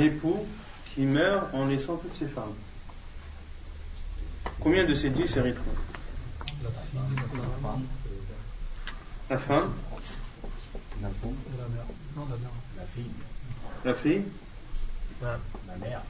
époux 0.00 0.46
qui 0.94 1.02
meurt 1.02 1.52
en 1.54 1.66
laissant 1.66 1.96
toutes 1.96 2.14
ses 2.14 2.26
femmes, 2.28 2.54
combien 4.60 4.84
de 4.84 4.94
ces 4.94 5.10
10 5.10 5.36
hériteront? 5.36 5.64
La 6.62 6.70
la 9.28 9.38
femme, 9.38 9.72
La 11.00 11.08
femme, 11.08 11.36
la 11.58 11.68
mère. 11.68 11.84
Non, 12.16 12.26
la 12.30 12.36
mère. 12.36 12.50
La 12.76 12.84
fille. 12.84 13.10
la 13.84 13.94
fille, 13.94 14.22
La 15.22 15.76
mère. 15.76 16.02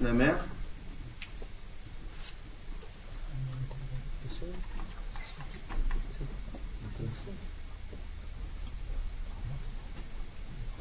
la 0.00 0.12
mère, 0.12 0.36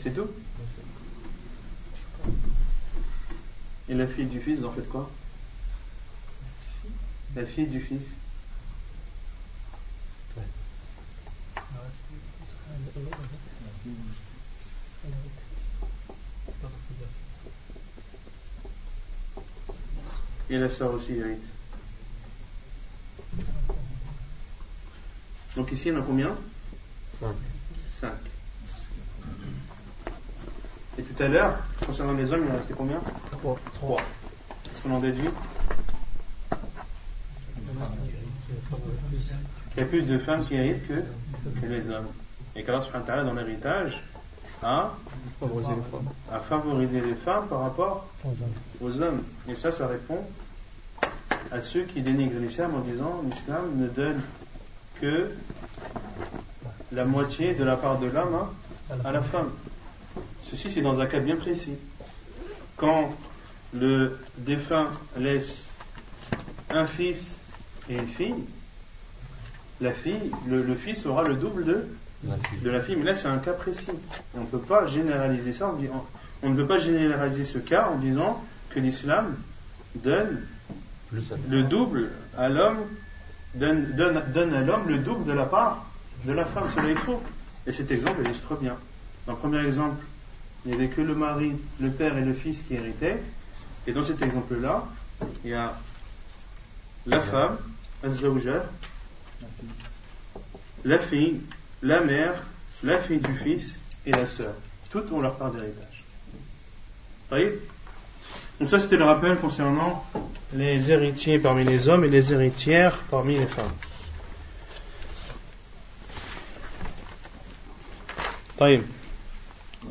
c'est 0.01 0.13
tout? 0.13 0.29
Et 3.88 3.93
la 3.93 4.07
fille 4.07 4.25
du 4.25 4.41
fils, 4.41 4.59
vous 4.59 4.65
en 4.65 4.71
faites 4.71 4.89
quoi? 4.89 5.09
La 7.36 7.45
fille 7.45 7.67
du 7.67 7.81
fils 7.81 8.01
Et 20.49 20.57
la 20.57 20.69
sœur 20.69 20.93
aussi 20.93 21.13
hérite. 21.13 21.41
Donc 25.55 25.71
ici, 25.71 25.88
il 25.88 25.93
y 25.93 25.97
en 25.97 26.01
a 26.01 26.03
combien? 26.03 26.38
Cinq. 27.19 27.36
5. 27.99 28.11
Et 30.97 31.03
tout 31.03 31.23
à 31.23 31.27
l'heure, 31.27 31.57
concernant 31.85 32.13
les 32.13 32.31
hommes, 32.31 32.45
il 32.47 32.51
en 32.51 32.57
restait 32.57 32.73
combien 32.73 33.01
3. 33.31 33.59
3. 33.75 33.97
Est-ce 33.97 34.81
qu'on 34.81 34.91
en 34.95 34.99
déduit 34.99 35.29
Il 39.75 39.79
y 39.79 39.83
a 39.83 39.85
plus 39.85 40.03
de 40.03 40.17
femmes 40.17 40.45
qui 40.45 40.55
héritent 40.55 40.87
que, 40.87 41.03
que 41.61 41.65
les 41.65 41.89
hommes. 41.89 42.07
Et 42.55 42.63
qu'Allah 42.63 42.79
subhanahu 42.79 43.09
wa 43.09 43.23
dans 43.23 43.33
l'héritage 43.33 44.01
a, 44.63 44.93
Favoriser 45.39 45.71
les 45.75 45.91
femmes. 45.91 46.09
a 46.31 46.39
favorisé 46.39 47.01
les 47.01 47.15
femmes 47.15 47.47
par 47.47 47.61
rapport 47.61 48.07
aux 48.81 49.01
hommes. 49.01 49.21
Et 49.49 49.55
ça, 49.55 49.73
ça 49.73 49.87
répond 49.87 50.19
à 51.51 51.61
ceux 51.61 51.83
qui 51.83 52.01
dénigrent 52.01 52.39
l'islam 52.39 52.73
en 52.73 52.79
disant 52.79 53.21
l'islam 53.29 53.71
ne 53.75 53.87
donne 53.87 54.21
que 55.01 55.31
la 56.93 57.03
moitié 57.03 57.53
de 57.53 57.63
la 57.65 57.75
part 57.75 57.99
de 57.99 58.07
l'homme 58.07 58.33
hein, 58.35 58.49
à 59.03 59.11
la 59.11 59.21
femme. 59.21 59.49
Ceci, 60.49 60.71
c'est 60.71 60.81
dans 60.81 60.99
un 60.99 61.05
cas 61.07 61.19
bien 61.19 61.35
précis. 61.35 61.73
Quand 62.77 63.13
le 63.73 64.19
défunt 64.37 64.89
laisse 65.17 65.65
un 66.69 66.85
fils 66.85 67.37
et 67.89 67.95
une 67.95 68.07
fille, 68.07 68.35
la 69.81 69.91
fille, 69.91 70.31
le, 70.47 70.61
le 70.63 70.75
fils 70.75 71.05
aura 71.05 71.23
le 71.23 71.35
double 71.35 71.65
de, 71.65 71.85
La 72.27 72.35
fille. 72.37 72.59
de 72.61 72.69
la 72.69 72.81
fille. 72.81 72.95
Mais 72.95 73.03
là, 73.05 73.15
c'est 73.15 73.27
un 73.27 73.37
cas 73.37 73.53
précis. 73.53 73.87
Et 73.89 74.37
on 74.37 74.41
ne 74.41 74.45
peut 74.45 74.59
pas 74.59 74.87
généraliser 74.87 75.51
ça. 75.51 75.73
on 76.43 76.49
ne 76.49 76.55
peut 76.55 76.67
pas 76.67 76.79
généraliser 76.79 77.43
ce 77.43 77.57
cas 77.57 77.89
en 77.89 77.97
disant 77.97 78.43
que 78.69 78.79
l'islam 78.79 79.35
donne 79.95 80.41
le 81.49 81.63
double 81.63 82.09
à 82.37 82.49
l'homme, 82.49 82.79
donne, 83.55 83.91
donne, 83.95 84.21
donne 84.33 84.53
à 84.53 84.61
l'homme 84.61 84.87
le 84.87 84.97
double 84.97 85.25
de 85.25 85.31
la 85.33 85.45
part 85.45 85.85
de 86.25 86.33
la 86.33 86.45
femme. 86.45 86.65
Cela 86.75 86.89
est 86.89 86.95
faux. 86.95 87.21
Et 87.67 87.71
cet 87.71 87.89
exemple 87.91 88.21
illustre 88.23 88.55
bien. 88.55 88.77
Dans 89.25 89.33
le 89.33 89.39
premier 89.39 89.65
exemple, 89.65 90.03
il 90.64 90.70
n'y 90.70 90.76
avait 90.76 90.88
que 90.88 91.01
le 91.01 91.14
mari, 91.14 91.53
le 91.80 91.90
père 91.90 92.16
et 92.18 92.24
le 92.24 92.34
fils 92.34 92.61
qui 92.66 92.74
héritaient. 92.74 93.18
Et 93.86 93.92
dans 93.92 94.03
cet 94.03 94.22
exemple-là, 94.22 94.86
il 95.44 95.51
y 95.51 95.55
a 95.55 95.78
la 97.07 97.20
femme, 97.20 97.57
la 100.84 100.98
fille, 100.98 101.40
la 101.82 102.01
mère, 102.01 102.34
la 102.82 102.98
fille 102.98 103.18
du 103.18 103.34
fils 103.34 103.78
et 104.07 104.12
la 104.12 104.26
sœur. 104.26 104.55
Toutes 104.90 105.11
ont 105.12 105.20
leur 105.20 105.36
part 105.36 105.51
d'héritage. 105.51 106.05
voyez 107.28 107.59
Donc 108.59 108.68
ça 108.68 108.80
c'était 108.80 108.96
le 108.96 109.05
rappel 109.05 109.36
concernant 109.36 110.05
les 110.53 110.90
héritiers 110.90 111.38
parmi 111.38 111.64
les 111.64 111.88
hommes 111.88 112.05
et 112.05 112.09
les 112.09 112.32
héritières 112.32 112.98
parmi 113.11 113.38
les 113.38 113.46
femmes. 113.46 113.72
طيب 118.61 118.82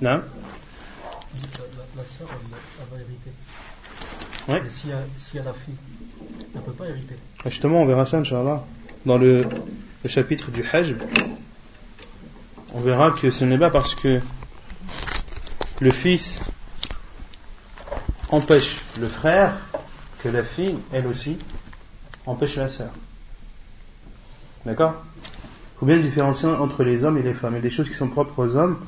نعم 0.02 0.22
la, 0.22 0.22
la 0.22 0.43
sœur, 2.27 2.37
elle, 2.41 2.57
elle, 2.81 2.99
va 2.99 3.05
hériter. 3.05 3.31
Ouais. 4.49 4.61
Mais 4.63 4.71
si 4.71 4.91
elle, 4.91 5.09
si 5.17 5.39
elle 5.39 5.49
a 5.49 5.53
fille, 5.53 5.75
elle 6.55 6.61
ne 6.61 6.67
peut 6.67 6.73
pas 6.73 6.87
hériter. 6.87 7.17
Justement, 7.45 7.83
on 7.83 7.87
verra 7.87 8.07
ça, 8.07 8.19
Inch'Allah. 8.19 8.65
Dans 9.07 9.19
le, 9.19 9.47
le 10.03 10.09
chapitre 10.09 10.51
du 10.51 10.65
Hajj, 10.73 10.95
on 12.75 12.81
verra 12.81 13.11
que 13.11 13.31
ce 13.31 13.45
n'est 13.45 13.59
pas 13.59 13.71
parce 13.71 13.95
que 13.95 14.21
le 15.81 15.91
fils 15.91 16.41
empêche 18.31 18.77
le 18.99 19.07
frère 19.07 19.57
que 20.23 20.29
la 20.29 20.43
fille, 20.43 20.77
elle 20.93 21.07
aussi, 21.07 21.39
empêche 22.27 22.57
la 22.57 22.71
sœur. 22.71 22.91
D'accord? 24.65 24.95
Il 25.23 25.79
faut 25.81 25.87
bien 25.87 25.99
différencier 25.99 26.49
entre 26.49 26.83
les 26.83 27.05
hommes 27.05 27.19
et 27.19 27.23
les 27.23 27.35
femmes. 27.35 27.53
Il 27.53 27.57
y 27.57 27.59
a 27.59 27.63
des 27.63 27.71
choses 27.71 27.89
qui 27.89 27.95
sont 27.95 28.09
propres 28.09 28.47
aux 28.47 28.57
hommes 28.57 28.79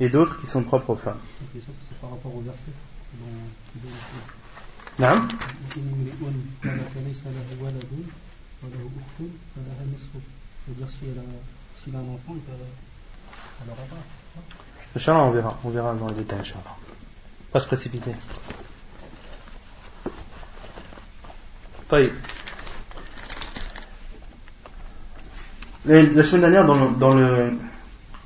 et 0.00 0.08
d'autres 0.08 0.40
qui 0.40 0.46
sont 0.46 0.62
propres 0.62 0.90
aux 0.90 0.96
femmes. 0.96 1.18
C'est 1.54 1.98
par 2.00 2.10
rapport 2.10 2.34
au 2.34 2.40
verset. 2.40 2.72
Non 4.98 5.26
C'est-à-dire 10.66 10.90
s'il 10.90 11.94
a, 11.94 11.98
a 11.98 12.00
un 12.00 12.14
enfant, 12.14 12.34
il 12.34 12.40
peut, 12.40 12.52
elle 13.64 13.70
aura 13.70 13.82
pas. 13.82 13.96
Inch'Allah, 14.96 15.20
on 15.20 15.30
verra, 15.30 15.58
on 15.64 15.70
verra 15.70 15.94
dans 15.94 16.08
les 16.08 16.14
détails, 16.14 16.40
Inch'Allah. 16.40 16.76
Pas 17.52 17.60
se 17.60 17.66
précipiter. 17.66 18.12
La 25.86 26.22
semaine 26.22 26.40
dernière, 26.42 26.66
dans, 26.66 26.90
dans 26.90 27.14
le, 27.14 27.52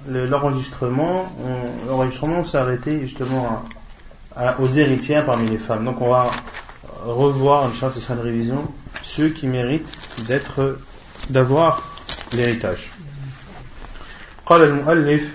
l'enregistrement, 0.08 1.32
l'enregistrement 1.88 2.44
s'est 2.46 2.58
arrêté 2.58 3.00
justement 3.02 3.64
aux 4.60 4.68
héritières 4.68 5.26
parmi 5.26 5.50
les 5.50 5.58
femmes. 5.58 5.86
Donc 5.86 6.02
on 6.02 6.10
va 6.10 6.30
revoir, 7.06 7.66
Inch'Allah, 7.66 7.94
ce 7.94 8.00
sera 8.00 8.14
une 8.16 8.22
révision, 8.22 8.66
ceux 9.02 9.30
qui 9.30 9.48
méritent 9.48 9.98
d'être, 10.28 10.80
d'avoir 11.30 11.82
l'héritage. 12.34 12.92
قال 14.48 14.62
المؤلف 14.64 15.30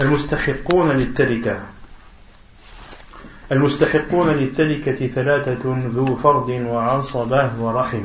المستحقون 0.00 0.88
للتركة 0.88 1.60
المستحقون 3.52 4.28
للتركة 4.28 5.06
ثلاثة 5.06 5.76
ذو 5.94 6.16
فرض 6.16 6.48
وعصبة 6.48 7.50
ورحم 7.60 8.04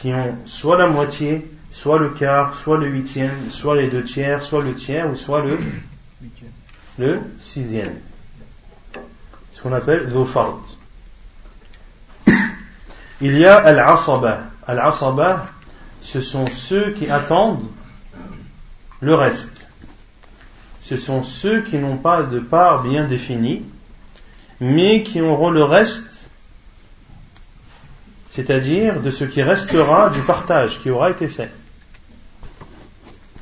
qui 0.00 0.14
ont 0.14 0.36
soit 0.46 0.78
la 0.78 0.86
moitié, 0.86 1.46
soit 1.72 1.98
le 1.98 2.08
quart, 2.10 2.54
soit 2.54 2.78
le 2.78 2.86
huitième, 2.86 3.50
soit 3.50 3.76
les 3.76 3.88
deux 3.88 4.02
tiers, 4.02 4.42
soit 4.42 4.62
le 4.62 4.74
tiers, 4.74 5.10
ou 5.10 5.14
soit 5.14 5.44
le, 6.98 7.20
sixième. 7.38 7.94
Ce 9.52 9.60
qu'on 9.60 9.72
appelle. 9.72 10.08
Il 13.20 13.36
y 13.36 13.44
a 13.44 13.56
al-asaba. 13.56 14.44
Al-asaba, 14.66 15.46
ce 16.00 16.22
sont 16.22 16.46
ceux 16.46 16.92
qui 16.92 17.10
attendent 17.10 17.68
le 19.00 19.14
reste. 19.14 19.66
Ce 20.82 20.96
sont 20.96 21.22
ceux 21.22 21.60
qui 21.60 21.76
n'ont 21.76 21.98
pas 21.98 22.22
de 22.22 22.40
part 22.40 22.82
bien 22.82 23.04
définie, 23.04 23.62
mais 24.60 25.02
qui 25.02 25.20
auront 25.20 25.50
le 25.50 25.62
reste, 25.62 26.19
c'est-à-dire 28.32 29.00
de 29.00 29.10
ce 29.10 29.24
qui 29.24 29.42
restera 29.42 30.10
du 30.10 30.20
partage 30.20 30.80
qui 30.80 30.90
aura 30.90 31.10
été 31.10 31.28
fait. 31.28 31.50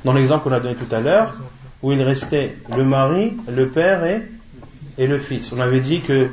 Dans 0.03 0.13
l'exemple 0.13 0.45
qu'on 0.45 0.51
a 0.51 0.59
donné 0.59 0.75
tout 0.75 0.93
à 0.93 0.99
l'heure, 0.99 1.33
où 1.81 1.91
il 1.91 2.01
restait 2.01 2.55
le 2.75 2.83
mari, 2.83 3.37
le 3.47 3.69
père 3.69 4.03
et, 4.05 5.07
le 5.07 5.19
fils. 5.19 5.53
On 5.53 5.61
avait 5.61 5.79
dit 5.79 6.01
que 6.01 6.29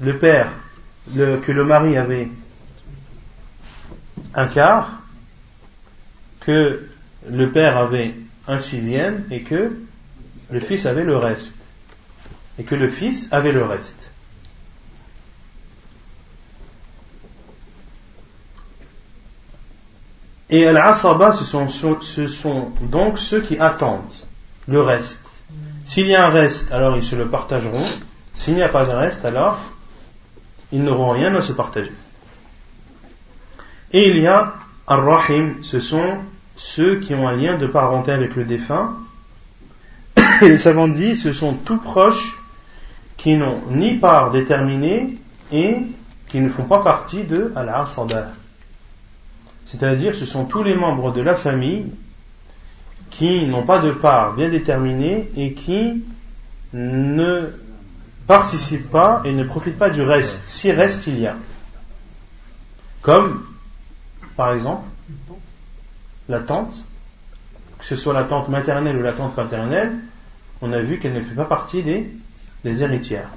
le 0.00 0.18
père, 0.18 0.50
que 1.14 1.52
le 1.52 1.64
mari 1.64 1.96
avait 1.96 2.28
un 4.34 4.46
quart, 4.46 5.00
que 6.40 6.86
le 7.30 7.50
père 7.50 7.78
avait 7.78 8.14
un 8.46 8.58
sixième 8.58 9.24
et 9.30 9.42
que 9.42 9.72
le 10.50 10.60
fils 10.60 10.84
avait 10.84 11.04
le 11.04 11.16
reste. 11.16 11.54
Et 12.58 12.64
que 12.64 12.74
le 12.74 12.88
fils 12.88 13.28
avait 13.32 13.52
le 13.52 13.64
reste. 13.64 14.05
Et 20.48 20.66
al-asaba, 20.66 21.32
ce 21.32 21.44
sont, 21.44 21.68
ce 21.68 22.26
sont 22.28 22.70
donc 22.80 23.18
ceux 23.18 23.40
qui 23.40 23.58
attendent 23.58 24.02
le 24.68 24.80
reste. 24.80 25.20
S'il 25.84 26.06
y 26.06 26.14
a 26.14 26.26
un 26.26 26.30
reste, 26.30 26.70
alors 26.72 26.96
ils 26.96 27.04
se 27.04 27.16
le 27.16 27.26
partageront. 27.26 27.84
S'il 28.34 28.54
n'y 28.54 28.62
a 28.62 28.68
pas 28.68 28.84
de 28.84 28.90
reste, 28.90 29.24
alors 29.24 29.58
ils 30.72 30.82
n'auront 30.82 31.10
rien 31.10 31.34
à 31.34 31.40
se 31.40 31.52
partager. 31.52 31.92
Et 33.92 34.10
il 34.10 34.18
y 34.18 34.26
a 34.26 34.54
ar-rahim, 34.86 35.56
ce 35.62 35.80
sont 35.80 36.18
ceux 36.56 37.00
qui 37.00 37.14
ont 37.14 37.28
un 37.28 37.36
lien 37.36 37.56
de 37.56 37.66
parenté 37.66 38.12
avec 38.12 38.34
le 38.36 38.44
défunt. 38.44 38.96
Et 40.42 40.48
les 40.48 40.58
savants 40.58 40.92
ce 40.92 41.32
sont 41.32 41.54
tout 41.54 41.78
proches 41.78 42.38
qui 43.16 43.36
n'ont 43.36 43.62
ni 43.70 43.94
part 43.94 44.30
déterminée 44.30 45.16
et 45.52 45.76
qui 46.28 46.40
ne 46.40 46.48
font 46.48 46.64
pas 46.64 46.82
partie 46.82 47.24
de 47.24 47.52
al-asaba. 47.56 48.28
C'est-à-dire 49.68 50.14
ce 50.14 50.26
sont 50.26 50.44
tous 50.44 50.62
les 50.62 50.74
membres 50.74 51.12
de 51.12 51.20
la 51.20 51.34
famille 51.34 51.86
qui 53.10 53.46
n'ont 53.46 53.64
pas 53.64 53.78
de 53.78 53.90
part 53.90 54.34
bien 54.34 54.48
déterminée 54.48 55.30
et 55.36 55.52
qui 55.52 56.04
ne 56.72 57.52
participent 58.26 58.90
pas 58.90 59.22
et 59.24 59.32
ne 59.32 59.44
profitent 59.44 59.78
pas 59.78 59.90
du 59.90 60.02
reste, 60.02 60.40
si 60.44 60.70
reste 60.72 61.06
il 61.06 61.20
y 61.20 61.26
a. 61.26 61.36
Comme, 63.02 63.44
par 64.36 64.52
exemple, 64.52 64.82
la 66.28 66.40
tante, 66.40 66.74
que 67.78 67.84
ce 67.84 67.96
soit 67.96 68.12
la 68.12 68.24
tante 68.24 68.48
maternelle 68.48 68.96
ou 68.96 69.02
la 69.02 69.12
tante 69.12 69.34
paternelle, 69.34 69.92
on 70.60 70.72
a 70.72 70.80
vu 70.80 70.98
qu'elle 70.98 71.12
ne 71.12 71.20
fait 71.20 71.34
pas 71.34 71.44
partie 71.44 71.82
des, 71.82 72.10
des 72.64 72.82
héritières. 72.82 73.28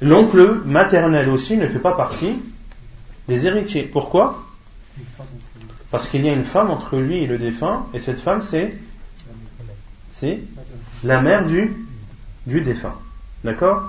L'oncle 0.00 0.60
maternel 0.64 1.28
aussi 1.28 1.56
ne 1.56 1.66
fait 1.66 1.78
pas 1.78 1.94
partie 1.94 2.40
des 3.28 3.46
héritiers. 3.46 3.84
Pourquoi? 3.84 4.43
Parce 5.90 6.08
qu'il 6.08 6.24
y 6.24 6.28
a 6.28 6.32
une 6.32 6.44
femme 6.44 6.70
entre 6.70 6.96
lui 6.96 7.22
et 7.22 7.26
le 7.26 7.38
défunt, 7.38 7.86
et 7.94 8.00
cette 8.00 8.18
femme 8.18 8.42
c'est 8.42 8.76
c'est 10.12 10.40
la 11.02 11.20
mère 11.20 11.44
du, 11.44 11.76
du 12.46 12.60
défunt. 12.60 12.94
D'accord 13.42 13.82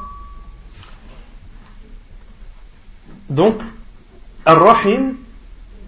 Donc, 3.30 3.60
Ar-Rahim 4.46 5.16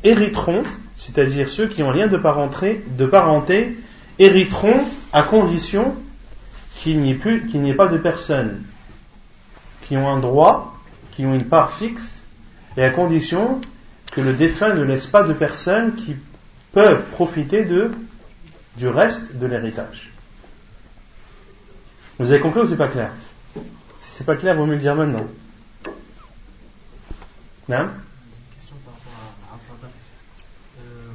hériteront 0.04 0.64
c'est-à-dire 0.98 1.50
ceux 1.50 1.68
qui 1.68 1.84
ont 1.84 1.92
lien 1.92 2.08
de 2.08 2.18
parenté, 2.18 2.84
de 2.98 3.06
parenté 3.06 3.78
hériteront 4.20 4.84
à 5.14 5.24
condition 5.24 5.96
qu'il 6.72 7.00
n'y 7.00 7.12
ait, 7.12 7.16
plus, 7.16 7.48
qu'il 7.48 7.62
n'y 7.62 7.70
ait 7.70 7.76
pas 7.76 7.88
de 7.88 7.98
personnes 7.98 8.64
qui 9.84 9.96
ont 9.96 10.10
un 10.10 10.20
droit, 10.20 10.76
qui 11.16 11.26
ont 11.26 11.34
une 11.34 11.46
part 11.46 11.72
fixe, 11.72 12.22
et 12.76 12.84
à 12.84 12.90
condition 12.90 13.62
que 14.12 14.22
le 14.22 14.34
défunt 14.34 14.74
ne 14.74 14.84
laisse 14.84 15.08
pas 15.08 15.24
de 15.24 15.34
personnes 15.34 15.96
qui 15.96 16.16
peuvent 16.72 17.04
profiter 17.12 17.66
de, 17.66 17.92
du 18.78 18.88
reste 18.88 19.36
de 19.36 19.46
l'héritage. 19.46 20.12
Vous 22.20 22.32
avez 22.32 22.40
compris 22.40 22.62
ou 22.62 22.66
c'est 22.66 22.78
pas 22.78 22.88
clair? 22.88 23.12
C'est 24.00 24.26
pas 24.26 24.36
clair, 24.36 24.56
vaut 24.56 24.66
mieux 24.66 24.74
le 24.74 24.80
dire 24.80 24.96
maintenant. 24.96 25.28
Non? 27.70 27.90
Euh, 30.80 31.12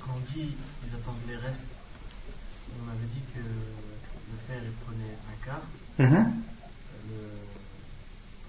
quand 0.00 0.12
on 0.16 0.20
dit 0.32 0.56
ils 0.86 0.94
attendent 0.94 1.16
les 1.28 1.36
restes, 1.36 1.64
on 2.84 2.88
avait 2.88 3.06
dit 3.12 3.20
que 3.34 3.38
le 3.40 4.38
père 4.48 4.62
il 4.64 4.72
prenait 4.86 5.14
un 5.28 5.44
quart, 5.44 5.62
Mhm. 5.98 6.32
le... 7.10 7.16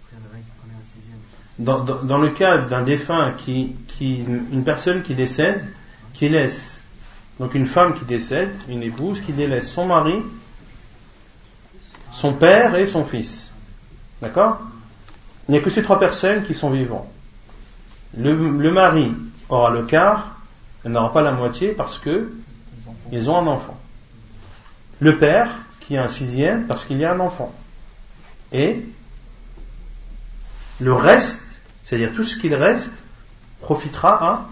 après 0.02 0.14
il 0.14 0.18
y 0.18 0.22
en 0.22 0.26
avait 0.30 0.38
un 0.39 0.42
qui 0.42 0.52
prenait 0.60 0.76
un 0.80 0.86
sixième. 0.94 1.22
Dans, 1.62 2.18
le 2.18 2.30
cas 2.30 2.59
d'un 2.59 2.82
défunt 2.82 3.34
qui, 3.38 3.76
qui, 3.88 4.24
une 4.24 4.64
personne 4.64 5.03
qui 5.03 5.16
décède, 5.16 5.64
qui 6.14 6.30
laisse, 6.30 6.82
donc 7.39 7.53
une 7.55 7.66
femme 7.66 7.93
qui 7.93 8.05
décède, 8.05 8.51
une 8.68 8.84
épouse 8.84 9.22
qui 9.22 9.32
délaisse 9.32 9.72
son 9.72 9.86
mari, 9.86 10.22
son 12.12 12.34
père 12.34 12.76
et 12.76 12.86
son 12.86 13.05
fils. 13.05 13.49
D'accord? 14.22 14.59
Il 15.47 15.53
n'y 15.53 15.57
a 15.57 15.62
que 15.62 15.70
ces 15.70 15.84
trois 15.84 15.99
personnes 15.99 16.45
qui 16.45 16.53
sont 16.53 16.70
vivants. 16.70 17.09
Le, 18.18 18.34
le 18.34 18.72
mari 18.72 19.14
aura 19.49 19.72
le 19.72 19.84
quart, 19.84 20.36
elle 20.84 20.91
n'aura 20.91 21.14
pas 21.14 21.22
la 21.22 21.32
moitié 21.32 21.74
parce 21.74 21.97
que 21.97 22.32
ils 23.12 23.30
ont 23.30 23.38
un 23.38 23.47
enfant. 23.47 23.78
Le 24.99 25.18
père, 25.18 25.49
qui 25.82 25.97
a 25.97 26.03
un 26.03 26.07
sixième, 26.07 26.68
parce 26.68 26.86
qu'il 26.86 26.97
y 26.97 27.05
a 27.05 27.14
un 27.14 27.20
enfant. 27.20 27.53
Et 28.51 28.86
le 30.80 30.93
reste, 30.93 31.41
c'est-à-dire 31.92 32.14
tout 32.14 32.24
ce 32.24 32.38
qu'il 32.38 32.56
reste 32.56 32.89
profitera 33.60 34.24
à, 34.24 34.46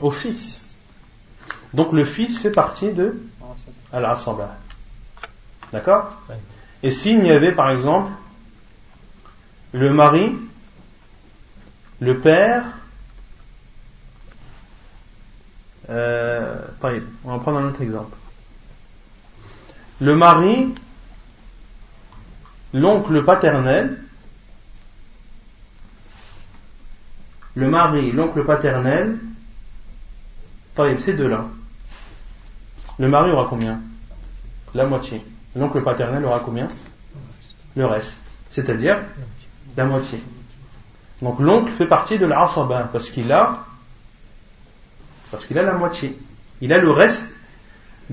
au 0.00 0.10
fils. 0.10 0.76
Donc 1.72 1.92
le 1.92 2.04
fils 2.04 2.38
fait 2.38 2.50
partie 2.50 2.90
de 2.90 3.22
Al-Asaba. 3.92 4.56
D'accord? 5.70 6.10
Et 6.82 6.90
s'il 6.90 7.24
y 7.24 7.30
avait 7.30 7.52
par 7.52 7.70
exemple 7.70 8.10
le 9.72 9.92
mari, 9.92 10.36
le 12.00 12.18
père, 12.18 12.64
euh, 15.88 16.66
on 17.22 17.30
va 17.30 17.38
prendre 17.38 17.58
un 17.58 17.68
autre 17.68 17.80
exemple. 17.80 18.16
Le 20.00 20.16
mari, 20.16 20.74
l'oncle 22.72 23.24
paternel, 23.24 24.03
le 27.54 27.68
mari, 27.68 28.12
l'oncle 28.12 28.44
paternel, 28.44 29.18
ces 30.98 31.12
deux-là. 31.12 31.46
Le 32.98 33.08
mari 33.08 33.30
aura 33.30 33.46
combien? 33.48 33.80
La 34.74 34.86
moitié. 34.86 35.24
L'oncle 35.54 35.82
paternel 35.82 36.24
aura 36.24 36.40
combien? 36.40 36.68
Le 37.76 37.86
reste. 37.86 38.16
C'est-à-dire 38.50 38.98
la 39.76 39.84
moitié. 39.84 40.20
Donc 41.22 41.40
l'oncle 41.40 41.72
fait 41.72 41.86
partie 41.86 42.18
de 42.18 42.26
l'asaba 42.26 42.88
parce 42.92 43.10
qu'il 43.10 43.30
a 43.32 43.64
parce 45.30 45.46
qu'il 45.46 45.58
a 45.58 45.62
la 45.62 45.74
moitié. 45.74 46.16
Il 46.60 46.72
a 46.72 46.78
le 46.78 46.90
reste 46.90 47.24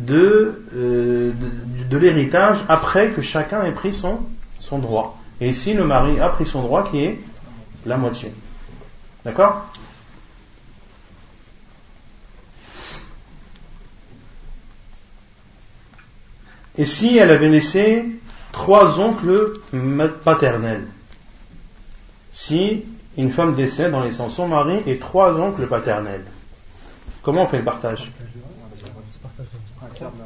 euh, 0.09 0.53
de, 0.73 1.97
l'héritage 1.97 2.63
après 2.67 3.09
que 3.09 3.21
chacun 3.21 3.63
ait 3.63 3.73
pris 3.73 3.93
son, 3.93 4.19
son 4.59 4.79
droit. 4.79 5.19
Et 5.39 5.49
ici, 5.49 5.73
le 5.73 5.83
mari 5.83 6.19
a 6.19 6.29
pris 6.29 6.45
son 6.45 6.61
droit 6.61 6.89
qui 6.89 7.03
est 7.03 7.19
la 7.85 7.97
moitié. 7.97 8.33
D'accord? 9.23 9.67
Et 16.77 16.85
si 16.85 17.17
elle 17.17 17.29
avait 17.29 17.49
laissé 17.49 18.05
trois 18.51 18.99
oncles 18.99 19.59
paternels? 20.23 20.87
Si 22.31 22.85
une 23.17 23.29
femme 23.29 23.55
décède 23.55 23.93
en 23.93 24.03
laissant 24.03 24.29
son 24.29 24.47
mari 24.47 24.81
et 24.87 24.97
trois 24.97 25.39
oncles 25.39 25.67
paternels, 25.67 26.23
comment 27.21 27.43
on 27.43 27.47
fait 27.47 27.59
le 27.59 27.65
partage? 27.65 28.09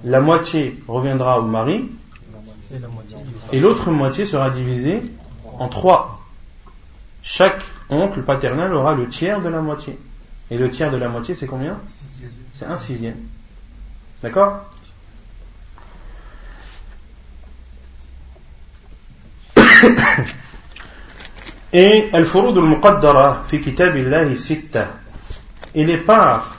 La 0.04 0.22
moitié 0.22 0.80
reviendra 0.88 1.40
au 1.40 1.44
mari 1.44 1.90
et 3.52 3.60
l'autre 3.60 3.90
moitié 3.92 4.26
sera 4.26 4.50
divisée 4.52 5.02
en 5.60 5.68
trois. 5.68 6.22
Chaque 7.24 7.62
oncle 7.90 8.22
paternel 8.22 8.74
aura 8.74 8.94
le 8.94 9.08
tiers 9.08 9.42
de 9.42 9.50
la 9.50 9.62
moitié. 9.62 9.98
Et 10.52 10.58
le 10.58 10.70
tiers 10.70 10.92
de 10.92 10.98
la 10.98 11.10
moitié, 11.10 11.36
c'est 11.36 11.48
combien 11.48 11.80
C'est 12.54 12.66
un 12.66 12.78
sixième. 12.78 13.18
D'accord 14.22 14.62
Et 21.74 22.10
al-furud 22.14 22.58
al-muqaddara 22.58 23.44
fi 23.48 23.62
sitta. 24.38 24.88
Et 25.74 25.84
les 25.84 25.98
parts 25.98 26.56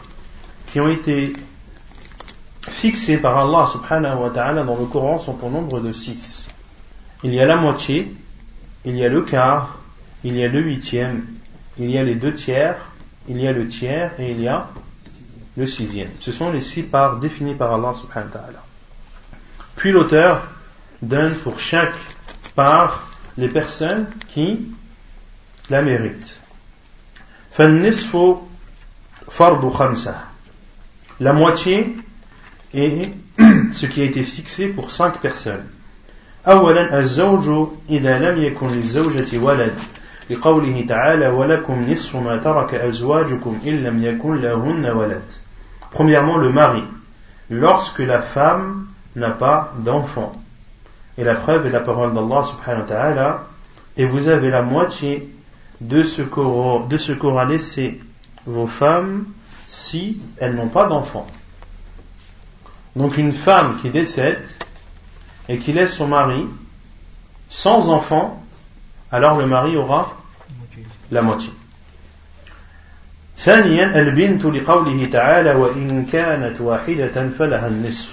qui 0.70 0.80
ont 0.80 0.88
été 0.88 1.32
fixées 2.68 3.16
par 3.16 3.38
Allah 3.38 3.66
subhanahu 3.70 4.18
wa 4.18 4.30
ta'ala 4.30 4.62
dans 4.64 4.76
le 4.76 4.84
Coran 4.86 5.18
sont 5.18 5.38
au 5.42 5.48
nombre 5.48 5.80
de 5.80 5.92
six. 5.92 6.48
Il 7.22 7.32
y 7.32 7.40
a 7.40 7.46
la 7.46 7.56
moitié, 7.56 8.14
il 8.84 8.96
y 8.96 9.04
a 9.04 9.08
le 9.08 9.22
quart, 9.22 9.78
il 10.25 10.36
y 10.38 10.43
a 10.43 10.47
le 10.47 10.61
huitième, 10.61 11.25
il 11.77 11.89
y 11.89 11.97
a 11.97 12.03
les 12.03 12.15
deux 12.15 12.34
tiers, 12.34 12.75
il 13.27 13.39
y 13.39 13.47
a 13.47 13.51
le 13.51 13.67
tiers 13.67 14.11
et 14.19 14.32
il 14.32 14.41
y 14.41 14.47
a 14.47 14.67
le 15.57 15.65
sixième. 15.65 16.09
Ce 16.19 16.32
sont 16.32 16.51
les 16.51 16.61
six 16.61 16.84
parts 16.84 17.17
définies 17.17 17.55
par 17.55 17.73
Allah 17.73 17.93
subhanahu 17.93 18.29
wa 18.34 18.39
ta'ala. 18.39 18.63
Puis 19.75 19.91
l'auteur 19.91 20.47
donne 21.01 21.34
pour 21.36 21.59
chaque 21.59 21.95
part 22.55 23.07
les 23.38 23.49
personnes 23.49 24.07
qui 24.29 24.67
la 25.69 25.82
méritent. 25.82 26.38
فالنصف 27.51 28.38
فرض 29.29 29.73
خمسة. 29.73 30.15
La 31.19 31.34
moitié 31.34 31.97
est 32.73 33.11
ce 33.73 33.86
qui 33.86 34.01
a 34.01 34.05
été 34.05 34.23
fixé 34.23 34.67
pour 34.67 34.91
cinq 34.91 35.19
personnes. 35.19 35.65
أولا 36.47 36.99
الزوج 36.99 37.69
إذا 37.89 38.19
لم 38.19 38.43
يكن 38.43 38.67
للزوجة 38.67 39.38
ولد 39.38 39.73
لقوله 40.29 40.86
تعالى 40.89 41.27
ولكم 41.27 41.91
نصف 41.91 42.15
ما 42.15 42.38
ترك 42.38 42.73
أزواجكم 42.73 43.59
إن 43.65 43.84
لم 43.84 44.03
يكن 44.03 44.41
لهن 44.41 44.86
ولد 44.86 45.23
Premièrement, 45.91 46.38
le 46.38 46.49
mari, 46.49 46.84
lorsque 47.49 47.99
la 47.99 48.21
femme 48.21 48.88
n'a 49.17 49.32
pas 49.32 49.73
d'enfant. 49.79 50.32
Et 51.17 51.25
la 51.25 51.36
preuve 51.36 51.67
est 51.67 51.69
la 51.69 51.82
parole 51.82 52.13
d'Allah 52.13 52.43
subhanahu 52.43 52.84
wa 52.84 52.88
ta'ala, 52.88 53.43
et 53.97 54.05
vous 54.05 54.29
avez 54.29 54.49
la 54.49 54.61
moitié 54.61 55.29
de 55.82 56.01
ce 56.01 56.21
qu'aura 56.21 56.88
de 56.88 56.97
ce 56.97 57.11
qu'aura 57.11 57.43
laissé 57.43 57.99
vos 58.45 58.67
femmes 58.67 59.25
si 59.67 60.21
elles 60.38 60.55
n'ont 60.55 60.69
pas 60.69 60.88
d'enfant. 60.88 61.27
Donc 62.95 63.17
une 63.17 63.34
femme 63.34 63.77
qui 63.82 63.89
décède 63.89 64.47
et 65.49 65.57
qui 65.57 65.73
laisse 65.73 65.93
son 65.93 66.07
mari 66.07 66.45
sans 67.49 67.89
enfant, 67.89 68.41
alors 69.11 69.38
le 69.38 69.45
mari 69.45 69.75
aura 69.75 70.13
la 71.11 71.21
moitié. 71.21 71.51
ثانيا 73.38 73.99
البنت 74.01 74.45
لقوله 74.45 75.05
تعالى 75.05 75.53
وإن 75.53 76.05
كانت 76.05 76.61
واحدة 76.61 77.29
فلها 77.29 77.67
النصف 77.67 78.09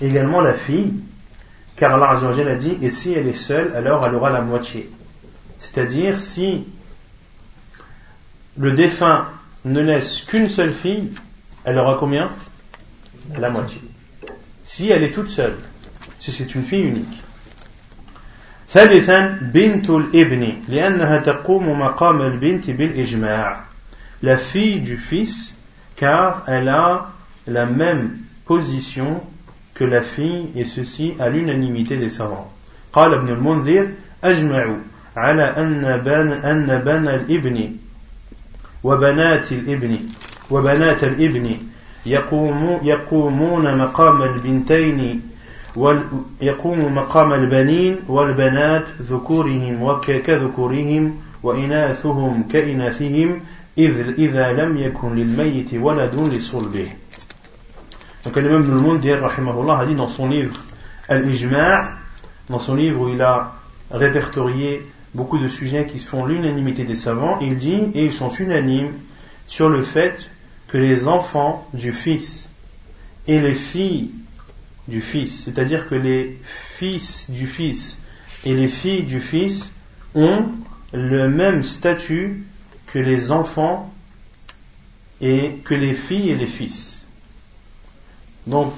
également 0.00 0.40
la 0.40 0.54
fille 0.54 0.92
car 1.76 1.94
Allah 1.94 2.10
Azza 2.10 2.28
wa 2.28 2.32
Jalla 2.32 2.52
a 2.52 2.54
dit 2.54 2.76
et 2.82 2.90
si 2.90 3.12
elle 3.12 3.26
est 3.26 3.32
seule 3.32 3.74
alors 3.74 4.06
elle 4.06 4.14
aura 4.14 4.30
la 4.30 4.42
moitié 4.42 4.90
c'est-à-dire 5.58 6.20
si 6.20 6.66
le 8.56 8.72
défunt 8.72 9.26
ne 9.64 9.80
laisse 9.80 10.20
qu'une 10.20 10.48
seule 10.48 10.72
fille 10.72 11.10
elle 11.64 11.78
aura 11.78 11.96
combien 11.98 12.30
la 13.36 13.50
moitié 13.50 13.80
si 14.62 14.90
elle 14.90 15.02
est 15.02 15.10
toute 15.10 15.30
seule 15.30 15.56
si 16.20 16.30
c'est 16.30 16.54
une 16.54 16.62
fille 16.62 16.82
unique 16.82 17.22
ثالثا 18.71 19.39
بنت 19.41 19.89
الابن 19.89 20.53
لأنها 20.67 21.17
تقوم 21.17 21.79
مقام 21.79 22.21
البنت 22.21 22.69
بالإجماع. 22.69 23.57
La 24.21 24.37
fille 24.37 24.81
du 24.81 24.97
fils 24.97 25.55
car 25.95 26.43
elle 26.47 26.69
a 26.69 27.11
la 27.47 27.65
même 27.65 28.17
position 28.45 29.21
que 29.73 29.85
la 29.85 30.01
fille 30.01 30.49
et 30.55 30.65
ceci 30.65 31.13
à 31.19 31.29
l'unanimité 31.29 31.97
des 31.97 32.09
savants. 32.09 32.51
قال 32.93 33.13
ابن 33.13 33.29
المنذر 33.29 33.87
أجمعوا 34.23 34.77
على 35.15 35.43
أن 35.43 36.01
بن 36.05 36.31
أن 36.31 36.81
بنى 36.85 37.15
الابن 37.15 37.75
وبنات 38.83 39.51
الابن 39.51 39.99
وبنات 40.49 41.03
الابن 41.03 41.55
يقوم 42.05 42.79
يقومون 42.83 43.77
مقام 43.77 44.21
البنتين 44.21 45.21
يقوم 46.40 46.94
مقام 46.94 47.32
البنين 47.32 47.96
والبنات 48.08 48.84
ذكورهم 49.02 49.82
وكذكورهم 49.82 51.16
وإناثهم 51.42 52.42
كإناثهم 52.52 53.40
إذ 53.78 54.14
إذا 54.18 54.52
لم 54.52 54.76
يكن 54.76 55.14
للميت 55.14 55.74
ولد 55.74 56.14
لصلبه 56.14 56.88
Donc 58.24 58.36
l'imam 58.36 58.62
Ibn 58.62 58.72
al-Mundir, 58.72 59.20
rahimahullah, 59.20 59.80
a 59.80 59.84
dit 59.84 59.94
dans 59.94 60.08
son 60.08 60.28
livre 60.30 60.54
Al-Ijma' 61.08 61.90
dans 62.48 62.58
son 62.58 62.74
livre 62.74 63.02
où 63.02 63.08
il 63.08 63.20
a 63.20 63.52
répertorié 63.90 64.82
beaucoup 65.14 65.38
de 65.38 65.48
sujets 65.48 65.86
qui 65.86 65.98
font 65.98 66.24
l'unanimité 66.24 66.84
des 66.84 66.94
savants. 66.94 67.38
Il 67.40 67.56
dit, 67.56 67.90
et 67.94 68.04
ils 68.04 68.12
sont 68.12 68.30
unanimes 68.30 68.92
sur 69.46 69.68
le 69.68 69.82
fait 69.82 70.30
que 70.68 70.78
les 70.78 71.06
enfants 71.06 71.66
du 71.74 71.92
fils 71.92 72.48
et 73.28 73.40
les 73.40 73.54
filles 73.54 74.10
du 74.89 75.01
fils, 75.01 75.43
c'est-à-dire 75.45 75.87
que 75.87 75.95
les 75.95 76.37
fils 76.43 77.29
du 77.29 77.47
fils 77.47 77.97
et 78.45 78.53
les 78.53 78.67
filles 78.67 79.03
du 79.03 79.19
fils 79.19 79.69
ont 80.15 80.45
le 80.93 81.29
même 81.29 81.63
statut 81.63 82.43
que 82.87 82.99
les 82.99 83.31
enfants 83.31 83.93
et 85.21 85.59
que 85.63 85.75
les 85.75 85.93
filles 85.93 86.31
et 86.31 86.35
les 86.35 86.47
fils. 86.47 87.07
Donc, 88.47 88.73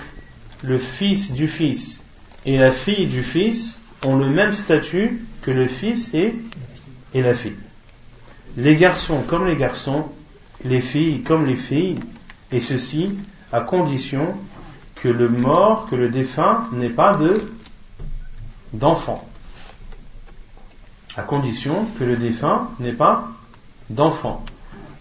le 0.63 0.77
fils 0.77 1.31
du 1.31 1.47
fils 1.47 2.03
et 2.45 2.57
la 2.57 2.71
fille 2.71 3.07
du 3.07 3.23
fils 3.23 3.79
ont 4.05 4.17
le 4.17 4.27
même 4.27 4.51
statut 4.51 5.21
que 5.41 5.51
le 5.51 5.67
fils 5.67 6.13
et, 6.13 6.33
et 7.13 7.21
la 7.21 7.33
fille. 7.33 7.55
Les 8.57 8.75
garçons 8.75 9.21
comme 9.21 9.47
les 9.47 9.55
garçons, 9.55 10.05
les 10.65 10.81
filles 10.81 11.21
comme 11.21 11.45
les 11.45 11.55
filles, 11.55 11.99
et 12.51 12.59
ceci 12.59 13.17
à 13.51 13.61
condition 13.61 14.35
que 15.01 15.09
le 15.09 15.29
mort, 15.29 15.87
que 15.89 15.95
le 15.95 16.09
défunt 16.09 16.67
n'ait 16.71 16.89
pas 16.89 17.15
de 17.15 17.33
d'enfant. 18.73 19.27
À 21.17 21.23
condition 21.23 21.85
que 21.99 22.03
le 22.03 22.15
défunt 22.15 22.69
n'ait 22.79 22.93
pas 22.93 23.27
d'enfant. 23.89 24.45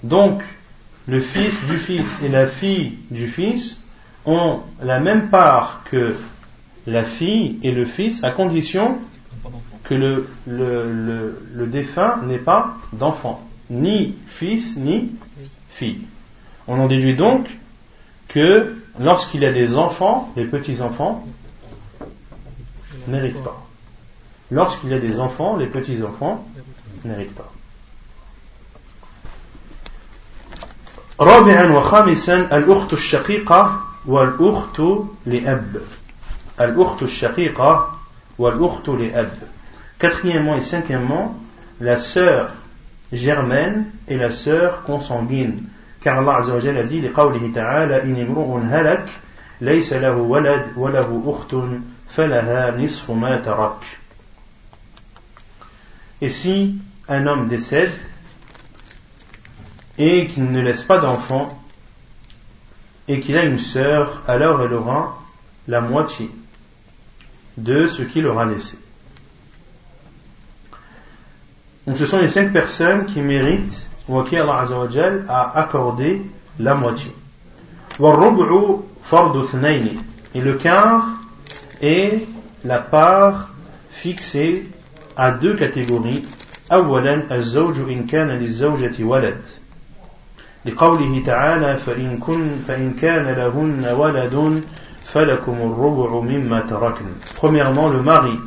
Donc, 0.03 0.42
le 1.07 1.20
fils 1.20 1.55
du 1.66 1.76
fils 1.76 2.18
et 2.24 2.28
la 2.28 2.46
fille 2.46 2.98
du 3.11 3.28
fils 3.28 3.76
ont 4.24 4.61
la 4.82 5.01
même 5.01 5.28
part 5.28 5.82
que 5.84 6.16
la 6.86 7.05
fille 7.05 7.59
et 7.62 7.72
le 7.72 7.84
fils 7.84 8.24
à 8.24 8.30
condition 8.30 8.98
que 9.84 9.94
le, 9.94 10.28
le, 10.46 11.38
le, 11.53 11.66
défunt 11.66 12.20
n'ait 12.26 12.38
pas 12.38 12.76
d'enfant, 12.92 13.46
ni 13.70 14.14
fils 14.26 14.76
ni 14.76 15.11
fille. 15.68 16.01
On 16.68 16.78
en 16.78 16.86
déduit 16.86 17.14
donc 17.14 17.48
que 18.28 18.80
lorsqu'il 18.99 19.41
y 19.41 19.45
a 19.45 19.51
des 19.51 19.76
enfants, 19.76 20.32
les 20.36 20.45
petits-enfants 20.45 21.26
n'héritent 23.07 23.43
pas. 23.43 23.61
Lorsqu'il 24.51 24.89
y 24.89 24.93
a 24.93 24.99
des 24.99 25.20
enfants, 25.20 25.57
les 25.57 25.68
petits-enfants 25.68 26.45
n'héritent 27.03 27.36
pas. 27.36 27.51
رابعا 31.20 31.72
وخامسا 31.72 32.36
الأخت 32.57 32.93
الشقيقة 32.93 33.80
والأخت 34.05 34.82
لأب 35.26 35.82
الأخت 36.61 37.03
الشقيقة 37.03 37.99
والأخت 38.38 38.89
لأب 38.89 39.32
Quatrièmement 39.97 40.57
et 40.57 40.61
cinquièmement, 40.61 41.39
la 41.80 41.97
sœur 41.97 42.53
germaine 43.13 43.86
et 44.09 44.18
la 44.18 44.30
sœur 44.30 44.84
consanguine. 44.84 45.63
Car 46.01 46.20
Allah 46.20 46.38
Azza 46.38 46.53
wa 46.53 46.59
Jalla 46.59 46.82
a 46.82 46.84
dit, 46.84 47.01
لقوله 47.01 47.51
تعالى 47.53 48.03
إن 48.03 48.16
امرؤ 48.16 48.59
هلك 48.70 49.09
ليس 49.61 49.93
له 49.93 50.16
ولد 50.16 50.74
وله 50.78 51.24
أخت 51.26 51.55
فلها 52.09 52.78
نصف 52.78 53.11
ما 53.11 53.38
ترك. 53.38 53.82
Et 56.22 56.30
si 56.30 56.78
un 57.07 57.28
homme 57.28 57.47
décède 57.47 57.91
et 59.97 60.28
qu'il 60.28 60.51
ne 60.51 60.61
laisse 60.61 60.84
pas 60.84 60.99
d'enfant 60.99 61.61
et 63.07 63.20
qu'il 63.20 63.38
a 63.38 63.43
une 63.43 63.59
sœur, 63.59 64.24
alors 64.28 64.61
elle 64.61 64.74
aura 64.74 65.20
la 65.68 65.82
moitié 65.82 66.30
de 67.57 67.88
ce 67.88 68.03
qu'il 68.03 68.26
aura 68.28 68.45
laissé. 68.45 68.78
Donc 71.88 71.97
ce 71.97 72.05
sont 72.05 72.18
les 72.18 72.28
cinq 72.28 72.51
personnes 72.51 73.05
qui 73.05 73.22
méritent 73.22 73.88
ou 74.09 74.20
à 74.20 74.26
qui 74.26 74.38
Allah 74.38 74.66
a 75.30 75.59
accordé 75.59 76.22
la 76.59 76.76
moitié. 76.76 77.11
Et 80.36 80.41
le 80.41 80.53
quart 80.53 81.05
est 81.82 82.28
la 82.63 82.80
part 82.80 83.49
fixée 83.91 84.70
à 85.16 85.32
deux 85.32 85.55
catégories. 85.55 86.24
أولا 86.72 87.36
الزوج 87.36 87.80
إن 87.80 88.07
كان 88.07 88.28
للزوجة 88.28 89.03
ولد 89.03 89.41
لقوله 90.66 91.24
تعالى 91.26 91.78
فإن, 91.78 92.18
كن 92.18 92.49
فإن 92.68 92.93
كان 93.01 93.26
لهن 93.26 93.86
ولد 93.86 94.63
فلكم 95.03 95.53
الربع 95.53 96.20
مما 96.20 96.59
تركن 96.59 97.05
Premièrement, 97.36 97.89
le 97.89 98.01
mari, 98.01 98.39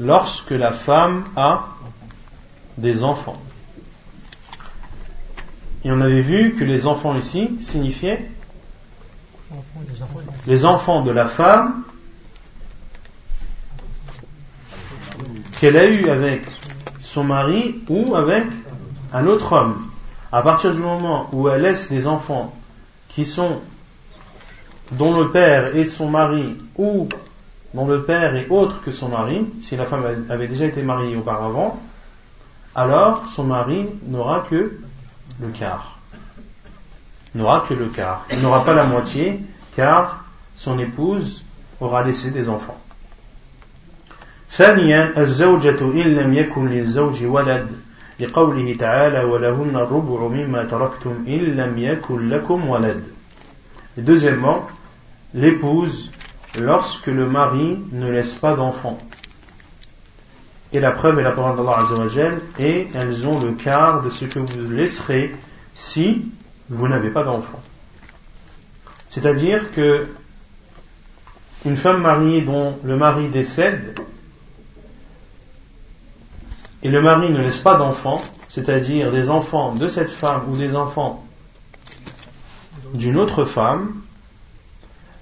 lorsque 0.00 0.52
la 0.52 0.72
femme 0.72 1.24
a 1.36 1.66
des 2.78 3.02
enfants. 3.02 3.34
Et 5.83 5.91
on 5.91 5.99
avait 6.01 6.21
vu 6.21 6.53
que 6.53 6.63
les 6.63 6.85
enfants 6.85 7.17
ici 7.17 7.57
signifiaient 7.61 8.29
les 10.47 10.65
enfants 10.65 11.01
de 11.01 11.11
la 11.11 11.27
femme 11.27 11.83
qu'elle 15.59 15.77
a 15.77 15.85
eu 15.85 16.09
avec 16.09 16.41
son 16.99 17.23
mari 17.23 17.81
ou 17.89 18.15
avec 18.15 18.43
un 19.13 19.27
autre 19.27 19.53
homme. 19.53 19.77
À 20.31 20.41
partir 20.41 20.73
du 20.73 20.79
moment 20.79 21.27
où 21.33 21.49
elle 21.49 21.63
laisse 21.63 21.89
des 21.89 22.07
enfants 22.07 22.53
qui 23.09 23.25
sont 23.25 23.59
dont 24.93 25.17
le 25.17 25.29
père 25.29 25.75
est 25.75 25.85
son 25.85 26.09
mari 26.09 26.57
ou 26.77 27.07
dont 27.73 27.85
le 27.85 28.03
père 28.03 28.35
est 28.35 28.47
autre 28.49 28.81
que 28.83 28.91
son 28.91 29.09
mari, 29.09 29.45
si 29.59 29.75
la 29.75 29.85
femme 29.85 30.25
avait 30.29 30.47
déjà 30.47 30.65
été 30.65 30.81
mariée 30.83 31.15
auparavant, 31.15 31.79
alors 32.75 33.25
son 33.27 33.43
mari 33.43 33.85
n'aura 34.07 34.45
que 34.49 34.77
le 35.40 35.48
quart. 35.48 35.98
N'aura 37.34 37.64
que 37.68 37.74
le 37.74 37.86
quart. 37.86 38.26
Il 38.32 38.40
n'aura 38.40 38.64
pas 38.64 38.74
la 38.74 38.84
moitié, 38.84 39.40
car 39.76 40.24
son 40.54 40.78
épouse 40.78 41.42
aura 41.80 42.02
laissé 42.02 42.30
des 42.30 42.48
enfants. 42.48 42.80
ثانيا 44.50 45.12
الزوجة 45.16 45.80
إن 45.80 46.14
لم 46.14 46.34
يكن 46.34 46.68
للزوج 46.68 47.24
ولد 47.24 47.68
لقوله 48.20 48.76
تعالى 48.78 49.24
ولهن 49.24 49.76
الربع 49.76 50.28
مما 50.28 50.64
تركتم 50.64 51.24
إن 51.28 51.40
لم 51.56 51.78
يكن 51.78 52.28
لكم 52.28 52.68
ولد. 52.68 53.04
Et 53.98 54.02
deuxièmement, 54.02 54.66
l'épouse 55.34 56.10
lorsque 56.58 57.08
le 57.08 57.26
mari 57.26 57.78
ne 57.92 58.10
laisse 58.10 58.34
pas 58.34 58.54
d'enfants. 58.54 58.98
Et 60.73 60.79
la 60.79 60.91
preuve 60.91 61.19
est 61.19 61.23
la 61.23 61.31
parole 61.31 61.57
d'Allah 61.57 61.79
Azzawajal, 61.79 62.41
et 62.59 62.87
elles 62.93 63.27
ont 63.27 63.39
le 63.39 63.51
quart 63.51 64.01
de 64.01 64.09
ce 64.09 64.25
que 64.25 64.39
vous 64.39 64.69
laisserez 64.69 65.35
si 65.73 66.31
vous 66.69 66.87
n'avez 66.87 67.09
pas 67.09 67.23
d'enfants. 67.23 67.61
C'est-à-dire 69.09 69.71
que 69.71 70.07
une 71.65 71.77
femme 71.77 72.01
mariée 72.01 72.41
dont 72.41 72.77
le 72.83 72.95
mari 72.95 73.27
décède 73.27 73.99
et 76.83 76.89
le 76.89 77.01
mari 77.01 77.29
ne 77.29 77.41
laisse 77.41 77.59
pas 77.59 77.75
d'enfants, 77.75 78.21
c'est-à-dire 78.49 79.11
des 79.11 79.29
enfants 79.29 79.75
de 79.75 79.87
cette 79.87 80.09
femme 80.09 80.49
ou 80.49 80.57
des 80.57 80.75
enfants 80.75 81.23
d'une 82.93 83.17
autre 83.17 83.45
femme, 83.45 84.01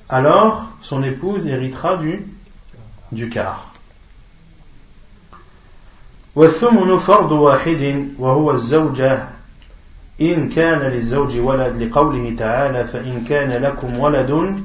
alors 0.07 0.65
son 0.81 1.03
épouse 1.03 1.45
héritera 1.45 1.97
du, 1.97 2.25
du 3.11 3.29
quart. 3.29 3.68
والثمن 6.36 6.98
فرض 6.98 7.32
واحد 7.32 8.08
وهو 8.18 8.50
الزوجة 8.50 9.24
إن 10.20 10.48
كان 10.48 10.78
للزوج 10.78 11.36
ولد 11.36 11.82
لقوله 11.82 12.34
تعالى 12.38 12.84
فإن 12.84 13.24
كان 13.28 13.62
لكم 13.62 13.98
ولد 14.00 14.60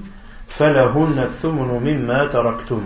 فلهن 0.48 1.20
الثمن 1.20 1.82
مما 1.84 2.26
تركتم 2.26 2.82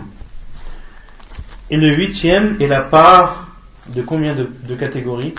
Et 1.69 1.77
le 1.77 1.95
huitième 1.95 2.57
est 2.59 2.67
la 2.67 2.81
part 2.81 3.47
de 3.95 4.01
combien 4.01 4.35
de, 4.35 4.49
de 4.67 4.75
catégories 4.75 5.33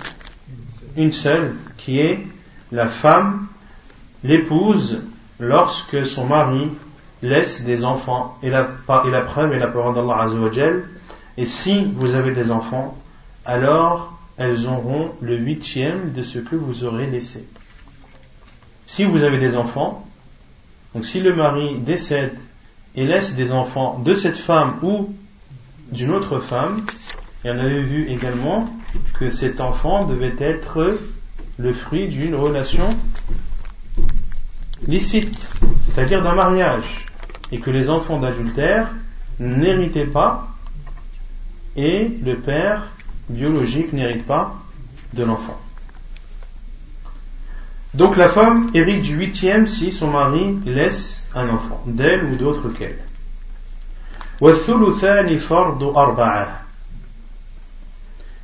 Une 0.97 1.13
seule, 1.13 1.55
qui 1.77 2.01
est 2.01 2.27
la 2.73 2.89
femme, 2.89 3.47
l'épouse, 4.25 5.03
lorsque 5.39 6.05
son 6.07 6.27
mari 6.27 6.71
laisse 7.23 7.63
des 7.63 7.85
enfants. 7.85 8.39
Et 8.43 8.51
la, 8.51 8.69
et 9.07 9.11
la 9.11 9.21
preuve 9.21 9.53
est 9.53 9.59
la 9.59 9.69
parole 9.69 9.95
d'Allah 9.95 10.23
Azzawajal. 10.23 10.85
Et 11.37 11.47
si 11.47 11.85
vous 11.97 12.15
avez 12.15 12.33
des 12.33 12.51
enfants, 12.51 12.97
alors 13.50 14.14
elles 14.38 14.68
auront 14.68 15.12
le 15.22 15.36
huitième 15.36 16.14
de 16.14 16.22
ce 16.22 16.38
que 16.38 16.56
vous 16.56 16.84
aurez 16.84 17.08
laissé. 17.08 17.48
Si 18.86 19.04
vous 19.06 19.24
avez 19.24 19.40
des 19.40 19.56
enfants, 19.56 20.06
donc 20.94 21.04
si 21.04 21.20
le 21.20 21.36
mari 21.36 21.80
décède 21.80 22.38
et 22.96 23.08
laisse 23.08 23.34
des 23.34 23.52
enfants 23.52 23.98
de 24.06 24.14
cette 24.14 24.38
femme 24.38 24.76
ou 24.84 25.10
d'une 25.92 26.12
autre 26.12 26.38
femme, 26.38 26.86
et 27.44 27.50
on 27.50 27.58
avait 27.58 27.82
vu 27.82 28.08
également 28.10 28.70
que 29.16 29.32
cet 29.32 29.62
enfant 29.62 30.06
devait 30.06 30.36
être 30.38 31.00
le 31.58 31.74
fruit 31.74 32.08
d'une 32.08 32.36
relation 32.36 32.88
licite, 34.88 35.50
c'est-à-dire 35.86 36.22
d'un 36.22 36.36
mariage 36.36 37.06
et 37.52 37.60
que 37.60 37.72
les 37.72 37.90
enfants 37.90 38.20
d'adultère 38.20 38.92
n'héritaient 39.40 40.06
pas 40.06 40.50
et 41.76 42.12
le 42.24 42.36
père 42.36 42.84
biologique 43.30 43.94
n'hérite 43.94 44.26
pas 44.26 44.56
de 45.14 45.24
l'enfant. 45.24 45.60
Donc 47.94 48.18
la 48.18 48.30
femme 48.30 48.70
hérite 48.74 49.02
du 49.02 49.16
huitième 49.16 49.66
si 49.68 49.92
son 49.92 50.08
mari 50.10 50.60
laisse 50.66 51.26
un 51.34 51.50
enfant, 51.50 51.84
d'elle 51.88 52.26
ou 52.26 52.36
d'autre 52.36 52.70
qu'elle. 52.70 53.00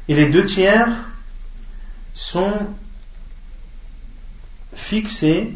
Et 0.08 0.14
les 0.14 0.30
deux 0.30 0.46
tiers 0.46 0.88
sont 2.14 2.54
fixés, 4.74 5.54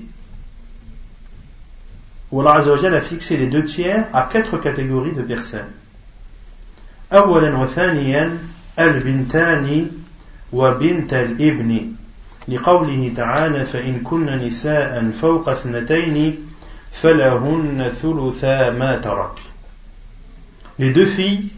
ou 2.32 2.42
Allah 2.42 2.64
a 2.94 3.02
fixé 3.02 3.38
les 3.38 3.48
deux 3.48 3.66
tiers 3.66 4.06
à 4.14 4.30
quatre 4.32 4.58
catégories 4.58 5.14
de 5.14 5.24
personnes. 5.24 5.72
أولا 8.79 8.97
وثانيا 8.97 8.99
البنتان 8.99 9.91
وبنت 10.53 11.15
الابن 11.15 11.93
لقوله 12.49 13.13
تعالى 13.17 13.65
فإن 13.65 14.01
كن 14.01 14.27
نساء 14.27 15.11
فوق 15.11 15.49
اثنتين 15.49 16.37
فلهن 16.93 17.91
ثلثا 17.91 18.71
ما 18.71 18.97
ترك 18.99 19.39
les 20.79 20.91
deux 20.93 21.07
filles 21.07 21.51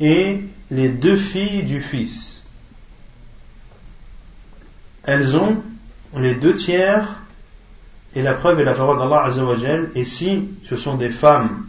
et 0.00 0.40
les 0.70 0.88
deux 0.88 1.16
filles 1.16 1.62
du 1.62 1.80
fils 1.80 2.42
elles 5.04 5.36
ont 5.36 5.62
les 6.16 6.34
deux 6.34 6.54
tiers 6.54 7.06
et 8.16 8.22
la 8.22 8.34
preuve 8.34 8.60
est 8.60 8.64
la 8.64 8.74
parole 8.74 8.98
d'Allah 8.98 9.24
Azzawajal 9.26 9.90
et 9.94 10.04
si 10.04 10.48
ce 10.64 10.76
sont 10.76 10.96
des 10.96 11.10
femmes 11.10 11.66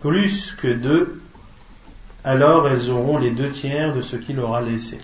plus 0.00 0.54
que 0.60 0.68
deux 0.68 1.19
alors 2.23 2.67
elles 2.67 2.89
auront 2.89 3.17
les 3.17 3.31
deux 3.31 3.51
tiers 3.51 3.93
de 3.93 4.01
ce 4.01 4.15
qu'il 4.15 4.39
aura 4.39 4.61
laissé 4.61 4.99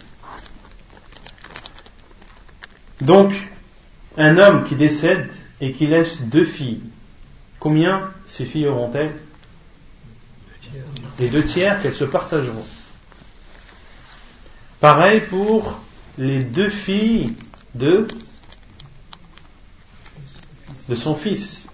donc, 3.01 3.47
un 4.17 4.37
homme 4.37 4.67
qui 4.67 4.75
décède 4.75 5.31
et 5.61 5.71
qui 5.71 5.87
laisse 5.87 6.21
deux 6.21 6.45
filles, 6.45 6.81
combien 7.59 8.11
ces 8.25 8.45
filles 8.45 8.67
auront-elles? 8.67 9.15
Les 11.19 11.29
deux 11.29 11.43
tiers 11.43 11.81
qu'elles 11.81 11.95
se 11.95 12.03
partageront. 12.03 12.65
Pareil 14.79 15.21
pour 15.21 15.79
les 16.17 16.43
deux 16.43 16.69
filles 16.69 17.35
de, 17.75 18.07
de 20.89 20.95
son 20.95 21.15
fils. 21.15 21.67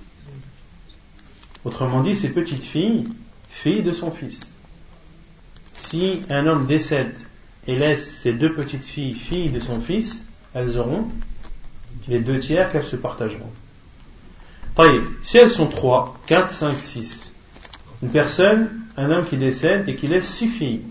Autrement 1.66 2.02
dit, 2.04 2.16
ces 2.16 2.30
petites 2.30 2.64
filles, 2.64 3.06
filles 3.50 3.84
de 3.84 3.94
son 3.94 4.12
fils. 4.12 4.53
Si 5.90 6.22
un 6.30 6.48
homme 6.48 6.66
décède 6.66 7.14
et 7.68 7.76
laisse 7.76 8.20
ces 8.20 8.34
deux 8.34 8.54
petites 8.54 8.86
filles, 8.86 9.14
filles 9.14 9.50
de 9.50 9.60
son 9.60 9.80
fils, 9.80 10.24
elles 10.54 10.78
auront 10.78 11.08
les 12.08 12.20
deux 12.20 12.40
tiers 12.40 12.72
qu'elles 12.72 12.86
se 12.86 12.96
partageront. 12.96 13.52
Si 15.22 15.38
elles 15.38 15.50
sont 15.50 15.68
trois, 15.68 16.16
quatre, 16.26 16.52
cinq, 16.52 16.76
six, 16.76 17.32
une 18.02 18.10
personne, 18.10 18.70
un 18.98 19.12
homme 19.12 19.26
qui 19.26 19.38
décède 19.38 19.88
et 19.88 19.96
qui 19.96 20.08
laisse 20.08 20.28
six 20.28 20.48
filles, 20.48 20.82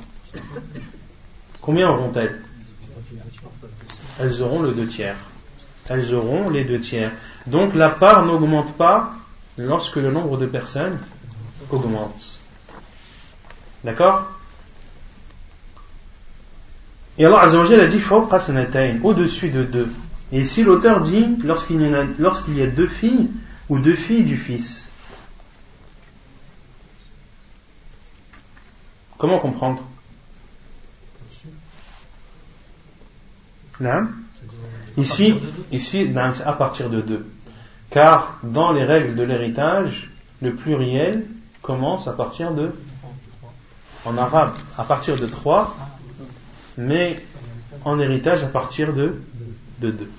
combien 1.61 1.91
auront-elles? 1.91 2.41
Elles 4.21 4.43
auront 4.43 4.63
le 4.63 4.73
deux 4.73 4.87
tiers. 4.87 5.17
Elles 5.89 6.15
auront 6.15 6.49
les 6.49 6.65
deux 6.65 6.81
tiers. 6.81 7.11
Donc 7.47 7.75
la 7.75 7.91
part 7.91 8.25
n'augmente 8.25 8.73
pas 8.75 9.15
lorsque 9.59 9.97
le 9.97 10.13
nombre 10.13 10.39
de 10.39 10.47
personnes 10.47 10.99
augmente. 11.71 12.39
D'accord? 13.83 14.31
Et 17.23 17.25
Allah 17.25 17.43
Azzawajal 17.43 17.79
a 17.79 17.87
dit 17.87 18.03
au-dessus 19.05 19.51
de 19.51 19.63
deux. 19.63 19.89
Et 20.33 20.41
ici 20.41 20.65
l'auteur 20.65 21.03
dit 21.03 21.39
lorsqu'il 21.45 21.81
y, 21.81 22.63
a, 22.63 22.67
deux 22.67 22.89
filles 22.89 23.31
ou 23.69 23.79
deux 23.79 23.95
filles 23.95 24.25
du 24.25 24.37
fils. 24.37 24.89
Comment 29.19 29.39
comprendre? 29.39 29.85
Ici, 34.97 35.37
ici 35.71 36.11
c'est 36.13 36.43
à 36.45 36.53
partir 36.55 36.91
de 36.91 37.03
deux. 37.03 37.25
Car 37.91 38.37
dans 38.43 38.73
les 38.73 38.83
règles 38.83 39.15
de 39.15 39.23
l'héritage, 39.23 40.11
le 40.41 40.57
pluriel 40.57 41.25
commence 41.63 42.09
à 42.09 42.13
partir 42.15 42.51
de, 42.51 42.73
en 44.05 44.19
arabe, 44.19 44.55
à 44.77 44.83
partir 44.83 45.15
de 45.15 45.27
trois 45.27 45.77
mais 46.78 47.16
en 47.86 48.00
héritage 48.00 48.44
à 48.44 48.48
partir 48.48 48.94
de, 48.94 49.16
de 49.80 49.92
deux. 49.92 50.12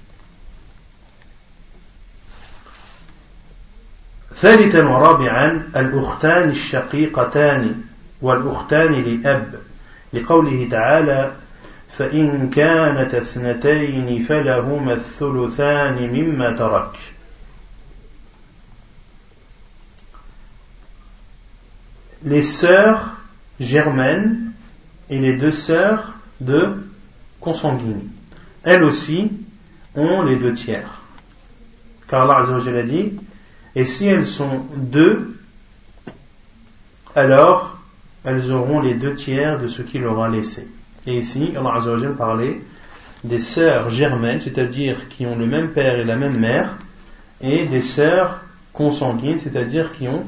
ثالثا 4.34 4.82
ورابعا 4.84 5.62
الأختان 5.76 6.50
الشقيقتان 6.50 7.82
والأختان 8.22 8.92
لأب 8.92 9.54
لقوله 10.12 10.68
تعالى 10.70 11.32
فإن 11.90 12.50
كانت 12.50 13.14
اثنتين 13.14 14.22
فلهما 14.22 14.92
الثلثان 14.92 16.12
مما 16.12 16.56
ترك 16.56 16.98
les 22.24 22.42
sœurs 22.42 23.14
germaines 23.60 24.52
et 25.08 25.18
les 25.18 25.36
deux 25.36 25.52
sœurs 25.52 26.11
de 26.41 26.83
consanguines. 27.39 28.09
Elles 28.63 28.83
aussi 28.83 29.31
ont 29.95 30.23
les 30.23 30.37
deux 30.37 30.53
tiers. 30.53 31.01
Car 32.07 32.29
Allah 32.29 32.45
a 32.55 32.83
dit, 32.83 33.13
et 33.75 33.85
si 33.85 34.05
elles 34.05 34.27
sont 34.27 34.65
deux, 34.75 35.39
alors 37.15 37.77
elles 38.23 38.51
auront 38.51 38.81
les 38.81 38.93
deux 38.93 39.15
tiers 39.15 39.59
de 39.59 39.67
ce 39.67 39.81
qu'il 39.81 40.05
aura 40.05 40.29
laissé. 40.29 40.67
Et 41.05 41.17
ici, 41.17 41.53
Allah 41.57 41.75
Azza 41.75 41.97
parlait 42.17 42.61
des 43.23 43.39
sœurs 43.39 43.89
germaines, 43.89 44.41
c'est-à-dire 44.41 45.07
qui 45.09 45.25
ont 45.25 45.35
le 45.35 45.45
même 45.45 45.69
père 45.69 45.99
et 45.99 46.05
la 46.05 46.15
même 46.15 46.37
mère, 46.37 46.77
et 47.41 47.65
des 47.65 47.81
sœurs 47.81 48.41
consanguines, 48.71 49.39
c'est-à-dire 49.39 49.93
qui 49.93 50.07
ont 50.07 50.23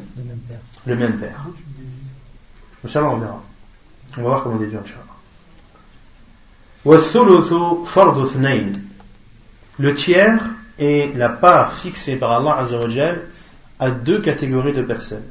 le 0.86 0.95
même 0.95 1.18
père. 1.18 1.45
Le 2.84 3.03
on 3.03 3.18
verra. 3.18 3.43
On 4.18 4.22
va 4.22 4.28
voir 4.28 4.43
comment 4.43 4.58
déduire, 4.58 4.82
Inch'Allah. 4.82 5.14
Le 9.80 9.94
tiers 9.96 10.40
est 10.78 11.18
la 11.18 11.30
part 11.30 11.74
fixée 11.74 12.16
par 12.18 12.32
Allah 12.32 12.58
Azzawajal 12.60 13.22
à 13.80 13.90
deux 13.90 14.22
catégories 14.22 14.74
de 14.74 14.82
personnes. 14.84 15.24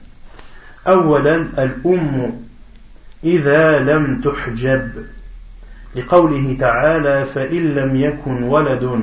أولا 0.87 1.35
الأم 1.59 2.33
إذا 3.25 3.79
لم 3.79 4.21
تحجب 4.21 4.91
لقوله 5.97 6.57
تعالى 6.61 7.25
فإن 7.25 7.75
لم 7.75 7.97
يكن 7.97 8.43
ولد 8.43 9.01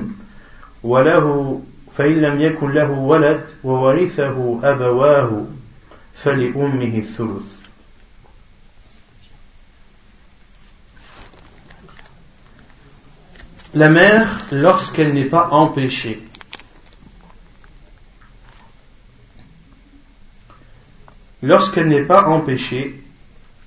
وله 0.83 1.61
فإن 1.91 2.21
لم 2.21 2.41
يكن 2.41 2.71
له 2.71 2.91
ولد 2.91 3.41
وورثه 3.63 4.59
أبواه 4.63 5.45
فلأمه 6.15 6.97
الثلث 6.97 7.60
la 13.73 13.89
mère 13.89 14.27
lorsqu'elle 14.51 15.13
n'est 15.13 15.25
pas 15.25 15.49
empêchée. 15.51 16.21
Lorsqu'elle 21.43 21.87
n'est 21.87 22.03
pas 22.03 22.27
empêchée, 22.27 23.01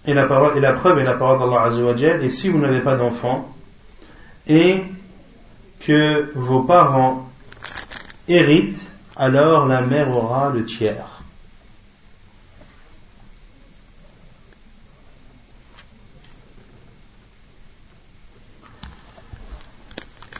et 0.07 0.15
la, 0.15 0.27
parole, 0.27 0.57
et 0.57 0.61
la 0.61 0.75
preuve 0.75 0.99
est 0.99 1.05
la 1.05 1.15
parole 1.15 1.39
d'Allah 1.39 1.63
Azzawajal, 1.65 2.23
et 2.23 2.29
si 2.29 2.49
vous 2.49 2.59
n'avez 2.59 2.81
pas 2.81 2.97
d'enfant, 2.97 3.49
et 4.47 4.83
que 5.81 6.31
vos 6.35 6.61
parents 6.61 7.29
héritent, 8.29 8.91
alors 9.17 9.67
la 9.67 9.81
mère 9.81 10.11
aura 10.11 10.51
le 10.51 10.65
tiers. 10.65 11.14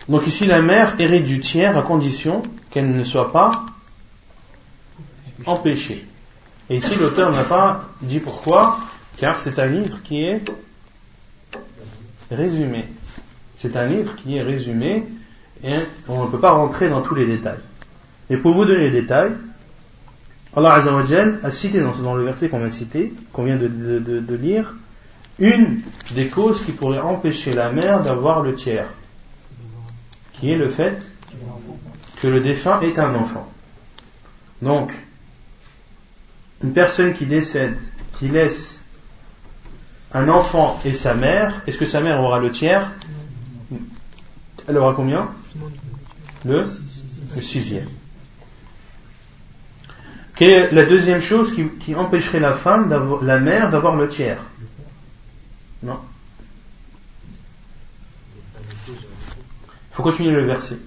Donc 0.09 0.27
ici, 0.27 0.47
la 0.47 0.61
mère 0.61 0.95
hérite 0.99 1.25
du 1.25 1.41
tiers 1.41 1.77
à 1.79 1.83
condition 1.83 2.43
qu'elle 2.71 2.95
ne 2.95 3.05
soit 3.05 3.33
pas 3.33 3.53
empêchée. 5.47 6.05
Et 6.69 6.77
ici, 6.77 6.95
l'auteur 6.97 7.31
n'a 7.33 7.45
pas 7.45 7.85
dit 8.03 8.21
pourquoi, 8.21 8.79
car 9.17 9.39
c'est 9.39 9.59
un 9.59 9.67
livre 9.67 10.03
qui 10.03 10.25
est 10.25 10.43
résumé. 12.31 12.87
C'est 13.57 13.77
un 13.77 13.87
livre 13.87 14.15
qui 14.17 14.37
est 14.37 14.43
résumé 14.43 15.07
et 15.63 15.77
on 16.09 16.25
ne 16.25 16.31
peut 16.31 16.41
pas 16.41 16.53
rentrer 16.53 16.89
dans 16.91 17.01
tous 17.01 17.15
les 17.15 17.27
détails. 17.27 17.61
Et 18.29 18.37
pour 18.37 18.53
vous 18.53 18.65
donner 18.65 18.91
les 18.91 19.01
détails, 19.01 19.33
Allah 20.57 20.75
Azzawajal 20.75 21.41
a 21.43 21.51
cité 21.51 21.81
dans, 21.81 22.15
le 22.15 22.25
verset 22.25 22.49
qu'on 22.49 22.59
vient 22.59 22.71
citer, 22.71 23.13
qu'on 23.33 23.45
vient 23.45 23.57
de, 23.57 23.69
de 23.69 24.35
lire, 24.35 24.75
une 25.39 25.81
des 26.15 26.29
causes 26.29 26.63
qui 26.63 26.73
pourrait 26.73 27.01
empêcher 27.01 27.53
la 27.53 27.71
mère 27.71 28.03
d'avoir 28.03 28.43
le 28.43 28.55
tiers, 28.55 28.87
qui 30.45 30.55
le 30.55 30.69
fait 30.69 30.99
que 32.21 32.29
le 32.29 32.41
défunt 32.41 32.81
est 32.83 32.99
un 32.99 33.15
enfant. 33.15 33.51
Donc, 34.61 34.93
une 36.63 36.73
personne 36.73 37.15
qui 37.15 37.25
décède, 37.25 37.79
qui 38.19 38.29
laisse 38.29 38.83
un 40.13 40.29
enfant 40.29 40.79
et 40.85 40.93
sa 40.93 41.15
mère, 41.15 41.63
est-ce 41.67 41.79
que 41.79 41.87
sa 41.87 42.03
mère 42.03 42.21
aura 42.21 42.41
le 42.41 42.51
tiers? 42.51 42.91
Elle 44.69 44.77
aura 44.77 44.93
combien? 44.95 45.31
Le, 46.45 46.67
sixième. 47.41 47.89
Quelle 50.37 50.51
est 50.51 50.73
la 50.73 50.85
deuxième 50.85 51.23
chose 51.23 51.55
qui, 51.81 51.95
empêcherait 51.95 52.41
la 52.41 52.53
femme, 52.53 52.91
la 53.23 53.39
mère, 53.39 53.71
d'avoir 53.71 53.97
le 53.97 54.09
tiers? 54.09 54.43
Non. 55.83 55.99
faut 59.94 60.04
continuer 60.04 60.32
le 60.32 60.46
verset. 60.46 60.78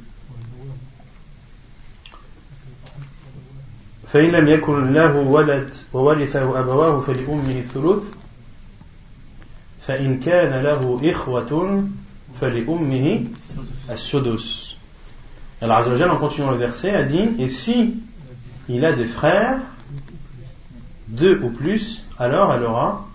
فإن 4.13 4.31
لم 4.31 4.49
يكن 4.49 4.93
له 4.93 5.17
ولد 5.17 5.71
وورثه 5.93 6.61
أبواه 6.61 7.01
فلأمه 7.01 7.59
الثلث 7.59 8.03
فإن 9.87 10.21
كان 10.21 10.63
له 10.63 11.01
إخوة 11.03 11.85
فلأمه 12.41 13.25
السدس 13.91 14.73
Alors 15.63 15.77
Azzawajal, 15.77 16.11
en 16.11 16.17
continuant 16.17 16.51
le 16.51 16.57
verset, 16.57 16.91
a 16.91 17.05
dit 17.05 17.31
Et 17.39 17.49
si 17.49 17.95
il 18.69 18.85
a 18.85 18.93
des 18.93 19.07
frères, 19.07 19.61
deux 21.07 21.41
ou 21.41 21.51
plus, 21.51 22.03
alors 22.19 22.53
elle 22.53 22.65
aura 22.65 23.07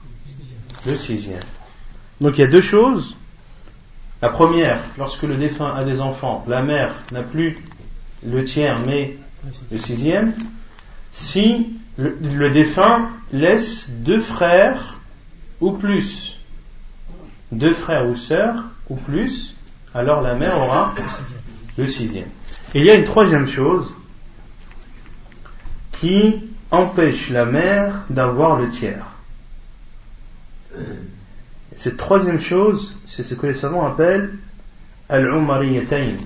le 0.85 0.93
sixième. 0.93 1.41
Donc 2.21 2.38
il 2.38 2.41
y 2.41 2.43
a 2.45 2.47
deux 2.47 2.61
choses. 2.61 3.17
la 4.22 4.28
première, 4.28 4.80
lorsque 4.98 5.24
le 5.24 5.34
défunt 5.34 5.74
a 5.74 5.82
des 5.82 6.00
enfants, 6.00 6.44
la 6.46 6.62
mère 6.62 6.94
n'a 7.10 7.22
plus 7.22 7.58
le 8.24 8.44
tiers 8.44 8.78
mais 8.86 9.16
le 9.72 9.78
sixième. 9.78 10.32
Si 11.12 11.76
le, 11.96 12.48
défunt 12.50 13.10
laisse 13.32 13.90
deux 13.90 14.20
frères 14.20 14.98
ou 15.60 15.72
plus, 15.72 16.38
deux 17.50 17.74
frères 17.74 18.06
ou 18.06 18.14
sœurs 18.14 18.62
ou 18.88 18.94
plus, 18.94 19.56
alors 19.92 20.22
la 20.22 20.36
mère 20.36 20.56
aura 20.56 20.94
le 21.76 21.88
sixième. 21.88 22.28
Et 22.74 22.78
il 22.78 22.84
y 22.84 22.90
a 22.90 22.94
une 22.94 23.04
troisième 23.04 23.48
chose 23.48 23.92
qui 26.00 26.48
empêche 26.70 27.28
la 27.28 27.44
mère 27.44 28.04
d'avoir 28.08 28.56
le 28.56 28.70
tiers. 28.70 29.04
Cette 31.76 31.96
troisième 31.96 32.38
chose, 32.38 32.96
c'est 33.06 33.22
ce 33.22 33.34
que 33.34 33.46
les 33.46 33.54
savants 33.54 33.86
appellent 33.86 34.30
al-umariyatayn. 35.08 36.16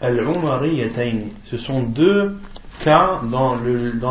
Al-umariyatayn. 0.00 1.28
Ce 1.44 1.56
sont 1.56 1.82
deux 1.82 2.36
cas 2.80 3.20
dans, 3.24 3.56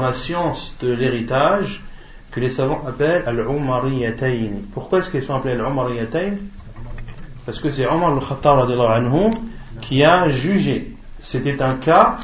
la 0.01 0.14
science 0.14 0.74
de 0.82 0.91
l'héritage 0.91 1.82
que 2.32 2.39
les 2.39 2.49
savants 2.49 2.84
appellent 2.88 3.24
al-umariyatayn. 3.26 4.62
Pourquoi 4.74 4.99
est-ce 4.99 5.10
qu'ils 5.10 5.24
sont 5.24 5.36
appelés 5.36 5.53
al-umariyatayn? 5.53 6.38
Parce 7.45 7.60
que 7.60 7.70
c'est 7.70 7.86
Omar 7.86 8.14
al-Khattab 8.14 8.70
qui 9.82 10.03
a 10.03 10.30
jugé. 10.30 10.95
C'était 11.20 11.62
un 11.62 11.76
cas 11.76 12.18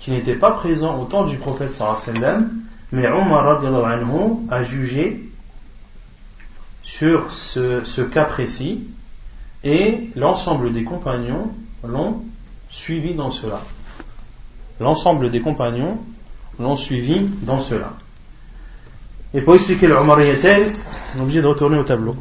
qui 0.00 0.10
n'était 0.10 0.34
pas 0.34 0.50
présent 0.50 1.00
au 1.00 1.04
temps 1.04 1.24
du 1.24 1.36
prophète 1.36 1.70
sallam, 1.70 2.50
mais 2.92 3.08
Omar 3.08 3.62
a 4.50 4.62
jugé 4.62 5.30
sur 6.84 7.32
ce, 7.32 8.02
cas 8.02 8.24
précis 8.24 8.84
et 9.64 10.10
l'ensemble 10.14 10.72
des 10.72 10.84
compagnons 10.84 11.50
l'ont 11.82 12.22
suivi 12.68 13.14
dans 13.14 13.30
cela. 13.30 13.60
L'ensemble 14.78 15.30
des 15.30 15.40
compagnons 15.40 15.98
l'ont 16.58 16.76
suivi 16.76 17.28
dans 17.42 17.60
cela. 17.60 17.92
Et 19.32 19.40
pour 19.40 19.54
expliquer 19.54 19.88
le 19.88 19.96
on 19.96 20.18
est 20.18 21.20
obligé 21.20 21.42
de 21.42 21.46
retourner 21.46 21.78
au 21.78 21.84
tableau. 21.84 22.14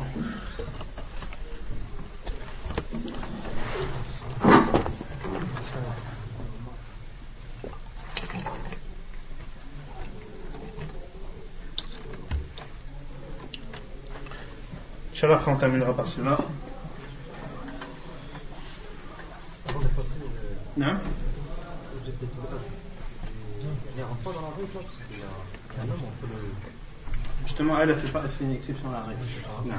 Inch'Allah, 15.23 15.39
on 15.47 15.55
terminera 15.55 15.93
par 15.93 16.05
cela. 16.05 16.37
Avant 19.69 19.79
de 19.79 19.87
passer. 19.87 20.15
Non 20.75 20.85
dans 20.85 20.91
la 24.41 24.47
rue, 24.57 24.67
ça 24.73 24.79
Parce 24.79 24.95
qu'il 25.07 25.19
y 25.19 25.21
a 25.21 25.25
un 25.81 25.85
homme 25.85 25.93
entre 25.93 26.27
le. 26.29 26.35
Justement, 27.45 27.79
elle 27.79 27.91
a 27.91 27.95
fait, 27.95 28.09
pas, 28.09 28.23
elle 28.25 28.31
fait 28.31 28.43
une 28.43 28.51
exception 28.51 28.89
à 28.89 28.95
la 28.95 29.03
règle. 29.03 29.21
Non. 29.65 29.75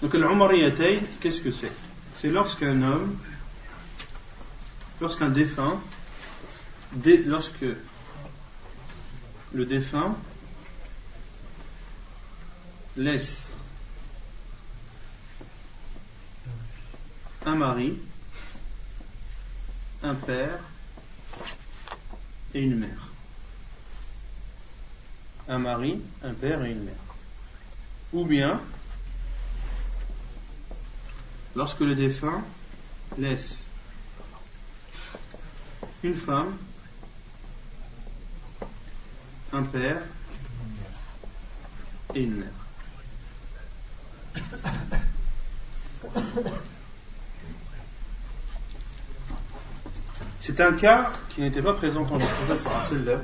Donc 0.00 0.14
l'Umariyatayn, 0.14 1.00
qu'est-ce 1.20 1.40
que 1.40 1.50
c'est? 1.50 1.72
C'est 2.14 2.30
lorsqu'un 2.30 2.82
homme, 2.82 3.18
lorsqu'un 5.00 5.28
défunt, 5.28 5.80
lorsque 7.26 7.64
le 9.52 9.64
défunt 9.64 10.16
laisse 12.96 13.48
un 17.44 17.54
mari, 17.56 17.98
un 20.02 20.14
père 20.14 20.60
et 22.54 22.62
une 22.62 22.78
mère. 22.78 23.08
Un 25.48 25.58
mari, 25.58 26.00
un 26.22 26.34
père 26.34 26.64
et 26.64 26.70
une 26.70 26.84
mère. 26.84 26.94
Ou 28.12 28.24
bien 28.24 28.60
lorsque 31.58 31.80
le 31.80 31.96
défunt 31.96 32.44
laisse 33.18 33.58
une 36.04 36.14
femme, 36.14 36.56
un 39.52 39.64
père 39.64 40.00
et 42.14 42.22
une 42.22 42.36
mère. 42.36 42.48
C'est 50.38 50.60
un 50.60 50.72
cas 50.74 51.10
qui 51.30 51.40
n'était 51.40 51.60
pas 51.60 51.74
présent 51.74 52.04
quand 52.04 52.18
le 52.18 53.20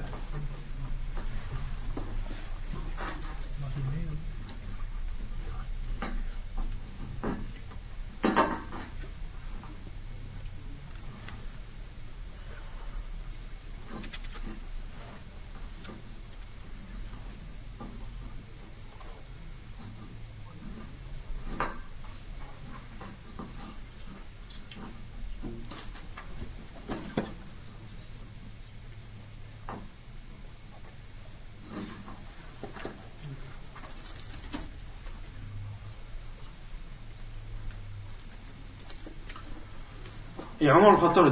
Et 40.65 40.71
Omar 40.71 40.95
al-Khattab, 40.95 41.31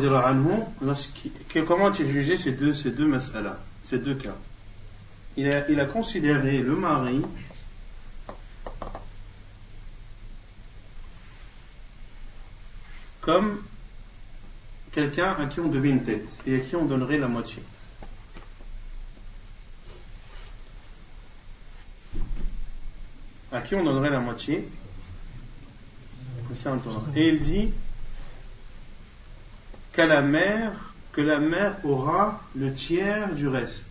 comment 1.66 1.86
a-t-il 1.86 2.06
jugé 2.06 2.36
ces 2.36 2.52
deux, 2.52 2.74
ces 2.74 2.90
deux 2.90 3.06
mas'ala, 3.06 3.58
ces 3.82 3.98
deux 3.98 4.14
cas? 4.14 4.34
Il 5.38 5.50
a, 5.50 5.66
il 5.70 5.80
a 5.80 5.86
considéré 5.86 6.58
le 6.58 6.76
mari 6.76 7.22
comme 13.22 13.62
quelqu'un 14.92 15.34
à 15.40 15.46
qui 15.46 15.60
on 15.60 15.68
devait 15.68 15.88
une 15.88 16.02
tête 16.02 16.28
et 16.46 16.56
à 16.56 16.58
qui 16.58 16.76
on 16.76 16.84
donnerait 16.84 17.16
la 17.16 17.28
moitié. 17.28 17.62
à 23.50 23.62
qui 23.62 23.74
on 23.74 23.82
donnerait 23.82 24.10
la 24.10 24.20
moitié? 24.20 24.68
Et 27.16 27.28
il 27.28 27.40
dit 27.40 27.72
qu'à 29.92 30.06
la 30.06 30.22
mère, 30.22 30.72
que 31.12 31.20
la 31.20 31.38
mère 31.38 31.84
aura 31.84 32.42
le 32.56 32.72
tiers 32.72 33.34
du 33.34 33.48
reste. 33.48 33.86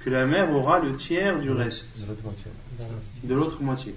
Que 0.00 0.10
la 0.10 0.26
mère 0.26 0.52
aura 0.52 0.78
le 0.78 0.96
tiers 0.96 1.38
du 1.38 1.50
reste. 1.50 1.88
De 3.24 3.34
l'autre 3.34 3.62
moitié. 3.62 3.94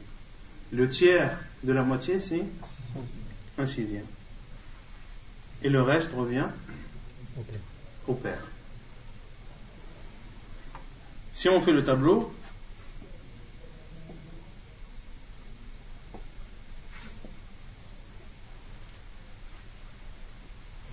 Le 0.71 0.89
tiers 0.89 1.37
de 1.63 1.73
la 1.73 1.83
moitié, 1.83 2.19
c'est 2.19 2.45
un 3.57 3.65
sixième. 3.65 4.05
Et 5.61 5.69
le 5.69 5.81
reste 5.81 6.11
revient 6.13 6.47
au 8.07 8.13
père. 8.13 8.43
Si 11.33 11.47
on 11.47 11.61
fait 11.61 11.71
le 11.71 11.83
tableau, 11.83 12.33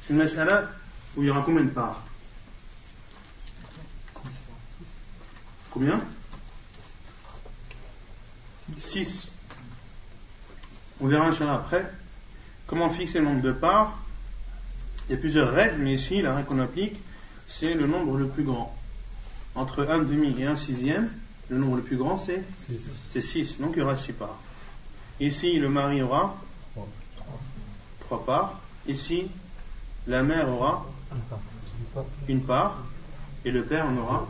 c'est 0.06 0.12
une 0.12 0.20
masala 0.20 0.70
où 1.16 1.22
il 1.22 1.26
y 1.26 1.30
aura 1.30 1.42
combien 1.42 1.64
de 1.64 1.70
parts? 1.70 2.00
Combien? 5.70 6.00
6. 8.78 9.32
On 11.00 11.08
verra 11.08 11.26
un 11.26 11.52
après 11.52 11.90
comment 12.68 12.88
fixer 12.88 13.18
le 13.18 13.24
nombre 13.24 13.42
de 13.42 13.50
parts? 13.50 13.98
Il 15.08 15.12
y 15.12 15.18
a 15.18 15.18
plusieurs 15.18 15.52
règles, 15.52 15.78
mais 15.78 15.94
ici, 15.94 16.22
la 16.22 16.36
règle 16.36 16.48
qu'on 16.48 16.60
applique, 16.60 16.96
c'est 17.48 17.74
le 17.74 17.88
nombre 17.88 18.16
le 18.16 18.28
plus 18.28 18.44
grand 18.44 18.76
entre 19.56 19.88
un 19.88 19.98
demi 19.98 20.40
et 20.40 20.46
un 20.46 20.56
sixième, 20.56 21.10
le 21.48 21.58
nombre 21.58 21.76
le 21.76 21.82
plus 21.82 21.96
grand 21.96 22.16
c'est 22.16 22.44
6. 23.20 23.58
Donc 23.58 23.72
il 23.74 23.80
y 23.80 23.82
aura 23.82 23.96
6 23.96 24.12
parts. 24.12 24.38
Ici, 25.18 25.58
le 25.58 25.68
mari 25.68 26.00
aura 26.00 26.36
3 28.00 28.24
parts. 28.24 28.60
Ici, 28.86 29.26
la 30.06 30.22
mère 30.22 30.48
aura 30.48 30.86
une 32.28 32.40
part. 32.40 32.82
Et 33.44 33.50
le 33.50 33.62
père 33.62 33.86
en 33.86 33.96
aura 33.96 34.26